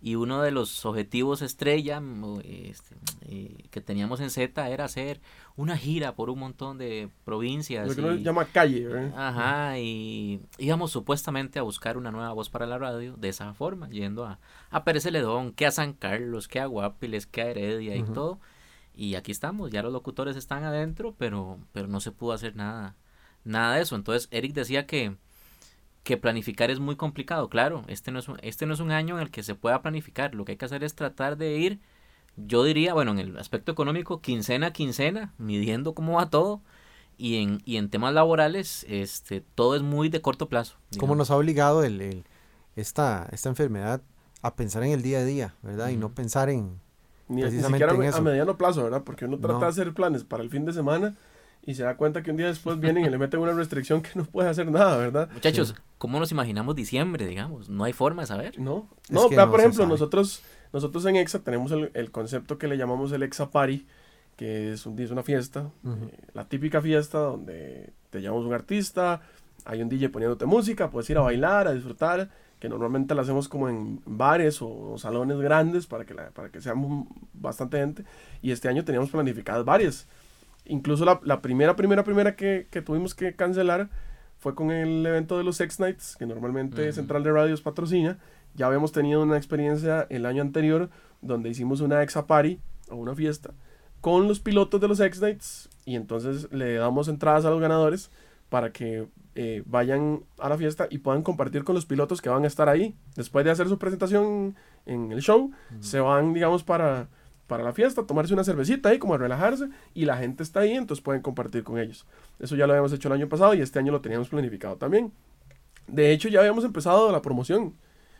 Y 0.00 0.14
uno 0.14 0.42
de 0.42 0.52
los 0.52 0.86
objetivos 0.86 1.42
estrella 1.42 2.00
mm, 2.00 2.40
este, 2.44 2.94
eh, 3.22 3.64
que 3.70 3.80
teníamos 3.80 4.20
en 4.20 4.30
Z 4.30 4.68
era 4.68 4.84
hacer 4.84 5.20
una 5.56 5.76
gira 5.76 6.14
por 6.14 6.30
un 6.30 6.38
montón 6.38 6.78
de 6.78 7.10
provincias. 7.24 7.96
Lo 7.96 8.14
que 8.14 8.20
y- 8.20 8.22
llama 8.22 8.44
calle, 8.44 8.86
¿verdad? 8.86 9.12
Ajá, 9.16 9.78
y 9.78 10.40
íbamos 10.58 10.92
supuestamente 10.92 11.58
a 11.58 11.62
buscar 11.62 11.96
una 11.96 12.12
nueva 12.12 12.32
voz 12.32 12.48
para 12.48 12.66
la 12.66 12.78
radio 12.78 13.16
de 13.16 13.28
esa 13.28 13.52
forma, 13.54 13.88
yendo 13.88 14.24
a, 14.24 14.38
a 14.70 14.84
Pérez 14.84 15.02
Celedón, 15.02 15.52
que 15.52 15.66
a 15.66 15.72
San 15.72 15.94
Carlos, 15.94 16.46
que 16.46 16.60
a 16.60 16.66
Guapiles, 16.66 17.26
que 17.26 17.42
a 17.42 17.50
Heredia 17.50 17.96
y 17.96 18.04
todo. 18.04 18.38
Y 18.94 19.14
aquí 19.16 19.30
estamos, 19.32 19.70
ya 19.70 19.82
los 19.82 19.92
locutores 19.92 20.36
están 20.36 20.64
adentro, 20.64 21.14
pero, 21.18 21.58
pero 21.72 21.88
no 21.88 22.00
se 22.00 22.12
pudo 22.12 22.32
hacer 22.32 22.54
nada, 22.56 22.96
nada 23.44 23.74
de 23.76 23.82
eso. 23.82 23.94
Entonces 23.96 24.28
Eric 24.30 24.54
decía 24.54 24.86
que, 24.86 25.16
que 26.08 26.16
planificar 26.16 26.70
es 26.70 26.80
muy 26.80 26.96
complicado. 26.96 27.50
Claro, 27.50 27.82
este 27.86 28.10
no, 28.10 28.18
es 28.18 28.28
un, 28.28 28.38
este 28.42 28.64
no 28.64 28.72
es 28.72 28.80
un 28.80 28.90
año 28.90 29.16
en 29.16 29.22
el 29.22 29.30
que 29.30 29.42
se 29.42 29.54
pueda 29.54 29.82
planificar. 29.82 30.34
Lo 30.34 30.46
que 30.46 30.52
hay 30.52 30.56
que 30.58 30.64
hacer 30.64 30.82
es 30.82 30.94
tratar 30.94 31.36
de 31.36 31.58
ir, 31.58 31.80
yo 32.36 32.64
diría, 32.64 32.94
bueno, 32.94 33.10
en 33.12 33.18
el 33.18 33.36
aspecto 33.38 33.70
económico, 33.72 34.22
quincena 34.22 34.68
a 34.68 34.72
quincena, 34.72 35.34
midiendo 35.36 35.94
cómo 35.94 36.14
va 36.14 36.30
todo. 36.30 36.62
Y 37.18 37.42
en, 37.42 37.60
y 37.66 37.76
en 37.76 37.90
temas 37.90 38.14
laborales, 38.14 38.86
este, 38.88 39.42
todo 39.54 39.76
es 39.76 39.82
muy 39.82 40.08
de 40.08 40.22
corto 40.22 40.48
plazo. 40.48 40.76
¿Cómo 40.76 40.84
digamos. 40.92 41.16
nos 41.18 41.30
ha 41.30 41.36
obligado 41.36 41.84
el, 41.84 42.00
el- 42.00 42.24
esta, 42.74 43.28
esta 43.32 43.48
enfermedad 43.50 44.00
a 44.40 44.54
pensar 44.56 44.82
en 44.84 44.92
el 44.92 45.02
día 45.02 45.18
a 45.18 45.24
día, 45.24 45.54
¿verdad? 45.62 45.90
Y 45.90 45.96
no 45.96 46.14
pensar 46.14 46.48
en... 46.48 46.80
Ni, 47.28 47.42
siquiera 47.42 47.92
en 47.92 48.02
a, 48.02 48.08
eso. 48.08 48.22
mediano 48.22 48.56
plazo, 48.56 48.82
¿verdad? 48.84 49.02
Porque 49.04 49.26
uno 49.26 49.36
trata 49.36 49.52
No. 49.54 49.60
de 49.60 49.66
hacer 49.66 49.92
planes 49.92 50.24
para 50.24 50.42
el 50.42 50.48
fin 50.48 50.64
de 50.64 50.72
semana 50.72 51.14
y 51.68 51.74
se 51.74 51.82
da 51.82 51.98
cuenta 51.98 52.22
que 52.22 52.30
un 52.30 52.38
día 52.38 52.46
después 52.46 52.80
vienen 52.80 53.04
y 53.04 53.10
le 53.10 53.18
meten 53.18 53.40
una 53.40 53.52
restricción 53.52 54.00
que 54.00 54.08
no 54.14 54.24
puede 54.24 54.48
hacer 54.48 54.70
nada, 54.70 54.96
¿verdad? 54.96 55.28
Muchachos, 55.34 55.74
¿cómo 55.98 56.18
nos 56.18 56.30
imaginamos 56.32 56.74
diciembre, 56.74 57.26
digamos? 57.26 57.68
No 57.68 57.84
hay 57.84 57.92
forma 57.92 58.22
de 58.22 58.26
saber. 58.26 58.58
No, 58.58 58.88
Es 59.04 59.10
no, 59.10 59.28
que 59.28 59.36
vea, 59.36 59.44
no 59.44 59.50
por 59.50 59.60
ejemplo, 59.60 59.82
sabe. 59.82 59.90
nosotros, 59.90 60.42
nosotros 60.72 61.04
en 61.04 61.16
EXA 61.16 61.40
tenemos 61.40 61.70
el, 61.72 61.90
el 61.92 62.10
concepto 62.10 62.56
que 62.56 62.68
le 62.68 62.78
llamamos 62.78 63.12
el 63.12 63.22
EXA 63.22 63.50
Party, 63.50 63.86
que 64.36 64.72
es, 64.72 64.86
un, 64.86 64.98
es 64.98 65.10
una 65.10 65.22
fiesta, 65.22 65.70
eh, 65.84 66.18
la 66.32 66.48
típica 66.48 66.80
fiesta 66.80 67.18
donde 67.18 67.92
te 68.08 68.22
llamamos 68.22 68.46
un 68.46 68.54
artista, 68.54 69.20
hay 69.66 69.82
un 69.82 69.90
DJ 69.90 70.08
poniéndote 70.08 70.46
música, 70.46 70.88
puedes 70.88 71.10
ir 71.10 71.18
a 71.18 71.20
bailar, 71.20 71.68
a 71.68 71.72
disfrutar, 71.74 72.30
que 72.60 72.70
normalmente 72.70 73.14
la 73.14 73.20
hacemos 73.20 73.46
como 73.46 73.68
en 73.68 74.00
bares 74.06 74.62
o, 74.62 74.92
o 74.92 74.96
salones 74.96 75.36
grandes 75.38 75.86
para 75.86 76.06
que, 76.06 76.14
la, 76.14 76.30
para 76.30 76.48
que 76.48 76.62
seamos 76.62 77.06
bastante 77.34 77.76
gente, 77.76 78.04
y 78.40 78.52
este 78.52 78.68
año 78.70 78.86
teníamos 78.86 79.10
planificadas 79.10 79.66
varias. 79.66 80.08
Incluso 80.68 81.04
la, 81.04 81.20
la 81.24 81.42
primera, 81.42 81.74
primera, 81.74 82.04
primera 82.04 82.36
que, 82.36 82.68
que 82.70 82.82
tuvimos 82.82 83.14
que 83.14 83.34
cancelar 83.34 83.90
fue 84.38 84.54
con 84.54 84.70
el 84.70 85.04
evento 85.04 85.36
de 85.36 85.44
los 85.44 85.56
Sex 85.56 85.80
Nights, 85.80 86.16
que 86.16 86.26
normalmente. 86.26 86.92
Central 86.92 87.24
de 87.24 87.32
Radios 87.32 87.60
patrocina. 87.60 88.18
Ya 88.54 88.66
habíamos 88.66 88.92
tenido 88.92 89.22
una 89.22 89.36
experiencia 89.36 90.06
el 90.10 90.26
año 90.26 90.42
anterior 90.42 90.90
donde 91.20 91.48
hicimos 91.48 91.80
una 91.80 92.02
exa 92.02 92.26
party 92.26 92.60
o 92.88 92.96
una 92.96 93.14
fiesta 93.14 93.52
con 94.00 94.28
los 94.28 94.40
pilotos 94.40 94.80
de 94.80 94.88
los 94.88 95.00
X 95.00 95.20
Nights 95.20 95.68
y 95.84 95.96
entonces 95.96 96.52
le 96.52 96.74
damos 96.74 97.08
entradas 97.08 97.44
a 97.44 97.50
los 97.50 97.60
ganadores 97.60 98.10
para 98.48 98.72
que 98.72 99.08
eh, 99.34 99.62
vayan 99.66 100.22
a 100.38 100.48
la 100.48 100.56
fiesta 100.56 100.86
y 100.90 100.98
puedan 100.98 101.22
compartir 101.22 101.64
con 101.64 101.74
los 101.74 101.86
pilotos 101.86 102.22
que 102.22 102.28
van 102.28 102.44
a 102.44 102.46
estar 102.46 102.68
ahí. 102.68 102.94
Después 103.14 103.44
de 103.44 103.50
hacer 103.50 103.68
su 103.68 103.78
presentación 103.78 104.56
en 104.86 105.12
el 105.12 105.20
show, 105.20 105.50
se 105.80 106.00
van, 106.00 106.32
digamos, 106.32 106.64
para, 106.64 107.08
para 107.48 107.64
la 107.64 107.72
fiesta, 107.72 108.06
tomarse 108.06 108.34
una 108.34 108.44
cervecita 108.44 108.90
ahí, 108.90 108.98
como 108.98 109.14
a 109.14 109.18
relajarse, 109.18 109.68
y 109.94 110.04
la 110.04 110.16
gente 110.18 110.44
está 110.44 110.60
ahí, 110.60 110.72
entonces 110.72 111.02
pueden 111.02 111.22
compartir 111.22 111.64
con 111.64 111.78
ellos. 111.78 112.06
Eso 112.38 112.54
ya 112.54 112.66
lo 112.66 112.74
habíamos 112.74 112.92
hecho 112.92 113.08
el 113.08 113.14
año 113.14 113.28
pasado 113.28 113.54
y 113.54 113.60
este 113.60 113.80
año 113.80 113.90
lo 113.90 114.00
teníamos 114.00 114.28
planificado 114.28 114.76
también. 114.76 115.12
De 115.88 116.12
hecho, 116.12 116.28
ya 116.28 116.40
habíamos 116.40 116.64
empezado 116.64 117.10
la 117.10 117.22
promoción, 117.22 117.74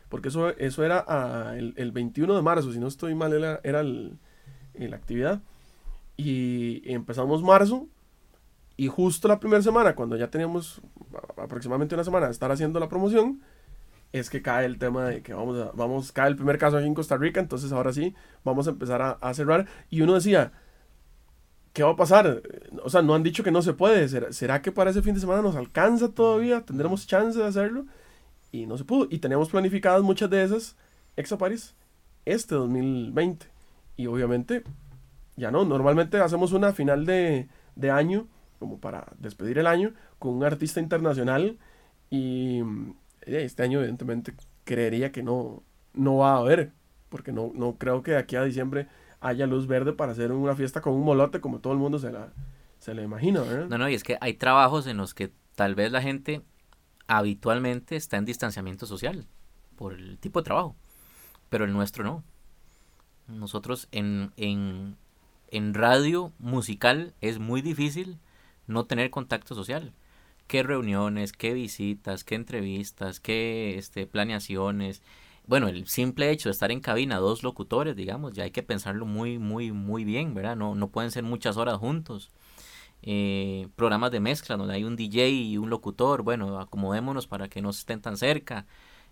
porque 0.09 0.29
eso, 0.29 0.49
eso 0.57 0.83
era 0.83 1.05
ah, 1.07 1.53
el, 1.55 1.73
el 1.77 1.91
21 1.91 2.35
de 2.35 2.41
marzo, 2.41 2.73
si 2.73 2.79
no 2.79 2.87
estoy 2.87 3.15
mal, 3.15 3.31
era, 3.31 3.61
era 3.63 3.83
la 3.83 4.95
actividad. 4.95 5.41
Y 6.17 6.81
empezamos 6.91 7.43
marzo, 7.43 7.87
y 8.75 8.87
justo 8.87 9.27
la 9.27 9.39
primera 9.39 9.61
semana, 9.61 9.93
cuando 9.93 10.15
ya 10.17 10.29
teníamos 10.29 10.81
aproximadamente 11.37 11.95
una 11.95 12.03
semana 12.03 12.25
de 12.25 12.31
estar 12.31 12.51
haciendo 12.51 12.79
la 12.79 12.89
promoción, 12.89 13.41
es 14.11 14.29
que 14.29 14.41
cae 14.41 14.65
el 14.65 14.79
tema 14.79 15.05
de 15.05 15.21
que 15.21 15.33
vamos 15.33 15.57
a, 15.59 15.71
vamos, 15.73 16.11
cae 16.11 16.29
el 16.29 16.35
primer 16.35 16.57
caso 16.57 16.77
aquí 16.77 16.87
en 16.87 16.95
Costa 16.95 17.17
Rica, 17.17 17.39
entonces 17.39 17.71
ahora 17.71 17.93
sí, 17.93 18.15
vamos 18.43 18.67
a 18.67 18.71
empezar 18.71 19.17
a, 19.21 19.33
cerrar. 19.33 19.67
Y 19.89 20.01
uno 20.01 20.15
decía, 20.15 20.51
¿qué 21.73 21.83
va 21.83 21.91
a 21.91 21.95
pasar? 21.95 22.41
O 22.83 22.89
sea, 22.89 23.01
no 23.01 23.13
han 23.13 23.23
dicho 23.23 23.43
que 23.43 23.51
no 23.51 23.61
se 23.61 23.73
puede. 23.73 24.07
¿Será, 24.09 24.31
será 24.33 24.61
que 24.61 24.71
para 24.71 24.89
ese 24.91 25.01
fin 25.01 25.13
de 25.13 25.19
semana 25.19 25.41
nos 25.41 25.55
alcanza 25.55 26.09
todavía? 26.09 26.61
¿Tendremos 26.65 27.07
chance 27.07 27.37
de 27.37 27.45
hacerlo? 27.45 27.85
Y 28.51 28.65
no 28.65 28.77
se 28.77 28.83
pudo. 28.83 29.07
Y 29.09 29.19
teníamos 29.19 29.49
planificadas 29.49 30.01
muchas 30.01 30.29
de 30.29 30.43
esas 30.43 30.75
Exa 31.15 31.37
Paris 31.37 31.75
este 32.25 32.55
2020. 32.55 33.45
Y 33.95 34.07
obviamente, 34.07 34.63
ya 35.35 35.51
no. 35.51 35.65
Normalmente 35.65 36.17
hacemos 36.19 36.51
una 36.53 36.73
final 36.73 37.05
de, 37.05 37.47
de 37.75 37.91
año, 37.91 38.27
como 38.57 38.79
para 38.79 39.07
despedir 39.19 39.59
el 39.59 39.67
año, 39.67 39.93
con 40.17 40.33
un 40.33 40.43
artista 40.43 40.79
internacional. 40.79 41.59
Y 42.09 42.61
eh, 42.61 42.93
este 43.21 43.63
año, 43.63 43.79
evidentemente, 43.79 44.33
creería 44.63 45.11
que 45.11 45.23
no, 45.23 45.63
no 45.93 46.17
va 46.17 46.33
a 46.33 46.37
haber. 46.37 46.71
Porque 47.09 47.31
no, 47.31 47.51
no 47.55 47.77
creo 47.77 48.03
que 48.03 48.11
de 48.11 48.17
aquí 48.17 48.35
a 48.35 48.43
diciembre 48.43 48.87
haya 49.19 49.47
luz 49.47 49.67
verde 49.67 49.93
para 49.93 50.11
hacer 50.11 50.31
una 50.31 50.55
fiesta 50.55 50.81
con 50.81 50.93
un 50.93 51.03
molote 51.03 51.41
como 51.41 51.59
todo 51.59 51.73
el 51.73 51.79
mundo 51.79 51.99
se 51.99 52.11
la, 52.11 52.31
se 52.79 52.93
imagina. 52.93 53.43
No, 53.69 53.77
no, 53.77 53.89
y 53.89 53.93
es 53.93 54.03
que 54.03 54.17
hay 54.21 54.33
trabajos 54.33 54.87
en 54.87 54.97
los 54.97 55.13
que 55.13 55.31
tal 55.55 55.75
vez 55.75 55.91
la 55.91 56.01
gente 56.01 56.41
habitualmente 57.07 57.95
está 57.95 58.17
en 58.17 58.25
distanciamiento 58.25 58.85
social 58.85 59.27
por 59.75 59.93
el 59.93 60.17
tipo 60.19 60.39
de 60.39 60.45
trabajo, 60.45 60.75
pero 61.49 61.65
el 61.65 61.73
nuestro 61.73 62.03
no. 62.03 62.23
Nosotros 63.27 63.87
en, 63.91 64.31
en, 64.37 64.95
en 65.49 65.73
radio 65.73 66.31
musical 66.39 67.13
es 67.21 67.39
muy 67.39 67.61
difícil 67.61 68.19
no 68.67 68.85
tener 68.85 69.09
contacto 69.09 69.55
social. 69.55 69.93
¿Qué 70.49 70.63
reuniones, 70.63 71.31
qué 71.31 71.53
visitas, 71.53 72.23
qué 72.23 72.33
entrevistas, 72.35 73.19
qué 73.19 73.77
este, 73.77 74.07
planeaciones? 74.07 75.03
Bueno, 75.45 75.67
el 75.67 75.87
simple 75.87 76.31
hecho 76.31 76.49
de 76.49 76.53
estar 76.53 76.71
en 76.71 76.79
cabina 76.81 77.19
dos 77.19 77.43
locutores, 77.43 77.95
digamos, 77.95 78.33
ya 78.33 78.45
hay 78.45 78.51
que 78.51 78.63
pensarlo 78.63 79.05
muy, 79.05 79.37
muy, 79.37 79.71
muy 79.71 80.05
bien, 80.05 80.33
¿verdad? 80.33 80.55
No, 80.55 80.73
no 80.73 80.89
pueden 80.89 81.11
ser 81.11 81.23
muchas 81.23 81.57
horas 81.57 81.77
juntos 81.77 82.31
eh, 83.03 83.67
programas 83.75 84.11
de 84.11 84.19
mezcla 84.19 84.57
donde 84.57 84.73
hay 84.73 84.83
un 84.83 84.95
DJ 84.95 85.29
y 85.29 85.57
un 85.57 85.69
locutor, 85.69 86.23
bueno, 86.23 86.59
acomodémonos 86.59 87.27
para 87.27 87.47
que 87.47 87.61
no 87.61 87.69
estén 87.69 88.01
tan 88.01 88.17
cerca. 88.17 88.65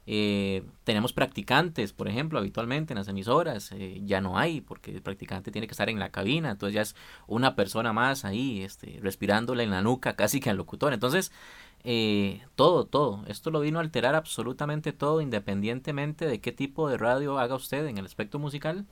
Eh, 0.09 0.63
tenemos 0.85 1.11
practicantes, 1.11 1.91
por 1.91 2.07
ejemplo, 2.07 2.39
habitualmente 2.39 2.93
en 2.93 2.97
las 2.97 3.09
emisoras, 3.09 3.73
eh, 3.73 4.01
ya 4.05 4.21
no 4.21 4.37
hay, 4.37 4.61
porque 4.61 4.91
el 4.91 5.01
practicante 5.01 5.51
tiene 5.51 5.67
que 5.67 5.73
estar 5.73 5.89
en 5.89 5.99
la 5.99 6.11
cabina, 6.11 6.51
entonces 6.51 6.75
ya 6.75 6.81
es 6.81 6.95
una 7.27 7.55
persona 7.57 7.91
más 7.91 8.23
ahí, 8.23 8.61
este, 8.61 8.99
respirándole 9.01 9.63
en 9.63 9.71
la 9.71 9.81
nuca 9.81 10.15
casi 10.15 10.39
que 10.39 10.49
al 10.49 10.55
locutor. 10.55 10.93
Entonces, 10.93 11.33
eh, 11.83 12.41
todo, 12.55 12.85
todo, 12.85 13.25
esto 13.27 13.51
lo 13.51 13.59
vino 13.59 13.79
a 13.79 13.81
alterar 13.81 14.15
absolutamente 14.15 14.93
todo, 14.93 15.19
independientemente 15.19 16.25
de 16.25 16.39
qué 16.39 16.53
tipo 16.53 16.89
de 16.89 16.97
radio 16.97 17.37
haga 17.37 17.55
usted 17.55 17.85
en 17.85 17.97
el 17.97 18.05
aspecto 18.05 18.39
musical 18.39 18.85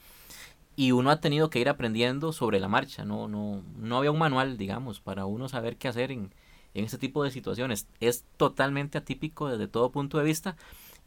y 0.75 0.91
uno 0.91 1.11
ha 1.11 1.21
tenido 1.21 1.49
que 1.49 1.59
ir 1.59 1.69
aprendiendo 1.69 2.33
sobre 2.33 2.59
la 2.59 2.67
marcha, 2.67 3.05
no, 3.05 3.29
no, 3.29 3.63
no 3.77 3.97
había 3.97 4.11
un 4.11 4.19
manual, 4.19 4.57
digamos, 4.57 4.99
para 4.99 5.25
uno 5.25 5.47
saber 5.47 5.77
qué 5.77 5.87
hacer 5.87 6.11
en, 6.11 6.33
en 6.73 6.83
este 6.85 6.97
tipo 6.97 7.23
de 7.23 7.31
situaciones. 7.31 7.87
Es 8.01 8.25
totalmente 8.37 8.97
atípico 8.97 9.49
desde 9.49 9.67
todo 9.67 9.91
punto 9.91 10.17
de 10.17 10.25
vista. 10.25 10.57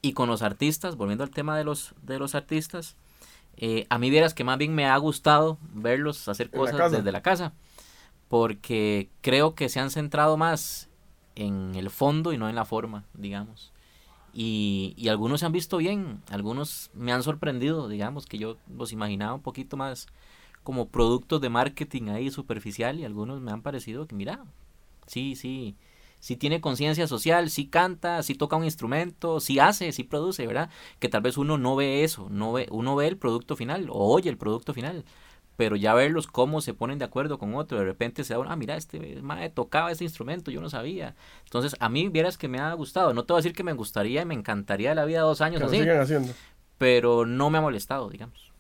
Y 0.00 0.12
con 0.12 0.28
los 0.28 0.42
artistas, 0.42 0.96
volviendo 0.96 1.24
al 1.24 1.30
tema 1.30 1.56
de 1.56 1.64
los, 1.64 1.94
de 2.02 2.18
los 2.18 2.34
artistas, 2.34 2.96
eh, 3.56 3.86
a 3.90 3.98
mí 3.98 4.10
vieras 4.10 4.34
que 4.34 4.44
más 4.44 4.58
bien 4.58 4.74
me 4.74 4.86
ha 4.86 4.96
gustado 4.96 5.58
verlos 5.74 6.28
hacer 6.28 6.48
la 6.52 6.58
cosas 6.58 6.92
desde 6.92 7.10
la 7.10 7.22
casa, 7.22 7.52
porque 8.28 9.08
creo 9.20 9.54
que 9.54 9.68
se 9.68 9.80
han 9.80 9.90
centrado 9.90 10.36
más 10.36 10.88
en 11.34 11.74
el 11.74 11.90
fondo 11.90 12.32
y 12.32 12.38
no 12.38 12.48
en 12.48 12.54
la 12.54 12.64
forma, 12.64 13.04
digamos. 13.14 13.72
Y, 14.32 14.94
y 14.96 15.08
algunos 15.08 15.40
se 15.40 15.46
han 15.46 15.52
visto 15.52 15.78
bien, 15.78 16.22
algunos 16.30 16.90
me 16.94 17.12
han 17.12 17.22
sorprendido, 17.22 17.88
digamos, 17.88 18.26
que 18.26 18.38
yo 18.38 18.56
los 18.76 18.92
imaginaba 18.92 19.34
un 19.34 19.42
poquito 19.42 19.76
más 19.76 20.06
como 20.62 20.88
productos 20.88 21.40
de 21.40 21.48
marketing 21.48 22.10
ahí 22.10 22.30
superficial 22.30 23.00
y 23.00 23.04
algunos 23.04 23.40
me 23.40 23.50
han 23.50 23.62
parecido 23.62 24.06
que, 24.06 24.14
mira, 24.14 24.44
sí, 25.06 25.34
sí, 25.34 25.74
sí 26.20 26.36
tiene 26.36 26.60
conciencia 26.60 27.06
social, 27.06 27.50
sí 27.50 27.66
canta, 27.68 28.22
sí 28.22 28.34
toca 28.34 28.56
un 28.56 28.64
instrumento, 28.64 29.40
sí 29.40 29.58
hace, 29.58 29.92
sí 29.92 30.04
produce, 30.04 30.46
¿verdad? 30.46 30.70
Que 30.98 31.08
tal 31.08 31.22
vez 31.22 31.36
uno 31.38 31.58
no 31.58 31.76
ve 31.76 32.04
eso, 32.04 32.28
no 32.30 32.52
ve, 32.52 32.66
uno 32.70 32.96
ve 32.96 33.08
el 33.08 33.16
producto 33.18 33.56
final 33.56 33.88
o 33.90 34.12
oye 34.14 34.30
el 34.30 34.38
producto 34.38 34.74
final, 34.74 35.04
pero 35.56 35.74
ya 35.76 35.92
verlos 35.94 36.26
cómo 36.28 36.60
se 36.60 36.74
ponen 36.74 36.98
de 36.98 37.04
acuerdo 37.04 37.38
con 37.38 37.54
otro, 37.54 37.78
de 37.78 37.84
repente 37.84 38.22
se 38.24 38.34
da 38.34 38.38
una, 38.40 38.52
ah, 38.52 38.56
mira, 38.56 38.76
este 38.76 39.20
madre 39.22 39.50
tocaba 39.50 39.90
ese 39.90 40.04
instrumento, 40.04 40.50
yo 40.52 40.60
no 40.60 40.70
sabía. 40.70 41.16
Entonces, 41.44 41.74
a 41.80 41.88
mí 41.88 42.08
vieras 42.08 42.38
que 42.38 42.46
me 42.48 42.60
ha 42.60 42.72
gustado, 42.74 43.12
no 43.12 43.24
te 43.24 43.32
voy 43.32 43.38
a 43.40 43.42
decir 43.42 43.54
que 43.56 43.64
me 43.64 43.72
gustaría 43.72 44.22
y 44.22 44.24
me 44.24 44.34
encantaría 44.34 44.94
la 44.94 45.04
vida 45.04 45.20
dos 45.22 45.40
años 45.40 45.60
Que 45.60 45.66
así, 45.66 45.80
sigan 45.80 46.00
haciendo. 46.00 46.32
pero 46.78 47.26
no 47.26 47.50
me 47.50 47.58
ha 47.58 47.62
molestado, 47.62 48.08
digamos. 48.10 48.52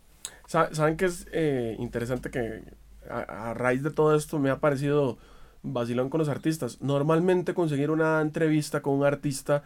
Sa- 0.46 0.74
¿Saben 0.74 0.96
qué 0.96 1.06
es 1.06 1.26
eh, 1.32 1.76
interesante 1.78 2.30
que 2.30 2.62
a, 3.08 3.50
a 3.50 3.54
raíz 3.54 3.82
de 3.82 3.90
todo 3.90 4.14
esto 4.16 4.38
me 4.38 4.50
ha 4.50 4.60
parecido 4.60 5.18
vacilón 5.72 6.10
con 6.10 6.18
los 6.18 6.28
artistas? 6.28 6.80
Normalmente 6.80 7.54
conseguir 7.54 7.90
una 7.90 8.20
entrevista 8.20 8.80
con 8.82 8.94
un 8.94 9.04
artista 9.04 9.62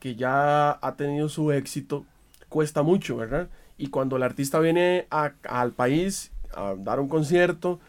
que 0.00 0.14
ya 0.16 0.72
ha 0.72 0.94
tenido 0.96 1.28
su 1.28 1.52
éxito 1.52 2.04
cuesta 2.48 2.82
mucho, 2.82 3.16
¿verdad? 3.16 3.48
Y 3.78 3.86
cuando 3.88 4.16
el 4.16 4.22
artista 4.22 4.58
viene 4.60 5.06
a- 5.10 5.32
al 5.48 5.72
país 5.72 6.32
a 6.54 6.74
dar 6.76 7.00
un 7.00 7.08
concierto, 7.08 7.80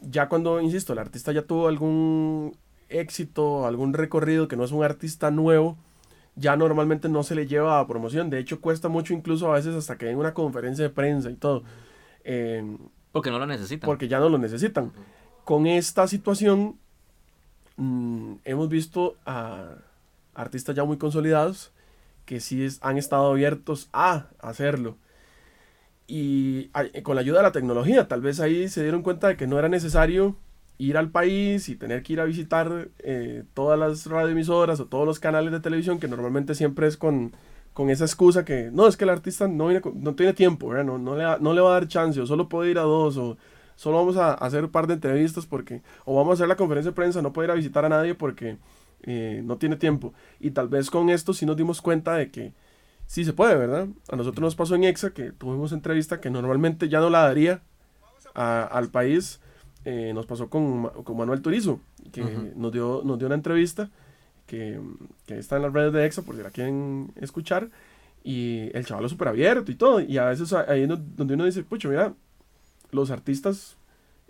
ya 0.00 0.28
cuando, 0.28 0.60
insisto, 0.60 0.92
el 0.92 0.98
artista 0.98 1.32
ya 1.32 1.42
tuvo 1.42 1.68
algún 1.68 2.56
éxito, 2.88 3.66
algún 3.66 3.92
recorrido, 3.94 4.48
que 4.48 4.56
no 4.56 4.64
es 4.64 4.72
un 4.72 4.84
artista 4.84 5.30
nuevo, 5.30 5.76
ya 6.36 6.56
normalmente 6.56 7.08
no 7.08 7.22
se 7.22 7.34
le 7.34 7.46
lleva 7.46 7.78
a 7.78 7.86
promoción. 7.86 8.28
De 8.30 8.38
hecho, 8.38 8.60
cuesta 8.60 8.88
mucho 8.88 9.14
incluso 9.14 9.50
a 9.50 9.54
veces 9.54 9.74
hasta 9.74 9.96
que 9.96 10.06
den 10.06 10.18
una 10.18 10.34
conferencia 10.34 10.84
de 10.84 10.90
prensa 10.90 11.30
y 11.30 11.34
todo. 11.34 11.62
Eh, 12.24 12.76
Porque 13.12 13.30
no 13.30 13.38
lo 13.38 13.46
necesitan. 13.46 13.86
porque 13.86 14.08
ya 14.08 14.18
no 14.18 14.28
lo 14.28 14.38
necesitan. 14.38 14.92
Con 15.44 15.66
esta 15.66 16.08
situación, 16.08 16.76
mm, 17.76 18.34
hemos 18.44 18.68
visto 18.68 19.16
a 19.26 19.76
artistas 20.34 20.74
ya 20.76 20.84
muy 20.84 20.98
consolidados 20.98 21.72
que 22.26 22.40
sí 22.40 22.64
es- 22.64 22.78
han 22.82 22.98
estado 22.98 23.30
abiertos 23.32 23.88
a 23.92 24.28
hacerlo. 24.40 24.98
Y 26.06 26.68
con 27.02 27.14
la 27.14 27.22
ayuda 27.22 27.38
de 27.38 27.42
la 27.44 27.52
tecnología, 27.52 28.08
tal 28.08 28.20
vez 28.20 28.38
ahí 28.40 28.68
se 28.68 28.82
dieron 28.82 29.02
cuenta 29.02 29.28
de 29.28 29.36
que 29.36 29.46
no 29.46 29.58
era 29.58 29.68
necesario 29.70 30.36
ir 30.76 30.96
al 30.98 31.10
país 31.10 31.68
y 31.70 31.76
tener 31.76 32.02
que 32.02 32.12
ir 32.14 32.20
a 32.20 32.24
visitar 32.24 32.88
eh, 32.98 33.44
todas 33.54 33.78
las 33.78 34.06
radioemisoras 34.06 34.80
o 34.80 34.86
todos 34.86 35.06
los 35.06 35.18
canales 35.18 35.50
de 35.52 35.60
televisión, 35.60 35.98
que 36.00 36.08
normalmente 36.08 36.54
siempre 36.54 36.88
es 36.88 36.96
con, 36.98 37.32
con 37.72 37.88
esa 37.90 38.04
excusa 38.04 38.44
que 38.44 38.70
no, 38.70 38.86
es 38.86 38.96
que 38.98 39.04
el 39.04 39.10
artista 39.10 39.48
no, 39.48 39.68
viene 39.68 39.80
no 39.94 40.14
tiene 40.14 40.34
tiempo. 40.34 40.74
No, 40.74 40.98
no, 40.98 41.16
le, 41.16 41.24
no 41.40 41.52
le 41.54 41.60
va 41.62 41.70
a 41.70 41.80
dar 41.80 41.88
chance, 41.88 42.20
o 42.20 42.26
solo 42.26 42.48
puede 42.50 42.70
ir 42.70 42.78
a 42.78 42.82
dos, 42.82 43.16
o 43.16 43.38
solo 43.76 43.98
vamos 43.98 44.16
a 44.16 44.34
hacer 44.34 44.64
un 44.64 44.70
par 44.70 44.86
de 44.86 44.94
entrevistas 44.94 45.46
porque, 45.46 45.82
o 46.04 46.14
vamos 46.16 46.32
a 46.32 46.34
hacer 46.34 46.48
la 46.48 46.56
conferencia 46.56 46.90
de 46.92 46.94
prensa, 46.96 47.22
no 47.22 47.32
puede 47.32 47.46
ir 47.48 47.50
a 47.52 47.54
visitar 47.54 47.84
a 47.84 47.88
nadie 47.88 48.14
porque 48.14 48.56
eh, 49.02 49.42
no 49.44 49.56
tiene 49.56 49.76
tiempo. 49.76 50.12
Y 50.40 50.50
tal 50.52 50.68
vez 50.68 50.90
con 50.90 51.10
esto 51.10 51.32
sí 51.34 51.44
nos 51.46 51.56
dimos 51.56 51.80
cuenta 51.82 52.14
de 52.14 52.30
que 52.30 52.52
sí 53.06 53.24
se 53.24 53.32
puede, 53.32 53.54
¿verdad? 53.56 53.86
A 54.10 54.16
nosotros 54.16 54.40
nos 54.42 54.54
pasó 54.56 54.74
en 54.76 54.84
EXA 54.84 55.10
que 55.12 55.32
tuvimos 55.32 55.72
entrevista 55.72 56.20
que 56.20 56.30
normalmente 56.30 56.88
ya 56.88 57.00
no 57.00 57.10
la 57.10 57.20
daría 57.22 57.60
a- 58.34 58.64
al 58.64 58.88
país. 58.88 59.40
eh, 59.86 60.12
nos 60.14 60.24
pasó 60.24 60.48
con, 60.48 60.88
con 61.04 61.14
Manuel 61.18 61.42
Turizo, 61.42 61.78
que 62.10 62.22
nos, 62.56 62.72
dio, 62.72 63.02
nos 63.04 63.18
dio 63.18 63.26
una 63.26 63.34
entrevista 63.34 63.90
que, 64.46 64.80
que 65.26 65.38
está 65.38 65.56
en 65.56 65.62
las 65.62 65.74
redes 65.74 65.92
de 65.92 66.06
EXA 66.06 66.22
por 66.22 66.34
si 66.36 66.42
la 66.42 66.48
quieren 66.50 67.12
escuchar. 67.20 67.68
Y 68.22 68.70
el 68.72 68.86
chaval 68.86 69.04
es 69.04 69.10
súper 69.10 69.28
abierto 69.28 69.70
y 69.70 69.74
todo. 69.74 70.00
Y 70.00 70.16
a 70.16 70.24
veces 70.24 70.50
ahí 70.54 70.84
es 70.84 70.88
donde 70.88 71.34
uno 71.34 71.44
dice, 71.44 71.62
pucha, 71.64 71.88
mira, 71.90 72.14
los 72.94 73.10
artistas, 73.10 73.76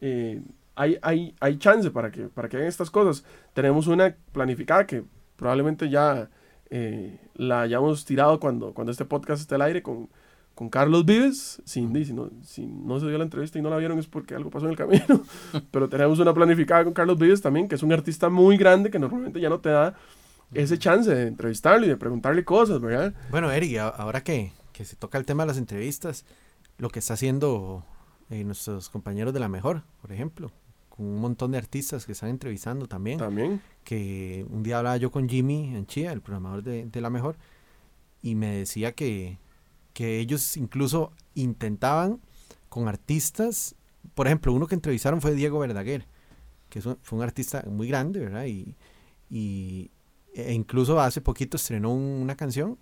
eh, 0.00 0.42
hay, 0.74 0.98
hay, 1.02 1.34
hay 1.40 1.58
chance 1.58 1.90
para 1.90 2.10
que, 2.10 2.22
para 2.28 2.48
que 2.48 2.56
hagan 2.56 2.68
estas 2.68 2.90
cosas. 2.90 3.24
Tenemos 3.52 3.86
una 3.86 4.16
planificada 4.32 4.86
que 4.86 5.04
probablemente 5.36 5.88
ya 5.88 6.28
eh, 6.70 7.20
la 7.34 7.62
hayamos 7.62 8.04
tirado 8.04 8.40
cuando, 8.40 8.74
cuando 8.74 8.90
este 8.90 9.04
podcast 9.04 9.42
esté 9.42 9.54
al 9.54 9.62
aire 9.62 9.82
con, 9.82 10.08
con 10.54 10.68
Carlos 10.68 11.04
Vives. 11.04 11.62
Si, 11.64 12.04
si, 12.04 12.12
no, 12.12 12.30
si 12.42 12.66
no 12.66 12.98
se 12.98 13.06
dio 13.06 13.18
la 13.18 13.24
entrevista 13.24 13.58
y 13.58 13.62
no 13.62 13.70
la 13.70 13.76
vieron 13.76 13.98
es 13.98 14.06
porque 14.06 14.34
algo 14.34 14.50
pasó 14.50 14.66
en 14.66 14.72
el 14.72 14.76
camino. 14.76 15.22
Pero 15.70 15.88
tenemos 15.88 16.18
una 16.18 16.34
planificada 16.34 16.84
con 16.84 16.92
Carlos 16.92 17.18
Vives 17.18 17.42
también, 17.42 17.68
que 17.68 17.76
es 17.76 17.82
un 17.82 17.92
artista 17.92 18.28
muy 18.28 18.56
grande 18.56 18.90
que 18.90 18.98
normalmente 18.98 19.40
ya 19.40 19.48
no 19.48 19.60
te 19.60 19.68
da 19.68 19.94
ese 20.52 20.78
chance 20.78 21.12
de 21.12 21.26
entrevistarlo 21.26 21.86
y 21.86 21.88
de 21.88 21.96
preguntarle 21.96 22.44
cosas, 22.44 22.80
¿verdad? 22.80 23.14
Bueno, 23.30 23.50
Eric, 23.50 23.78
ahora 23.78 24.22
que, 24.22 24.52
que 24.72 24.84
se 24.84 24.96
toca 24.96 25.18
el 25.18 25.24
tema 25.24 25.44
de 25.44 25.48
las 25.48 25.58
entrevistas, 25.58 26.24
lo 26.78 26.90
que 26.90 26.98
está 26.98 27.14
haciendo 27.14 27.84
eh, 28.30 28.44
nuestros 28.44 28.88
compañeros 28.90 29.32
de 29.34 29.40
la 29.40 29.48
mejor, 29.48 29.82
por 30.00 30.12
ejemplo, 30.12 30.50
con 30.88 31.06
un 31.06 31.20
montón 31.20 31.50
de 31.52 31.58
artistas 31.58 32.06
que 32.06 32.12
están 32.12 32.30
entrevistando 32.30 32.86
también, 32.86 33.18
También. 33.18 33.60
que 33.84 34.46
un 34.48 34.62
día 34.62 34.78
hablaba 34.78 34.96
yo 34.96 35.10
con 35.10 35.28
Jimmy 35.28 35.74
en 35.74 35.86
Chía, 35.86 36.12
el 36.12 36.20
programador 36.20 36.62
de, 36.62 36.86
de 36.86 37.00
la 37.00 37.10
mejor, 37.10 37.36
y 38.22 38.34
me 38.36 38.48
decía 38.56 38.92
que, 38.92 39.38
que 39.92 40.18
ellos 40.20 40.56
incluso 40.56 41.12
intentaban 41.34 42.20
con 42.68 42.88
artistas, 42.88 43.74
por 44.14 44.26
ejemplo, 44.26 44.52
uno 44.52 44.66
que 44.66 44.74
entrevistaron 44.74 45.20
fue 45.20 45.34
Diego 45.34 45.58
Verdaguer, 45.58 46.06
que 46.70 46.78
es 46.78 46.86
un- 46.86 46.98
fue 47.02 47.18
un 47.18 47.24
artista 47.24 47.64
muy 47.68 47.88
grande, 47.88 48.20
¿verdad? 48.20 48.46
Y, 48.46 48.74
y 49.30 49.90
e 50.34 50.52
incluso 50.52 51.00
hace 51.00 51.20
poquito 51.20 51.56
estrenó 51.56 51.92
un- 51.92 52.20
una 52.22 52.36
canción, 52.36 52.78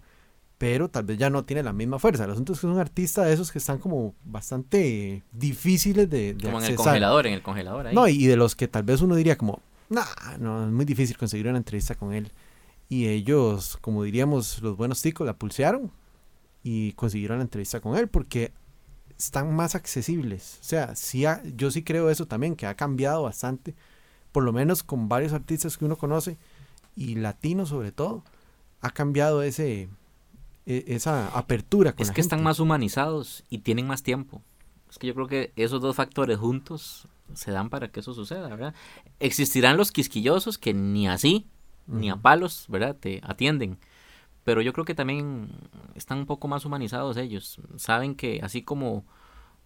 pero 0.63 0.89
tal 0.89 1.03
vez 1.03 1.19
ya 1.19 1.29
no 1.29 1.45
tiene 1.45 1.65
la 1.65 1.73
misma 1.73 1.99
fuerza. 1.99 2.23
El 2.25 2.31
asunto 2.31 2.53
es 2.53 2.61
que 2.61 2.69
es 2.69 2.73
un 2.73 2.79
artista 2.79 3.25
de 3.25 3.33
esos 3.33 3.51
que 3.51 3.59
están 3.59 3.79
como 3.79 4.15
bastante 4.25 5.25
difíciles 5.33 6.09
de, 6.09 6.35
de 6.35 6.45
Como 6.45 6.61
en 6.61 6.67
el 6.67 6.77
congelador, 6.77 7.27
en 7.27 7.33
el 7.35 7.43
congelador 7.43 7.87
ahí. 7.89 7.95
No, 7.97 8.07
y 8.07 8.27
de 8.27 8.37
los 8.37 8.55
que 8.55 8.69
tal 8.69 8.85
vez 8.85 9.01
uno 9.01 9.17
diría 9.17 9.37
como, 9.37 9.61
nah, 9.89 10.05
no, 10.39 10.65
es 10.65 10.71
muy 10.71 10.85
difícil 10.85 11.17
conseguir 11.19 11.49
una 11.49 11.59
entrevista 11.59 11.97
con 11.97 12.13
él. 12.13 12.31
Y 12.89 13.09
ellos, 13.09 13.77
como 13.81 14.05
diríamos 14.05 14.63
los 14.63 14.77
buenos 14.77 15.03
ticos, 15.03 15.27
la 15.27 15.33
pulsearon 15.33 15.91
y 16.63 16.93
consiguieron 16.93 17.39
la 17.39 17.43
entrevista 17.43 17.81
con 17.81 17.97
él 17.97 18.07
porque 18.07 18.53
están 19.19 19.53
más 19.57 19.75
accesibles. 19.75 20.59
O 20.61 20.65
sea, 20.65 20.95
sí 20.95 21.27
ha- 21.27 21.43
yo 21.57 21.73
sí 21.73 21.83
creo 21.83 22.09
eso 22.09 22.27
también, 22.27 22.55
que 22.55 22.67
ha 22.69 22.77
cambiado 22.77 23.25
bastante, 23.25 23.75
por 24.31 24.45
lo 24.45 24.53
menos 24.53 24.85
con 24.85 25.09
varios 25.09 25.33
artistas 25.33 25.77
que 25.77 25.87
uno 25.87 25.97
conoce, 25.97 26.39
y 26.95 27.17
latinos 27.17 27.71
sobre 27.71 27.91
todo, 27.91 28.23
ha 28.81 28.91
cambiado 28.91 29.43
ese 29.43 29.89
e- 30.67 30.85
esa 30.89 31.29
apertura 31.37 31.93
con 31.93 32.03
es 32.03 32.09
la 32.09 32.15
que 32.15 32.21
están 32.21 32.43
más 32.43 32.61
humanizados 32.61 33.45
y 33.51 33.59
tienen 33.59 33.87
más 33.87 34.03
tiempo. 34.03 34.43
Es 34.91 34.99
que 34.99 35.07
yo 35.07 35.15
creo 35.15 35.27
que 35.27 35.53
esos 35.57 35.81
dos 35.81 35.97
factores 35.97 36.39
juntos 36.39 37.09
se 37.35 37.51
dan 37.51 37.71
para 37.71 37.89
que 37.89 38.01
eso 38.01 38.13
suceda, 38.15 38.49
¿verdad? 38.49 38.75
Existirán 39.21 39.77
los 39.77 39.91
quisquillosos 39.91 40.59
que 40.59 40.75
ni 40.75 41.09
así, 41.09 41.47
ni 41.87 42.11
a 42.11 42.17
palos, 42.17 42.67
¿verdad? 42.69 42.97
Te 42.97 43.21
atienden. 43.25 43.79
Pero 44.45 44.61
yo 44.61 44.73
creo 44.73 44.85
que 44.85 44.95
también 44.95 45.51
están 45.95 46.19
un 46.19 46.27
poco 46.27 46.49
más 46.49 46.65
humanizados 46.65 47.17
ellos. 47.17 47.59
Saben 47.77 48.15
que 48.15 48.41
así 48.43 48.63
como 48.63 49.05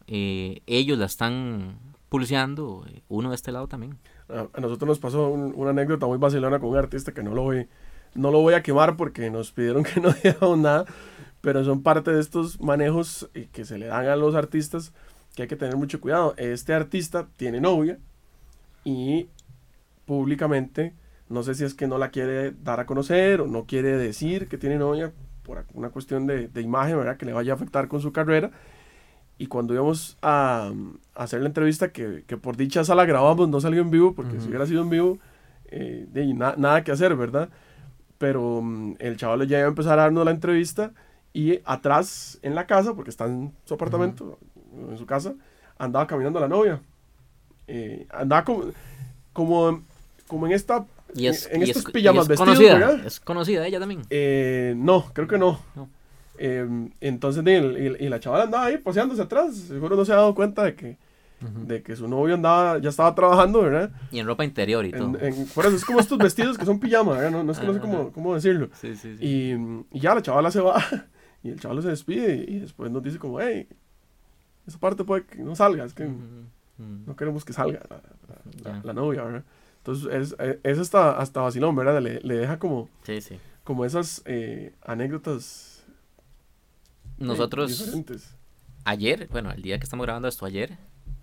eh, 0.06 0.62
ellos 0.66 0.98
la 0.98 1.06
están 1.06 1.78
pulseando, 2.08 2.84
eh, 2.88 3.02
uno 3.08 3.30
de 3.30 3.34
este 3.36 3.52
lado 3.52 3.66
también. 3.68 3.98
A, 4.28 4.46
a 4.52 4.60
nosotros 4.60 4.88
nos 4.88 4.98
pasó 4.98 5.28
un- 5.28 5.52
una 5.56 5.70
anécdota 5.70 6.06
muy 6.06 6.18
vacilona 6.18 6.60
con 6.60 6.68
un 6.70 6.76
artista 6.76 7.12
que 7.12 7.22
no 7.22 7.34
lo 7.34 7.42
voy, 7.42 7.68
no 8.16 8.30
lo 8.30 8.40
voy 8.40 8.54
a 8.54 8.62
quemar 8.62 8.96
porque 8.96 9.30
nos 9.30 9.52
pidieron 9.52 9.84
que 9.84 10.00
no 10.02 10.12
digamos 10.12 10.58
nada, 10.58 10.84
pero 11.40 11.64
son 11.64 11.82
parte 11.82 12.12
de 12.12 12.20
estos 12.20 12.60
manejos 12.60 13.28
que 13.52 13.64
se 13.64 13.78
le 13.78 13.86
dan 13.86 14.06
a 14.06 14.16
los 14.16 14.34
artistas 14.34 14.92
que 15.34 15.42
hay 15.42 15.48
que 15.48 15.56
tener 15.56 15.76
mucho 15.76 16.00
cuidado. 16.00 16.34
Este 16.38 16.72
artista 16.74 17.28
tiene 17.36 17.60
novia 17.60 17.98
y 18.84 19.28
públicamente, 20.06 20.94
no 21.28 21.42
sé 21.42 21.54
si 21.54 21.64
es 21.64 21.74
que 21.74 21.86
no 21.86 21.98
la 21.98 22.10
quiere 22.10 22.52
dar 22.52 22.80
a 22.80 22.86
conocer 22.86 23.40
o 23.40 23.46
no 23.46 23.64
quiere 23.66 23.96
decir 23.96 24.48
que 24.48 24.58
tiene 24.58 24.76
novia 24.76 25.12
por 25.42 25.64
una 25.74 25.90
cuestión 25.90 26.26
de, 26.26 26.48
de 26.48 26.60
imagen, 26.60 26.98
¿verdad? 26.98 27.16
Que 27.16 27.26
le 27.26 27.32
vaya 27.32 27.52
a 27.52 27.56
afectar 27.56 27.88
con 27.88 28.00
su 28.00 28.12
carrera. 28.12 28.50
Y 29.38 29.48
cuando 29.48 29.74
íbamos 29.74 30.16
a, 30.22 30.72
a 31.14 31.22
hacer 31.24 31.40
la 31.42 31.48
entrevista, 31.48 31.92
que, 31.92 32.24
que 32.26 32.36
por 32.36 32.56
dicha 32.56 32.80
esa 32.80 32.94
la 32.94 33.04
grabamos, 33.04 33.48
no 33.48 33.60
salió 33.60 33.82
en 33.82 33.90
vivo, 33.90 34.14
porque 34.14 34.32
si 34.32 34.38
Ujú. 34.38 34.48
hubiera 34.48 34.66
sido 34.66 34.82
en 34.82 34.90
vivo, 34.90 35.18
eh, 35.66 36.06
de 36.10 36.22
ahí 36.22 36.32
na- 36.34 36.54
nada 36.56 36.82
que 36.84 36.92
hacer, 36.92 37.14
¿verdad? 37.16 37.50
Pero 38.18 38.60
mm, 38.62 38.94
el 38.98 39.16
chaval 39.16 39.46
ya 39.46 39.58
iba 39.58 39.66
a 39.66 39.70
empezar 39.70 39.98
a 39.98 40.02
darnos 40.02 40.24
la 40.24 40.30
entrevista 40.30 40.92
y 41.32 41.60
atrás 41.64 42.38
en 42.42 42.54
la 42.54 42.66
casa, 42.66 42.94
porque 42.94 43.10
está 43.10 43.26
en 43.26 43.52
su 43.64 43.74
apartamento, 43.74 44.38
en 44.90 44.96
su 44.96 45.04
casa, 45.06 45.34
andaba 45.78 46.06
caminando 46.06 46.40
la 46.40 46.48
novia. 46.48 46.80
Eh, 47.68 48.06
andaba 48.10 48.44
como, 48.44 48.64
como, 49.32 49.82
como 50.28 50.46
en 50.46 50.52
esta 50.52 50.86
Y 51.14 51.26
es, 51.26 51.46
en 51.50 51.60
y 51.60 51.64
estos 51.64 51.82
es- 51.82 51.88
y 51.88 51.92
pijamas 51.92 52.22
es 52.24 52.28
vestidos, 52.28 52.56
conocida, 52.58 52.74
¿verdad? 52.78 53.06
Es 53.06 53.20
conocida 53.20 53.66
ella 53.66 53.80
también. 53.80 54.02
Eh, 54.10 54.74
no, 54.76 55.10
creo 55.12 55.26
que 55.28 55.36
no. 55.38 55.60
No. 55.74 55.88
Eh, 56.38 56.66
entonces, 57.00 57.42
y, 57.46 58.04
y 58.04 58.08
la 58.08 58.20
chavala 58.20 58.44
andaba 58.44 58.66
ahí 58.66 58.78
paseándose 58.78 59.22
atrás. 59.22 59.54
Seguro 59.56 59.96
no 59.96 60.04
se 60.04 60.12
ha 60.12 60.16
dado 60.16 60.34
cuenta 60.34 60.62
de 60.64 60.74
que, 60.74 60.96
De 61.66 61.82
que 61.82 61.96
su 61.96 62.08
novio 62.08 62.34
andaba, 62.34 62.78
ya 62.78 62.88
estaba 62.90 63.14
trabajando, 63.14 63.62
¿verdad? 63.62 63.90
Y 64.10 64.18
en 64.18 64.26
ropa 64.26 64.44
interior 64.44 64.84
y 64.84 64.92
todo. 64.92 65.16
En- 65.18 65.34
en- 65.34 65.46
por 65.48 65.66
eso 65.66 65.76
es 65.76 65.84
como 65.84 66.00
estos 66.00 66.18
vestidos 66.18 66.58
que 66.58 66.64
son 66.64 66.78
pijama, 66.80 67.12
¿verdad? 67.12 67.30
No, 67.30 67.44
no 67.44 67.52
es 67.52 67.58
que 67.58 67.66
no 67.66 67.72
sé 67.74 67.80
cómo, 67.80 68.12
cómo 68.12 68.34
decirlo. 68.34 68.68
Sí, 68.74 68.96
sí, 68.96 69.16
sí. 69.16 69.24
Y, 69.24 69.96
y 69.96 70.00
ya 70.00 70.14
la 70.14 70.22
chavala 70.22 70.50
se 70.50 70.60
va 70.60 70.76
y 71.42 71.50
el 71.50 71.60
chaval 71.60 71.82
se 71.82 71.88
despide 71.88 72.44
y 72.48 72.58
después 72.60 72.90
nos 72.90 73.02
dice 73.02 73.18
como, 73.18 73.40
hey, 73.40 73.68
esa 74.66 74.78
parte 74.78 75.04
puede 75.04 75.24
que 75.24 75.38
no 75.38 75.54
salga, 75.54 75.84
es 75.84 75.94
que 75.94 76.04
Ujú, 76.06 76.14
ujú. 76.78 76.98
no 77.06 77.16
queremos 77.16 77.44
que 77.44 77.52
salga 77.52 77.80
la, 77.88 78.02
la- 78.64 78.80
la- 78.82 78.92
novia, 78.92 79.22
¿verdad? 79.22 79.44
Entonces, 79.78 80.08
es, 80.12 80.36
es, 80.40 80.58
es 80.64 80.78
hasta, 80.80 81.16
hasta 81.18 81.40
vacilón, 81.40 81.76
¿verdad? 81.76 82.00
Le, 82.02 82.20
le 82.20 82.36
deja 82.36 82.58
como, 82.58 82.88
Sí, 83.04 83.20
sí. 83.20 83.38
como 83.62 83.84
esas 83.84 84.22
eh, 84.24 84.74
anécdotas 84.84 85.84
eh, 85.88 87.12
Nosotros 87.18 87.68
diferentes. 87.78 88.34
ayer, 88.84 89.28
bueno, 89.30 89.50
el 89.52 89.62
día 89.62 89.78
que 89.78 89.84
estamos 89.84 90.04
grabando 90.04 90.26
esto 90.28 90.44
ayer, 90.44 90.76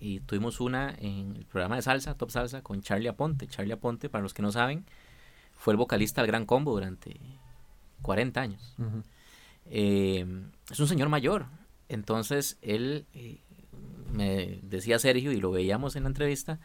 y 0.04 0.20
tuvimos 0.20 0.60
una 0.60 0.93
en 0.99 1.38
el 1.38 1.45
programa 1.45 1.78
de 1.78 1.82
salsa, 1.82 2.16
Top 2.16 2.30
Salsa, 2.30 2.62
con 2.62 2.82
Charlie 2.82 3.08
Aponte. 3.08 3.47
Charlie 3.47 3.72
Aponte, 3.72 4.10
para 4.10 4.22
los 4.22 4.34
que 4.34 4.41
no 4.41 4.51
saben, 4.51 4.86
fue 5.54 5.74
el 5.74 5.78
vocalista 5.78 6.22
del 6.22 6.28
Gran 6.28 6.45
Combo 6.45 6.74
durante 6.74 7.22
40 8.01 8.41
años. 8.41 8.76
Ujú. 8.78 9.01
Eh, 9.68 10.26
es 10.70 10.80
un 10.80 10.88
señor 10.89 11.08
mayor. 11.08 11.45
Entonces 11.88 12.58
él, 12.62 13.06
eh, 13.14 13.39
me 14.12 14.60
decía 14.64 14.99
Sergio, 14.99 15.32
y 15.32 15.38
lo 15.38 15.51
veíamos 15.51 15.95
en 15.95 16.04
la 16.04 16.10
entrevista, 16.10 16.60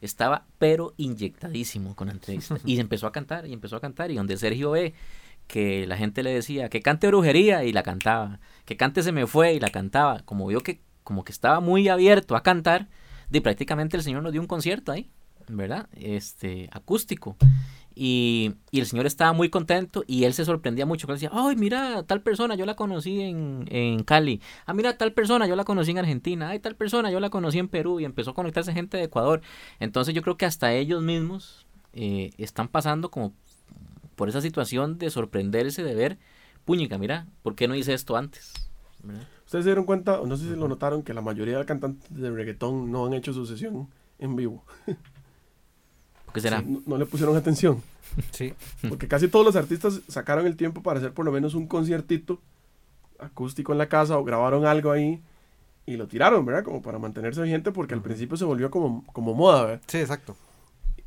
estaba 0.00 0.46
pero 0.58 0.94
inyectadísimo 0.96 1.96
con 1.96 2.06
la 2.06 2.12
entrevista. 2.12 2.58
Y 2.64 2.78
empezó 2.78 3.08
a 3.08 3.12
cantar, 3.12 3.44
y 3.48 3.52
empezó 3.52 3.74
a 3.74 3.80
cantar. 3.80 4.12
Y 4.12 4.14
donde 4.14 4.36
Sergio 4.36 4.70
ve 4.70 4.94
que 5.48 5.84
la 5.88 5.96
gente 5.96 6.22
le 6.22 6.32
decía 6.32 6.68
que 6.68 6.80
cante 6.80 7.08
brujería, 7.08 7.64
y 7.64 7.72
la 7.72 7.82
cantaba. 7.82 8.38
Que 8.64 8.76
cante 8.76 9.02
se 9.02 9.10
me 9.10 9.26
fue, 9.26 9.54
y 9.54 9.58
la 9.58 9.70
cantaba. 9.70 10.20
Como 10.20 10.46
vio 10.46 10.60
que, 10.60 10.80
como 11.04 11.24
que 11.24 11.32
estaba 11.32 11.60
muy 11.60 11.88
abierto 11.88 12.34
a 12.34 12.42
cantar, 12.42 12.88
de 13.30 13.40
prácticamente 13.40 13.96
el 13.96 14.02
señor 14.02 14.22
nos 14.22 14.32
dio 14.32 14.40
un 14.40 14.46
concierto 14.46 14.92
ahí, 14.92 15.10
¿verdad? 15.48 15.88
Este, 15.92 16.68
acústico. 16.72 17.36
Y, 17.96 18.54
y 18.72 18.80
el 18.80 18.86
señor 18.86 19.06
estaba 19.06 19.32
muy 19.32 19.50
contento 19.50 20.02
y 20.06 20.24
él 20.24 20.34
se 20.34 20.44
sorprendía 20.44 20.84
mucho. 20.84 21.06
él 21.06 21.14
decía, 21.14 21.30
ay, 21.32 21.54
mira, 21.54 22.02
tal 22.02 22.22
persona 22.22 22.56
yo 22.56 22.66
la 22.66 22.74
conocí 22.74 23.20
en, 23.20 23.66
en 23.70 24.02
Cali. 24.02 24.40
Ah, 24.66 24.74
mira, 24.74 24.98
tal 24.98 25.12
persona 25.12 25.46
yo 25.46 25.54
la 25.54 25.64
conocí 25.64 25.92
en 25.92 25.98
Argentina. 25.98 26.48
Ay, 26.48 26.58
tal 26.58 26.74
persona 26.74 27.10
yo 27.12 27.20
la 27.20 27.30
conocí 27.30 27.60
en 27.60 27.68
Perú. 27.68 28.00
Y 28.00 28.04
empezó 28.04 28.32
a 28.32 28.34
conectarse 28.34 28.72
gente 28.72 28.96
de 28.96 29.04
Ecuador. 29.04 29.42
Entonces 29.78 30.12
yo 30.12 30.22
creo 30.22 30.36
que 30.36 30.44
hasta 30.44 30.72
ellos 30.72 31.02
mismos 31.02 31.66
eh, 31.92 32.32
están 32.36 32.66
pasando 32.66 33.12
como 33.12 33.32
por 34.16 34.28
esa 34.28 34.40
situación 34.40 34.98
de 34.98 35.10
sorprenderse 35.10 35.84
de 35.84 35.94
ver, 35.94 36.18
puñica, 36.64 36.98
mira, 36.98 37.26
¿por 37.42 37.54
qué 37.54 37.68
no 37.68 37.76
hice 37.76 37.94
esto 37.94 38.16
antes? 38.16 38.52
¿Verdad? 39.02 39.28
Ustedes 39.54 39.66
se 39.66 39.70
dieron 39.70 39.84
cuenta, 39.84 40.20
o 40.20 40.26
no 40.26 40.36
sé 40.36 40.48
si 40.48 40.56
lo 40.56 40.66
notaron, 40.66 41.04
que 41.04 41.14
la 41.14 41.20
mayoría 41.20 41.56
de 41.56 41.64
cantantes 41.64 42.12
de 42.12 42.28
reggaetón 42.28 42.90
no 42.90 43.06
han 43.06 43.14
hecho 43.14 43.32
su 43.32 43.46
sesión 43.46 43.86
en 44.18 44.34
vivo. 44.34 44.64
¿Por 46.24 46.34
qué 46.34 46.40
será? 46.40 46.60
No, 46.60 46.82
no 46.84 46.98
le 46.98 47.06
pusieron 47.06 47.36
atención. 47.36 47.80
Sí. 48.32 48.52
Porque 48.88 49.06
casi 49.08 49.28
todos 49.28 49.44
los 49.46 49.54
artistas 49.56 50.00
sacaron 50.08 50.46
el 50.46 50.56
tiempo 50.56 50.82
para 50.82 50.98
hacer 50.98 51.12
por 51.12 51.24
lo 51.24 51.30
menos 51.32 51.54
un 51.54 51.66
conciertito 51.68 52.40
acústico 53.18 53.70
en 53.72 53.78
la 53.78 53.88
casa 53.88 54.18
o 54.18 54.24
grabaron 54.24 54.66
algo 54.66 54.90
ahí 54.90 55.20
y 55.86 55.96
lo 55.96 56.06
tiraron, 56.08 56.44
¿verdad? 56.44 56.64
Como 56.64 56.82
para 56.82 56.98
mantenerse 56.98 57.40
vigente 57.42 57.70
porque 57.72 57.94
al 57.94 58.02
principio 58.02 58.36
se 58.36 58.44
volvió 58.44 58.70
como, 58.72 59.04
como 59.12 59.34
moda, 59.34 59.64
¿verdad? 59.64 59.82
Sí, 59.86 59.98
exacto. 59.98 60.36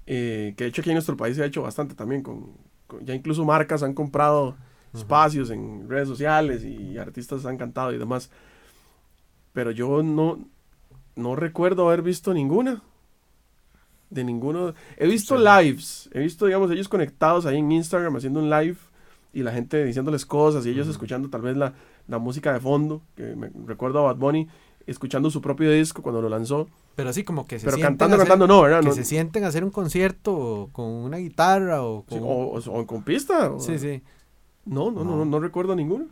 Eh, 0.06 0.54
que 0.58 0.64
de 0.66 0.70
hecho 0.70 0.82
aquí 0.82 0.90
en 0.90 0.96
nuestro 0.96 1.16
país 1.18 1.36
se 1.36 1.44
ha 1.44 1.46
hecho 1.46 1.62
bastante 1.62 1.96
también, 1.96 2.24
con, 2.24 2.52
con- 2.88 3.06
ya 3.06 3.14
incluso 3.14 3.44
marcas 3.46 3.84
han 3.84 3.94
comprado 3.94 4.56
espacios 4.94 5.50
en 5.50 5.88
redes 5.90 6.08
sociales 6.08 6.64
y 6.64 6.98
artistas 6.98 7.46
han 7.46 7.58
cantado 7.58 7.92
y 7.94 7.98
demás. 7.98 8.30
Pero 9.54 9.72
yo 9.72 10.04
no, 10.04 10.40
no 11.16 11.36
recuerdo 11.36 11.88
haber 11.88 12.02
visto 12.02 12.34
ninguna. 12.34 12.82
De 14.10 14.24
ninguno. 14.24 14.74
He 14.98 15.08
visto 15.08 15.38
lives. 15.38 16.10
He 16.14 16.20
visto, 16.20 16.46
digamos, 16.46 16.72
ellos 16.72 16.88
conectados 16.88 17.46
ahí 17.46 17.58
en 17.58 17.72
Instagram 17.72 18.16
haciendo 18.16 18.40
un 18.40 18.50
live 18.50 18.78
y 19.34 19.44
la 19.44 19.52
gente 19.52 19.84
diciéndoles 19.84 20.26
cosas 20.26 20.66
y 20.66 20.70
ellos 20.70 20.88
escuchando 20.88 21.30
tal 21.30 21.42
vez 21.42 21.58
la, 21.58 21.74
la 22.08 22.18
música 22.18 22.54
de 22.54 22.60
fondo. 22.62 23.02
Que 23.16 23.36
me 23.36 23.50
recuerdo 23.66 24.00
a 24.00 24.04
Bad 24.14 24.16
Bunny 24.16 24.48
escuchando 24.86 25.30
su 25.30 25.42
propio 25.42 25.70
disco 25.72 26.02
cuando 26.02 26.22
lo 26.22 26.30
lanzó. 26.30 26.70
Pero 26.96 27.12
sí, 27.12 27.24
como 27.26 27.46
que 27.46 27.60
se 27.60 27.66
Pero 27.66 27.76
sienten 27.76 27.98
cantando, 27.98 28.16
a 28.16 28.18
hacer- 28.20 28.28
cantando 28.30 28.48
no, 28.48 28.62
¿verdad? 28.62 28.80
Que 28.80 28.88
No- 28.88 28.94
se 28.94 29.04
sienten 29.04 29.44
a 29.44 29.48
hacer 29.48 29.64
un 29.66 29.72
concierto 29.72 30.70
con 30.72 30.86
una 30.86 31.18
guitarra 31.18 31.84
o 31.84 32.06
sí, 32.08 32.16
con... 32.16 32.24
o, 32.24 32.28
o- 32.28 32.80
o 32.82 32.88
con 32.88 33.04
pista. 33.04 33.52
o- 33.52 33.60
Sí, 33.60 33.78
sí. 33.78 34.02
No, 34.68 34.92
no, 34.92 35.04
no, 35.04 35.16
No. 35.18 35.26
no, 35.26 35.40
recuerdo 35.40 35.76
ninguno. 35.76 36.08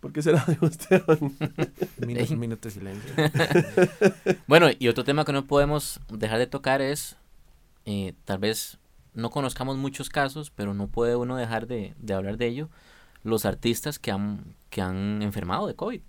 ¿Por 0.00 0.12
qué 0.12 0.22
será, 0.22 0.44
digo 0.46 0.66
Esteban? 0.66 1.18
Minuto, 2.06 2.32
un 2.34 2.38
minuto 2.40 2.68
de 2.68 2.70
silencio. 2.70 3.14
Bueno, 4.46 4.68
y 4.78 4.88
otro 4.88 5.04
tema 5.04 5.24
que 5.24 5.32
no 5.32 5.46
podemos 5.46 6.00
dejar 6.08 6.38
de 6.38 6.46
tocar 6.46 6.80
es, 6.80 7.16
eh, 7.84 8.14
tal 8.24 8.38
vez 8.38 8.78
no 9.14 9.30
conozcamos 9.30 9.76
muchos 9.76 10.08
casos, 10.08 10.50
pero 10.50 10.72
no 10.74 10.86
puede 10.86 11.16
uno 11.16 11.36
dejar 11.36 11.66
de, 11.66 11.94
de 11.98 12.14
hablar 12.14 12.36
de 12.36 12.46
ello, 12.46 12.68
los 13.24 13.44
artistas 13.44 13.98
que 13.98 14.12
han, 14.12 14.54
que 14.70 14.80
han 14.80 15.20
enfermado 15.22 15.66
de 15.66 15.74
COVID, 15.74 16.00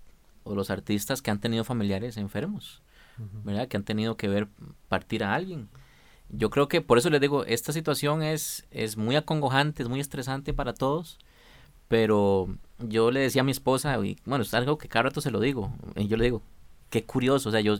o 0.43 0.54
los 0.56 0.70
artistas 0.70 1.22
que 1.24 1.32
han 1.32 1.39
tenido 1.39 1.64
familiares 1.64 2.18
enfermos, 2.18 2.82
¿verdad? 3.43 3.68
Que 3.68 3.78
han 3.78 3.84
tenido 3.84 4.16
que 4.16 4.28
ver 4.28 4.47
partir 4.88 5.24
a 5.24 5.34
alguien. 5.34 5.68
Yo 6.30 6.52
creo 6.52 6.68
que 6.68 6.82
por 6.82 7.00
eso 7.00 7.10
les 7.10 7.20
digo, 7.22 7.43
esta 7.45 7.74
situación 7.74 8.22
es, 8.22 8.68
es 8.70 8.97
muy 8.97 9.16
acongojante, 9.16 9.82
es 9.82 9.89
muy 9.89 10.00
estresante 10.00 10.54
para 10.54 10.74
todos, 10.76 11.18
pero 11.90 12.50
yo 12.80 13.12
le 13.12 13.22
decía 13.22 13.44
a 13.44 13.46
mi 13.46 13.54
esposa, 13.54 13.98
y 14.06 14.18
bueno, 14.26 14.44
es 14.44 14.56
algo 14.56 14.80
que 14.80 14.90
cada 14.90 15.06
rato 15.06 15.22
se 15.22 15.32
lo 15.32 15.42
digo, 15.42 15.74
y 15.98 16.08
yo 16.10 16.18
le 16.18 16.26
digo, 16.26 16.44
qué 16.92 17.06
curioso, 17.06 17.50
o 17.50 17.54
sea, 17.54 17.62
yo, 17.62 17.78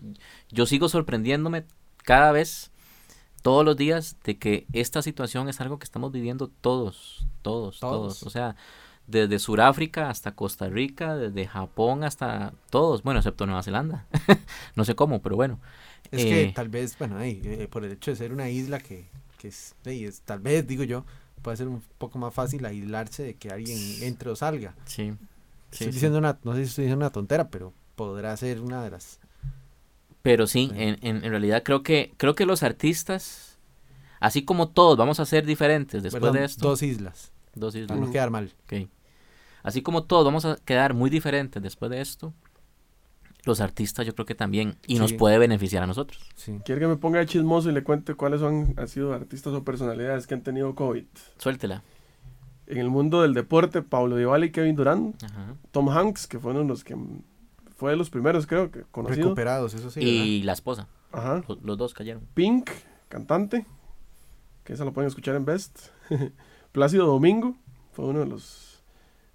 yo 0.52 0.68
sigo 0.68 0.90
sorprendiéndome 0.90 1.66
cada 2.06 2.34
vez, 2.34 2.72
todos 3.42 3.66
los 3.66 3.78
días, 3.78 4.18
de 4.24 4.38
que 4.38 4.68
esta 4.74 5.02
situación 5.02 5.50
es 5.50 5.62
algo 5.62 5.80
que 5.80 5.86
estamos 5.86 6.12
viviendo 6.12 6.50
todos, 6.50 7.28
todos, 7.42 7.86
todos, 7.88 8.24
Todos. 8.24 8.24
o 8.24 8.30
sea, 8.30 8.56
desde 9.08 9.40
Sudáfrica 9.40 10.10
hasta 10.10 10.36
Costa 10.36 10.70
Rica, 10.70 11.16
desde 11.18 11.48
Japón 11.48 12.04
hasta 12.04 12.54
todos, 12.70 13.04
bueno, 13.04 13.20
excepto 13.22 13.46
Nueva 13.46 13.64
Zelanda, 13.64 14.08
no 14.76 14.86
sé 14.86 14.96
cómo, 14.96 15.22
pero 15.22 15.36
bueno. 15.36 15.60
Es 16.12 16.26
Eh, 16.26 16.26
que 16.26 16.54
tal 16.54 16.70
vez, 16.70 16.98
bueno, 16.98 17.18
ahí, 17.18 17.42
eh, 17.44 17.68
por 17.70 17.86
el 17.86 17.92
hecho 17.92 18.12
de 18.12 18.18
ser 18.18 18.34
una 18.34 18.50
isla 18.50 18.80
que, 18.80 19.10
que 19.38 19.50
es- 19.50 19.76
tal 20.26 20.40
vez, 20.40 20.66
digo 20.68 20.84
yo, 20.84 21.06
puede 21.42 21.58
ser 21.58 21.68
un 21.68 21.82
poco 21.98 22.18
más 22.20 22.34
fácil 22.34 22.66
aislarse 22.66 23.24
de 23.24 23.36
que 23.36 23.50
alguien 23.50 23.78
entre 24.02 24.30
o 24.30 24.36
salga. 24.36 24.76
Sí. 24.86 25.14
sí, 25.72 25.86
estoy 25.86 25.88
sí. 25.88 25.92
diciendo 25.94 26.18
una, 26.18 26.38
no 26.44 26.54
sé 26.54 26.64
si 26.64 26.70
estoy 26.70 26.84
diciendo 26.86 27.04
una 27.06 27.12
tontera, 27.12 27.50
pero 27.50 27.74
podrá 27.96 28.36
ser 28.38 28.62
una 28.62 28.84
de 28.84 28.92
las... 28.92 29.20
Pero 30.22 30.48
sí, 30.48 30.70
Sí. 30.74 30.76
en, 30.82 30.98
en, 31.02 31.24
en 31.24 31.30
realidad 31.32 31.64
creo 31.64 31.82
que, 31.84 32.14
creo 32.18 32.36
que 32.36 32.46
los 32.46 32.62
artistas, 32.64 33.58
así 34.20 34.44
como 34.44 34.70
todos 34.70 34.98
vamos 34.98 35.20
a 35.20 35.26
ser 35.26 35.46
diferentes 35.46 36.04
después 36.04 36.22
perdón, 36.22 36.38
de 36.38 36.46
esto. 36.46 36.68
Dos 36.68 36.84
islas, 36.84 37.32
dos 37.56 37.74
islas, 37.76 37.88
para 37.90 38.02
no 38.02 38.12
quedar 38.12 38.30
mal. 38.30 38.52
ok. 38.66 38.90
Así 39.64 39.82
como 39.82 40.04
todos 40.04 40.26
vamos 40.26 40.46
a 40.46 40.56
quedar 40.58 40.94
muy 40.94 41.10
diferentes 41.10 41.62
después 41.62 41.90
de 41.92 42.02
esto, 42.02 42.34
los 43.50 43.60
artistas 43.62 44.06
yo 44.06 44.14
creo 44.16 44.26
que 44.26 44.36
también, 44.36 44.78
y 44.88 44.98
nos 45.00 45.12
puede 45.14 45.38
beneficiar 45.38 45.84
a 45.84 45.88
nosotros. 45.88 46.22
Sí. 46.36 46.60
¿Quiere 46.64 46.80
que 46.80 46.88
me 46.88 46.96
ponga 46.96 47.20
de 47.20 47.26
chismoso 47.26 47.70
y 47.70 47.74
le 47.74 47.84
cuente 47.84 48.14
cuáles 48.16 48.40
son, 48.40 48.74
han 48.78 48.88
sido 48.88 49.14
artistas 49.14 49.54
o 49.54 49.64
personalidades 49.64 50.26
que 50.28 50.36
han 50.36 50.42
tenido 50.44 50.74
COVID? 50.76 51.04
Suéltela. 51.38 51.84
En 52.68 52.78
el 52.78 52.90
mundo 52.90 53.24
del 53.24 53.34
deporte, 53.34 53.82
Pablo 53.82 54.16
Dybala 54.16 54.46
y 54.46 54.52
Kevin 54.52 54.76
Durant, 54.76 55.22
Ajá. 55.24 55.56
Tom 55.72 55.90
Hanks, 55.90 56.28
que 56.28 56.40
fueron 56.40 56.68
los 56.68 56.84
que 56.84 56.96
fue 57.76 57.92
de 57.92 57.98
los 57.98 58.10
primeros, 58.10 58.46
creo 58.46 58.70
que 58.72 58.84
conocido. 58.92 59.24
Recuperados, 59.30 59.74
eso 59.74 59.90
sí. 59.90 60.00
¿verdad? 60.00 60.14
y 60.14 60.44
la 60.44 60.54
esposa, 60.54 60.88
Ajá. 61.12 61.44
los, 61.48 61.62
los 61.64 61.78
dos 61.78 61.94
cayeron. 61.94 62.22
Pink, 62.36 62.70
cantante, 63.08 63.66
que 64.64 64.74
esa 64.74 64.86
lo 64.86 64.94
pueden 64.94 65.08
escuchar 65.08 65.36
en 65.36 65.46
Best. 65.46 65.88
Plácido 66.72 67.08
Domingo, 67.08 67.56
fue 67.92 68.06
uno 68.06 68.20
de 68.20 68.28
los 68.28 68.69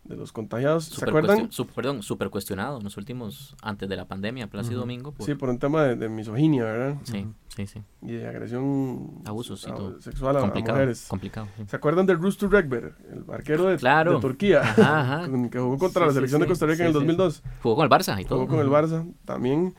de 0.04 0.16
los 0.16 0.32
contagiados. 0.32 0.84
¿Se 0.84 1.04
acuerdan? 1.04 1.50
su- 1.50 1.66
perdón, 1.66 2.02
súper 2.02 2.28
cuestionado 2.30 2.76
en 2.78 2.84
los 2.84 2.96
últimos, 2.98 3.56
antes 3.62 3.88
de 3.88 3.96
la 3.96 4.04
pandemia, 4.06 4.46
Plácido 4.48 4.74
Ujú. 4.76 4.80
Domingo. 4.82 5.12
por- 5.12 5.24
Sí, 5.24 5.34
por 5.34 5.48
un 5.48 5.58
tema 5.58 5.82
de, 5.84 5.96
de 5.96 6.08
misoginia, 6.10 6.64
¿verdad? 6.64 6.96
sí, 7.04 7.26
sí, 7.56 7.66
sí. 7.66 7.82
Y 8.02 8.12
de 8.12 8.26
agresión 8.28 9.22
Abusos 9.24 9.66
a- 9.66 9.74
todo. 9.74 10.00
sexual 10.02 10.36
a, 10.36 10.40
a 10.40 10.42
complicado, 10.42 10.76
mujeres. 10.76 11.06
complicado. 11.08 11.46
sí. 11.56 11.64
¿Se 11.68 11.76
acuerdan 11.76 12.04
del 12.04 12.18
Rooster 12.20 12.50
Regber, 12.50 12.94
el 13.10 13.24
arquero 13.32 13.64
de, 13.64 13.76
Claro. 13.78 14.14
de 14.16 14.20
Turquía? 14.20 14.60
Ajá, 14.62 15.26
que 15.50 15.58
jugó 15.58 15.78
contra 15.78 16.02
Sí, 16.02 16.06
la 16.06 16.10
sí, 16.10 16.14
selección 16.16 16.40
de. 16.42 16.46
Costa 16.48 16.66
Rica 16.66 16.82
en 16.82 16.88
el 16.88 16.92
sí, 16.92 16.98
2002. 16.98 17.42
Jugó 17.62 17.76
con 17.76 17.84
el 17.84 17.90
Barça 17.90 18.20
y 18.20 18.24
todo. 18.26 18.40
Jugó 18.40 18.50
con 18.50 18.60
el 18.60 18.68
Barça. 18.70 19.10
También 19.24 19.74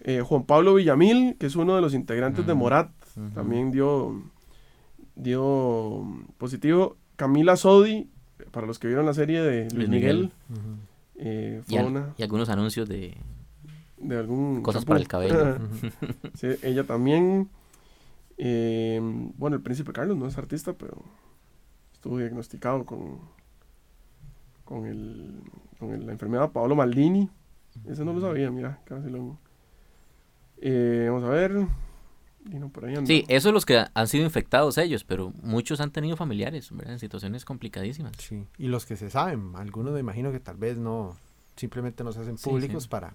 eh, 0.00 0.20
Juan 0.20 0.44
Pablo 0.44 0.74
Villamil, 0.74 1.36
que 1.38 1.46
es 1.46 1.56
uno 1.56 1.74
de 1.74 1.80
los 1.80 1.94
integrantes 1.94 2.46
de. 2.46 2.52
Morat, 2.54 2.90
también 3.34 3.70
dio, 3.70 4.22
dio 5.14 6.06
positivo. 6.38 6.96
Camila 7.16 7.56
Sodi, 7.56 8.08
para 8.50 8.66
los 8.66 8.78
que 8.78 8.86
vieron 8.88 9.06
la 9.06 9.14
serie 9.14 9.42
de 9.42 9.62
Luis 9.64 9.74
Luis 9.74 9.88
Miguel, 9.88 10.16
Miguel. 10.48 10.78
Eh, 11.16 11.62
Y, 11.66 11.70
fue 11.70 11.78
al- 11.80 11.86
una 11.86 12.14
y 12.16 12.22
algunos 12.22 12.48
anuncios 12.48 12.88
de 12.88 13.16
de 13.98 14.16
algún 14.18 14.62
cosas 14.62 14.80
champú. 14.82 14.88
para 14.88 15.00
el 15.00 15.08
cabello. 15.08 15.58
Sí, 16.34 16.48
ella 16.62 16.84
también. 16.84 17.48
eh, 18.38 18.98
bueno, 19.36 19.56
el 19.56 19.62
príncipe 19.62 19.92
Carlos 19.92 20.16
no 20.16 20.26
es 20.26 20.38
artista, 20.38 20.72
pero 20.72 21.02
estuvo 21.92 22.18
diagnosticado 22.18 22.84
con 22.86 23.18
con, 24.64 24.86
el, 24.86 25.40
con 25.78 25.92
el- 25.92 26.06
la 26.06 26.12
enfermedad 26.12 26.50
Paolo 26.52 26.74
Maldini. 26.76 27.28
Ese 27.88 28.04
no 28.04 28.12
lo 28.12 28.20
sabía, 28.20 28.50
mira, 28.50 28.80
casi 28.84 29.10
lo. 29.10 29.36
Eh, 30.62 31.06
vamos 31.10 31.24
a 31.24 31.28
ver. 31.30 31.66
Y 32.48 32.58
no, 32.58 32.70
por 32.70 32.86
ahí. 32.86 32.94
Sí, 33.06 33.24
esos 33.28 33.52
los 33.52 33.66
que 33.66 33.84
han 33.92 34.08
sido 34.08 34.24
infectados 34.24 34.78
ellos, 34.78 35.04
pero 35.04 35.32
muchos 35.42 35.80
han 35.80 35.90
tenido 35.90 36.16
familiares, 36.16 36.70
¿verdad? 36.72 36.94
En 36.94 36.98
situaciones 36.98 37.44
complicadísimas. 37.44 38.12
Sí. 38.18 38.46
Y 38.58 38.68
los 38.68 38.86
que 38.86 38.96
se 38.96 39.10
saben, 39.10 39.52
algunos 39.56 39.92
me 39.92 40.00
imagino 40.00 40.32
que 40.32 40.40
tal 40.40 40.56
vez 40.56 40.78
no, 40.78 41.16
simplemente 41.56 42.02
no 42.02 42.12
se 42.12 42.20
hacen 42.20 42.36
públicos 42.36 42.84
sí. 42.84 42.88
para... 42.88 43.14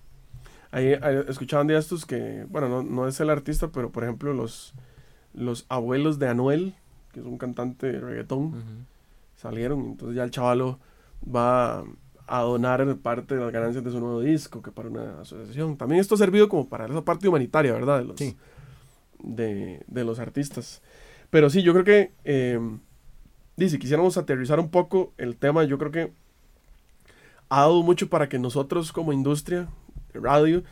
Ahí, 0.72 0.94
ahí 1.02 1.24
escuchaban 1.28 1.68
de 1.68 1.78
estos 1.78 2.06
que, 2.06 2.46
bueno, 2.50 2.68
no, 2.68 2.84
no 2.84 3.08
es 3.08 3.20
el 3.20 3.30
artista, 3.30 3.70
pero 3.70 3.92
por 3.92 4.04
ejemplo 4.04 4.34
los, 4.34 4.74
los 5.34 5.66
abuelos 5.70 6.20
de 6.20 6.28
Anuel, 6.28 6.76
que 7.14 7.22
es 7.22 7.26
un 7.26 7.38
cantante 7.38 7.92
de 7.92 8.00
reggaetón, 8.00 8.86
salieron. 9.38 9.86
Entonces 9.86 10.16
ya 10.18 10.24
el 10.24 10.32
chavalo 10.32 10.80
va 11.24 11.84
a 12.28 12.42
donar 12.42 12.98
parte 12.98 13.36
de 13.36 13.42
las 13.42 13.54
ganancias 13.54 13.84
de 13.84 13.92
su 13.92 14.00
nuevo 14.00 14.20
disco, 14.22 14.62
que 14.62 14.72
para 14.72 14.90
una 14.90 15.22
asociación. 15.22 15.78
También 15.78 16.02
esto 16.02 16.16
ha 16.16 16.18
servido 16.18 16.50
como 16.50 16.68
para 16.68 16.88
esa 16.88 17.06
parte 17.06 17.28
humanitaria, 17.28 17.74
¿verdad? 17.74 18.00
De 18.00 18.06
los, 18.06 18.18
Sí. 18.18 18.36
De, 19.26 19.84
de 19.88 20.04
los 20.04 20.20
artistas. 20.20 20.82
Pero 21.30 21.50
sí, 21.50 21.64
yo 21.64 21.74
creo 21.74 21.84
que, 21.84 22.12
eh, 22.24 22.60
quisiéramos 23.58 24.18
aterrizar 24.18 24.60
un 24.60 24.70
poco 24.70 25.14
el 25.18 25.36
tema, 25.36 25.64
yo 25.64 25.78
creo 25.78 25.92
que 25.92 26.12
ha 27.50 27.62
dado 27.62 27.84
mucho 27.84 28.10
para 28.10 28.30
que 28.30 28.40
nosotros 28.40 28.92
como 28.92 29.14
industria 29.14 29.68
radio, 30.14 30.64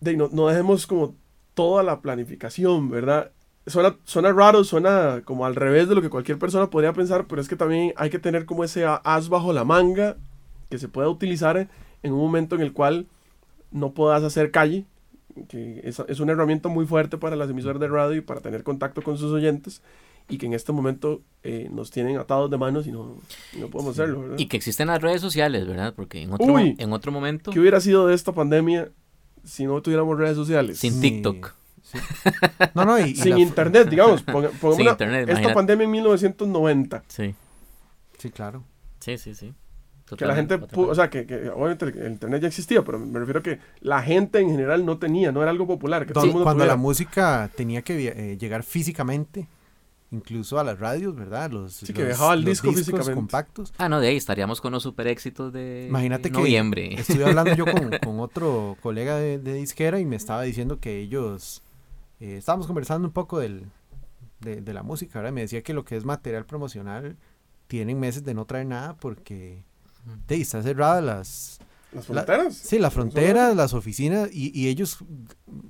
de, 0.00 0.16
no, 0.16 0.28
no 0.32 0.48
dejemos 0.48 0.86
como 0.86 1.14
toda 1.54 1.82
la 1.82 2.00
planificación, 2.00 2.90
¿verdad? 2.90 3.30
Suena, 3.66 3.96
suena 4.04 4.32
raro, 4.32 4.64
suena 4.64 5.22
como 5.24 5.46
al 5.46 5.54
revés 5.54 5.88
de 5.88 5.94
lo 5.94 6.02
que 6.02 6.10
cualquier 6.10 6.38
persona 6.38 6.70
podría 6.70 6.92
pensar, 6.92 7.26
pero 7.26 7.40
es 7.40 7.48
que 7.48 7.56
también 7.56 7.92
hay 7.96 8.10
que 8.10 8.18
tener 8.18 8.44
como 8.44 8.64
ese 8.64 8.84
as 8.86 9.28
bajo 9.28 9.52
la 9.52 9.64
manga 9.64 10.16
que 10.68 10.78
se 10.78 10.88
pueda 10.88 11.08
utilizar 11.08 11.68
en 12.02 12.12
un 12.12 12.18
momento 12.18 12.56
en 12.56 12.62
el 12.62 12.72
cual 12.72 13.06
no 13.70 13.92
puedas 13.92 14.24
hacer 14.24 14.50
calle, 14.50 14.86
que 15.48 15.80
es, 15.84 16.00
es 16.08 16.20
una 16.20 16.32
herramienta 16.32 16.68
muy 16.68 16.86
fuerte 16.86 17.18
para 17.18 17.36
las 17.36 17.50
emisoras 17.50 17.80
de 17.80 17.88
radio 17.88 18.16
y 18.16 18.20
para 18.20 18.40
tener 18.40 18.62
contacto 18.62 19.02
con 19.02 19.18
sus 19.18 19.32
oyentes 19.32 19.82
y 20.28 20.38
que 20.38 20.46
en 20.46 20.52
este 20.54 20.72
momento 20.72 21.20
eh, 21.42 21.68
nos 21.70 21.90
tienen 21.90 22.16
atados 22.16 22.50
de 22.50 22.56
manos 22.56 22.86
y 22.86 22.92
no, 22.92 23.16
y 23.52 23.58
no 23.58 23.68
podemos 23.68 23.98
hacerlo, 23.98 24.20
¿verdad? 24.22 24.38
Y 24.38 24.46
que 24.46 24.56
existen 24.56 24.86
las 24.88 25.02
redes 25.02 25.20
sociales, 25.20 25.66
¿verdad? 25.66 25.92
Porque 25.94 26.22
en 26.22 26.32
otro, 26.32 26.52
Uy. 26.54 26.76
en 26.78 26.92
otro 26.92 27.10
momento, 27.12 27.50
¿Qué 27.50 27.58
hubiera 27.60 27.80
sido 27.80 28.06
de 28.06 28.14
esta 28.14 28.32
pandemia 28.32 28.90
si 29.44 29.64
no 29.66 29.80
tuviéramos 29.82 30.16
redes 30.18 30.36
sociales? 30.36 30.78
sin 30.78 30.94
Sí, 30.94 31.00
TikTok. 31.00 31.52
sí. 31.82 31.98
No, 32.74 32.84
no, 32.84 32.98
y, 32.98 33.10
y 33.10 33.14
Sin 33.16 33.30
la- 33.32 33.38
internet, 33.40 33.88
digamos. 33.90 34.22
ponga- 34.26 34.50
pongamos 34.50 34.76
Sin 34.76 34.82
una- 34.82 34.90
internet, 34.92 35.20
esta 35.22 35.32
imagínate. 35.32 35.54
pandemia 35.54 35.84
en 35.84 35.90
1990. 35.90 37.02
Sí, 37.08 37.34
Sí, 38.18 38.30
claro. 38.30 38.62
sí, 39.00 39.18
sí, 39.18 39.34
sí. 39.34 39.52
Que 40.16 40.26
la 40.26 40.34
gente, 40.34 40.58
Totalmente, 40.58 40.90
o 40.90 40.94
sea, 40.94 41.10
que, 41.10 41.26
que 41.26 41.48
obviamente 41.50 41.84
el, 41.86 41.98
el 41.98 42.12
internet 42.12 42.42
ya 42.42 42.48
existía, 42.48 42.82
pero 42.84 42.98
me 42.98 43.18
refiero 43.18 43.40
a 43.40 43.42
que 43.42 43.58
la 43.80 44.02
gente 44.02 44.40
en 44.40 44.50
general 44.50 44.84
no 44.84 44.98
tenía, 44.98 45.32
no 45.32 45.42
era 45.42 45.50
algo 45.50 45.66
popular, 45.66 46.06
que 46.06 46.12
todo 46.12 46.22
Sí, 46.24 46.28
el 46.28 46.32
mundo 46.34 46.44
cuando 46.44 46.64
la 46.66 46.76
música 46.76 47.50
tenía 47.56 47.82
que 47.82 48.08
eh, 48.32 48.36
llegar 48.38 48.62
físicamente, 48.62 49.48
incluso 50.10 50.58
a 50.58 50.64
las 50.64 50.78
radios, 50.78 51.14
¿verdad? 51.16 51.50
Los, 51.50 51.72
Sí, 51.72 51.92
que 51.92 52.00
los- 52.00 52.08
viajaba 52.08 52.34
el 52.34 52.40
los 52.40 52.50
disco 52.50 52.66
discos 52.68 52.80
físicamente. 52.84 53.14
compactos. 53.14 53.72
Ah, 53.78 53.88
no, 53.88 54.00
de 54.00 54.08
ahí 54.08 54.16
estaríamos 54.16 54.60
con 54.60 54.72
los 54.72 54.82
super 54.82 55.06
éxitos 55.06 55.52
de 55.52 55.86
Imagínate 55.88 56.30
que 56.30 56.38
noviembre. 56.38 56.94
estuve 56.94 57.24
hablando 57.24 57.54
yo 57.54 57.64
con, 57.64 57.90
con 58.04 58.20
otro 58.20 58.76
colega 58.82 59.16
de, 59.16 59.38
de 59.38 59.54
disquera 59.54 59.98
y 60.00 60.04
me 60.04 60.16
estaba 60.16 60.42
diciendo 60.42 60.78
que 60.80 60.98
ellos, 61.00 61.62
eh, 62.20 62.36
estábamos 62.36 62.66
conversando 62.66 63.08
un 63.08 63.14
poco 63.14 63.38
del, 63.38 63.64
de, 64.40 64.60
de 64.60 64.74
la 64.74 64.82
música, 64.82 65.18
¿verdad? 65.20 65.32
Me 65.32 65.40
decía 65.42 65.62
que 65.62 65.72
lo 65.72 65.84
que 65.84 65.96
es 65.96 66.04
material 66.04 66.44
promocional 66.44 67.16
tienen 67.68 67.98
meses 67.98 68.22
de 68.22 68.34
no 68.34 68.44
traer 68.44 68.66
nada 68.66 68.96
porque 68.96 69.62
de, 70.26 70.34
ahí 70.34 70.40
está 70.42 70.62
cerrada 70.62 71.00
las, 71.00 71.58
Las 71.92 72.08
la- 72.08 72.22
fronteras. 72.24 72.54
Sí, 72.56 72.78
las 72.78 72.92
fronteras, 72.92 73.54
las 73.56 73.74
oficinas, 73.74 74.28
y, 74.32 74.50
y 74.58 74.68
ellos, 74.68 74.98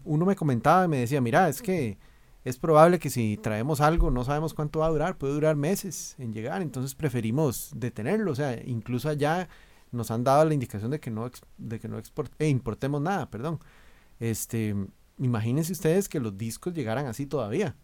uno 0.05 0.25
me 0.27 0.37
comentaba 0.37 0.85
y 0.85 0.89
me 0.89 0.99
decía, 0.99 1.21
mira, 1.21 1.49
es 1.49 1.61
que 1.63 1.99
es 2.45 2.57
probable 2.59 2.99
que 2.99 3.09
si 3.11 3.37
traemos 3.37 3.81
algo, 3.81 4.11
no 4.11 4.25
sabemos 4.25 4.53
cuánto 4.55 4.81
va 4.81 4.87
a 4.87 4.91
durar, 4.91 5.17
puede 5.17 5.35
durar 5.35 5.55
meses 5.57 6.17
en 6.19 6.33
llegar, 6.33 6.61
entonces 6.63 6.95
preferimos 6.95 7.71
detenerlo, 7.75 8.33
o 8.33 8.35
sea, 8.35 8.61
incluso 8.65 9.09
allá 9.09 9.49
nos 9.93 10.11
han 10.11 10.25
dado 10.25 10.45
la 10.45 10.55
indicación 10.55 10.91
de 10.91 10.99
que 11.01 11.11
no, 11.11 11.31
de 11.59 11.79
que 11.79 11.87
no 11.89 11.99
export- 12.01 12.33
eh, 12.39 12.49
importemos 12.49 13.01
nada, 13.03 13.29
perdón. 13.31 13.61
Este, 14.19 14.75
imagínense 15.19 15.73
ustedes 15.73 16.09
que 16.09 16.19
los 16.21 16.37
discos 16.39 16.73
llegaran 16.75 17.07
así 17.07 17.27
todavía. 17.27 17.77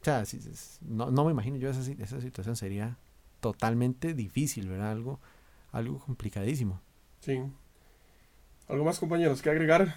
O 0.00 0.04
sea, 0.04 0.24
si- 0.24 0.40
si- 0.40 0.78
no, 0.82 1.10
no 1.10 1.24
me 1.24 1.30
imagino 1.32 1.56
yo 1.56 1.70
esa, 1.70 1.80
esa 1.92 2.20
situación, 2.20 2.56
sería 2.56 2.96
totalmente 3.40 4.14
difícil, 4.14 4.68
¿verdad? 4.68 4.90
Algo, 4.92 5.18
algo 5.72 5.98
complicadísimo. 6.00 6.80
Sí. 7.20 7.40
¿Algo 8.68 8.84
más, 8.84 8.98
compañeros, 8.98 9.42
que 9.42 9.50
agregar? 9.50 9.96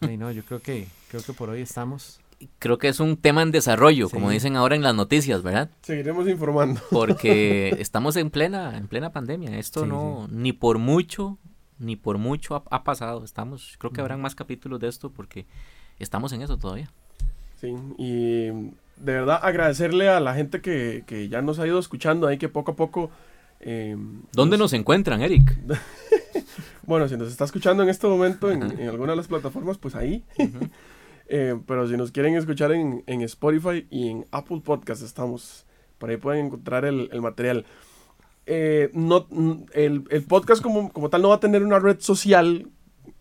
Ay, 0.00 0.16
no, 0.16 0.30
yo 0.30 0.42
creo 0.44 0.60
que, 0.60 0.86
creo 1.10 1.22
que 1.22 1.32
por 1.32 1.48
hoy 1.50 1.62
estamos. 1.62 2.20
Creo 2.60 2.78
que 2.78 2.86
es 2.88 3.00
un 3.00 3.16
tema 3.16 3.42
en 3.42 3.50
desarrollo, 3.50 4.08
como 4.08 4.28
Sí. 4.28 4.34
dicen 4.34 4.54
ahora 4.56 4.76
en 4.76 4.82
las 4.82 4.94
noticias, 4.94 5.42
¿verdad? 5.42 5.70
Seguiremos 5.82 6.28
informando. 6.28 6.80
Porque 6.90 7.74
estamos 7.80 8.14
en 8.16 8.30
plena, 8.30 8.76
en 8.76 8.86
plena 8.86 9.10
pandemia. 9.10 9.58
Esto 9.58 9.82
Sí, 9.82 9.88
no, 9.88 10.28
ni 10.30 10.52
por 10.52 10.78
mucho, 10.78 11.36
ni 11.78 11.96
por 11.96 12.18
mucho 12.18 12.54
ha, 12.54 12.62
ha 12.70 12.84
pasado. 12.84 13.24
Estamos, 13.24 13.74
creo 13.78 13.92
que 13.92 14.00
habrán 14.00 14.20
más 14.20 14.36
capítulos 14.36 14.78
de 14.78 14.86
esto 14.88 15.10
porque 15.10 15.46
estamos 15.98 16.32
en 16.32 16.42
eso 16.42 16.56
todavía. 16.58 16.90
Sí, 17.60 17.74
y 17.96 18.44
de 18.46 19.12
verdad 19.12 19.40
agradecerle 19.42 20.08
a 20.08 20.20
la 20.20 20.34
gente 20.34 20.60
que, 20.60 21.02
que 21.06 21.28
ya 21.28 21.42
nos 21.42 21.58
ha 21.58 21.66
ido 21.66 21.80
escuchando 21.80 22.28
ahí, 22.28 22.38
que 22.38 22.48
poco 22.48 22.72
a 22.72 22.76
poco... 22.76 23.10
eh, 23.60 23.96
¿Dónde 24.32 24.56
nos 24.58 24.72
encuentran, 24.72 25.20
Eric? 25.22 25.56
Bueno, 26.86 27.06
si 27.06 27.18
nos 27.18 27.28
está 27.28 27.44
escuchando 27.44 27.82
en 27.82 27.90
este 27.90 28.06
momento 28.06 28.50
en, 28.50 28.62
en 28.62 28.88
alguna 28.88 29.12
de 29.12 29.16
las 29.16 29.28
plataformas, 29.28 29.78
pues 29.78 29.94
ahí. 29.94 30.24
Eh, 31.30 31.60
pero 31.66 31.86
si 31.86 31.94
nos 31.94 32.10
quieren 32.10 32.36
escuchar 32.36 32.72
en, 32.72 33.04
en 33.06 33.20
Spotify 33.20 33.86
y 33.90 34.08
en 34.08 34.24
Apple 34.30 34.62
Podcast 34.64 35.02
estamos. 35.02 35.66
Por 35.98 36.08
ahí 36.08 36.16
pueden 36.16 36.46
encontrar 36.46 36.86
el, 36.86 37.10
el 37.12 37.20
material. 37.20 37.66
Eh, 38.46 38.88
no, 38.94 39.26
el, 39.74 40.04
el 40.08 40.22
podcast 40.22 40.62
como, 40.62 40.90
como 40.90 41.10
tal 41.10 41.20
no 41.20 41.28
va 41.28 41.34
a 41.34 41.40
tener 41.40 41.62
una 41.62 41.78
red 41.80 42.00
social, 42.00 42.70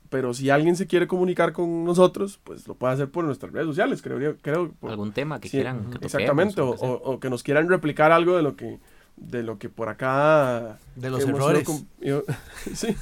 pero 0.09 0.33
si 0.33 0.49
alguien 0.49 0.77
se 0.77 0.87
quiere 0.87 1.05
comunicar 1.05 1.51
con 1.51 1.83
nosotros, 1.83 2.39
pues 2.45 2.65
lo 2.65 2.75
puede 2.75 2.93
hacer 2.93 3.09
por 3.11 3.25
nuestras 3.25 3.51
redes 3.51 3.67
sociales, 3.67 4.01
creo. 4.01 4.37
creo 4.41 4.71
por- 4.79 4.91
¿Algún 4.91 5.11
tema 5.11 5.41
que 5.41 5.49
sí, 5.49 5.57
quieran 5.57 5.79
que 5.91 5.99
toquemos 5.99 6.13
Exactamente, 6.13 6.61
o, 6.61 6.69
o- 6.69 7.11
o 7.11 7.19
que 7.19 7.29
nos 7.29 7.43
quieran 7.43 7.67
replicar 7.67 8.13
algo 8.13 8.37
de 8.37 8.41
lo 8.43 8.55
que, 8.55 8.79
de 9.17 9.43
lo 9.43 9.57
que 9.59 9.67
por 9.69 9.89
acá 9.89 10.79
De 10.95 11.09
los 11.09 11.23
hemos 11.23 11.37
ido 11.39 11.49
errores. 11.49 11.65
com- 11.65 11.85
yo- 11.99 12.23
sí, 12.73 12.95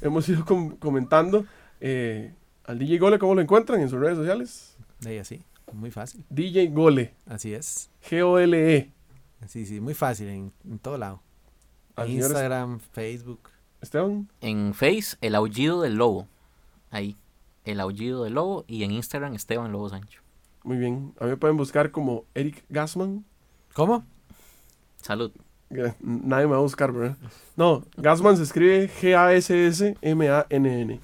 hemos 0.00 0.28
ido 0.28 0.44
com- 0.44 0.76
comentando. 0.76 1.44
Eh, 1.80 2.32
al 2.64 2.78
DJ 2.78 2.98
Gole, 2.98 3.18
¿cómo 3.18 3.34
lo 3.34 3.40
encuentran 3.40 3.80
en 3.80 3.88
sus 3.88 3.98
redes 3.98 4.16
sociales? 4.16 4.76
De 5.00 5.10
ahí 5.10 5.18
así, 5.18 5.42
muy 5.72 5.90
fácil. 5.90 6.24
DJ 6.30 6.68
Gole, 6.68 7.14
Así 7.26 7.52
es. 7.54 7.90
G-O-L-E. 8.08 8.92
Sí, 9.48 9.66
sí, 9.66 9.80
muy 9.80 9.94
fácil 9.94 10.28
en, 10.28 10.52
en 10.64 10.78
todo 10.78 10.96
lado. 10.98 11.20
Al 11.96 12.08
Instagram, 12.10 12.78
Facebook. 12.78 13.50
Esteban, 13.80 14.28
En 14.40 14.74
Face, 14.74 15.16
el 15.20 15.34
aullido 15.34 15.80
del 15.82 15.96
lobo. 15.96 16.28
Ahí. 16.90 17.16
El 17.64 17.80
aullido 17.80 18.22
del 18.22 18.34
lobo. 18.34 18.64
Y 18.68 18.84
en 18.84 18.92
Instagram, 18.92 19.34
Esteban 19.34 19.72
Lobo 19.72 19.88
Sancho. 19.88 20.20
muy 20.62 20.76
bien. 20.78 21.12
A 21.18 21.24
mí 21.24 21.30
me 21.30 21.36
pueden 21.36 21.56
buscar 21.56 21.90
como 21.90 22.24
Eric 22.34 22.64
Gassman. 22.68 23.24
¿Cómo? 23.74 24.04
Salud. 25.00 25.32
Nadie 26.00 26.46
me 26.46 26.52
va 26.52 26.58
a 26.58 26.60
buscar, 26.60 26.92
¿verdad? 26.92 27.16
No, 27.56 27.84
Gassman 27.96 28.36
se 28.36 28.42
escribe 28.44 28.88
G-A-S-S-M-A-N-N. 29.82 31.00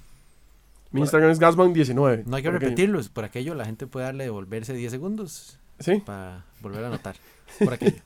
Mi 0.91 1.01
Instagram 1.01 1.31
es 1.31 1.41
Gassman19. 1.41 2.25
No 2.25 2.37
hay 2.37 2.43
que 2.43 2.51
repetirlo, 2.51 3.01
por 3.13 3.25
aquello 3.25 3.55
la 3.55 3.65
gente 3.67 3.87
puede 3.87 4.07
darle 4.07 4.25
devolverse 4.25 4.73
10 4.73 4.91
segundos 4.91 5.59
Sí. 5.81 6.03
para 6.05 6.45
volver 6.61 6.85
a 6.85 6.89
anotar. 6.89 7.17
Por 7.59 7.73
aquello. 7.75 7.97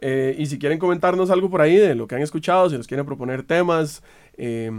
Eh, 0.00 0.34
y 0.38 0.46
si 0.46 0.58
quieren 0.58 0.78
comentarnos 0.78 1.30
algo 1.30 1.48
por 1.48 1.60
ahí 1.62 1.76
de 1.76 1.94
lo 1.94 2.06
que 2.08 2.14
han 2.16 2.22
escuchado, 2.22 2.68
si 2.68 2.76
nos 2.76 2.86
quieren 2.86 3.06
proponer 3.06 3.42
temas, 3.44 4.02
eh, 4.36 4.70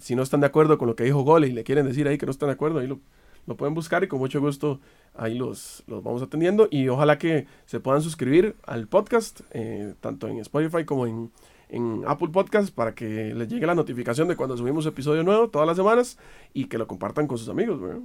si 0.00 0.16
no 0.16 0.22
están 0.22 0.40
de 0.40 0.46
acuerdo 0.46 0.78
con 0.78 0.88
lo 0.88 0.96
que 0.96 1.04
dijo 1.04 1.20
Gole 1.22 1.48
y 1.48 1.52
le 1.52 1.62
quieren 1.62 1.86
decir 1.86 2.08
ahí 2.08 2.18
que 2.18 2.26
no 2.26 2.32
están 2.32 2.48
de 2.48 2.54
acuerdo, 2.54 2.78
ahí 2.80 2.86
lo, 2.86 2.98
lo 3.46 3.56
pueden 3.56 3.74
buscar 3.74 4.04
y 4.04 4.08
con 4.08 4.18
mucho 4.20 4.40
gusto 4.40 4.80
ahí 5.14 5.34
los, 5.36 5.82
los 5.86 6.02
vamos 6.02 6.22
atendiendo. 6.22 6.68
Y 6.70 6.88
ojalá 6.88 7.18
que 7.18 7.46
se 7.66 7.80
puedan 7.80 8.02
suscribir 8.02 8.56
al 8.64 8.86
podcast, 8.88 9.40
eh, 9.50 9.94
tanto 10.00 10.28
en 10.28 10.38
Spotify 10.38 10.84
como 10.84 11.06
en, 11.06 11.32
en 11.68 12.04
Apple 12.06 12.28
Podcast, 12.28 12.72
para 12.74 12.94
que 12.94 13.34
les 13.34 13.48
llegue 13.48 13.66
la 13.66 13.74
notificación 13.74 14.28
de 14.28 14.36
cuando 14.36 14.56
subimos 14.56 14.86
episodio 14.86 15.22
nuevo 15.22 15.48
todas 15.48 15.66
las 15.66 15.76
semanas 15.76 16.18
y 16.54 16.66
que 16.66 16.78
lo 16.78 16.86
compartan 16.86 17.26
con 17.26 17.38
sus 17.38 17.48
amigos. 17.48 17.80
¿verdad? 17.80 18.00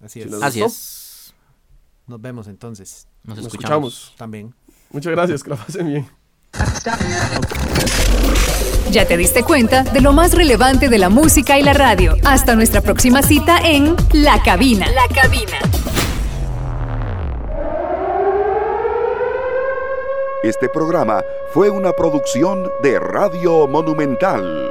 Así 0.00 0.22
Si 0.22 0.28
es. 0.28 0.42
Así 0.42 0.60
gustó? 0.60 0.66
es. 0.66 1.34
Nos 2.06 2.20
vemos 2.20 2.48
entonces. 2.48 3.06
Nos, 3.24 3.36
Nos 3.36 3.46
escuchamos. 3.46 3.94
escuchamos. 3.94 4.16
También. 4.18 4.54
Muchas 4.90 5.12
gracias, 5.12 5.42
que 5.44 5.50
la 5.50 5.56
pasen 5.56 5.86
bien. 5.86 6.06
Ya 8.90 9.06
te 9.06 9.16
diste 9.16 9.42
cuenta 9.42 9.82
de 9.82 10.00
lo 10.00 10.12
más 10.12 10.32
relevante 10.32 10.88
de 10.88 10.98
la 10.98 11.10
música 11.10 11.58
y 11.58 11.62
la 11.62 11.74
radio. 11.74 12.16
Hasta 12.24 12.54
nuestra 12.54 12.80
próxima 12.80 13.22
cita 13.22 13.58
en 13.62 13.94
La 14.12 14.42
Cabina. 14.42 14.86
La 14.88 15.14
Cabina. 15.14 15.58
Este 20.42 20.68
programa 20.68 21.22
fue 21.52 21.68
una 21.68 21.92
producción 21.92 22.70
de 22.82 22.98
Radio 22.98 23.66
Monumental. 23.66 24.70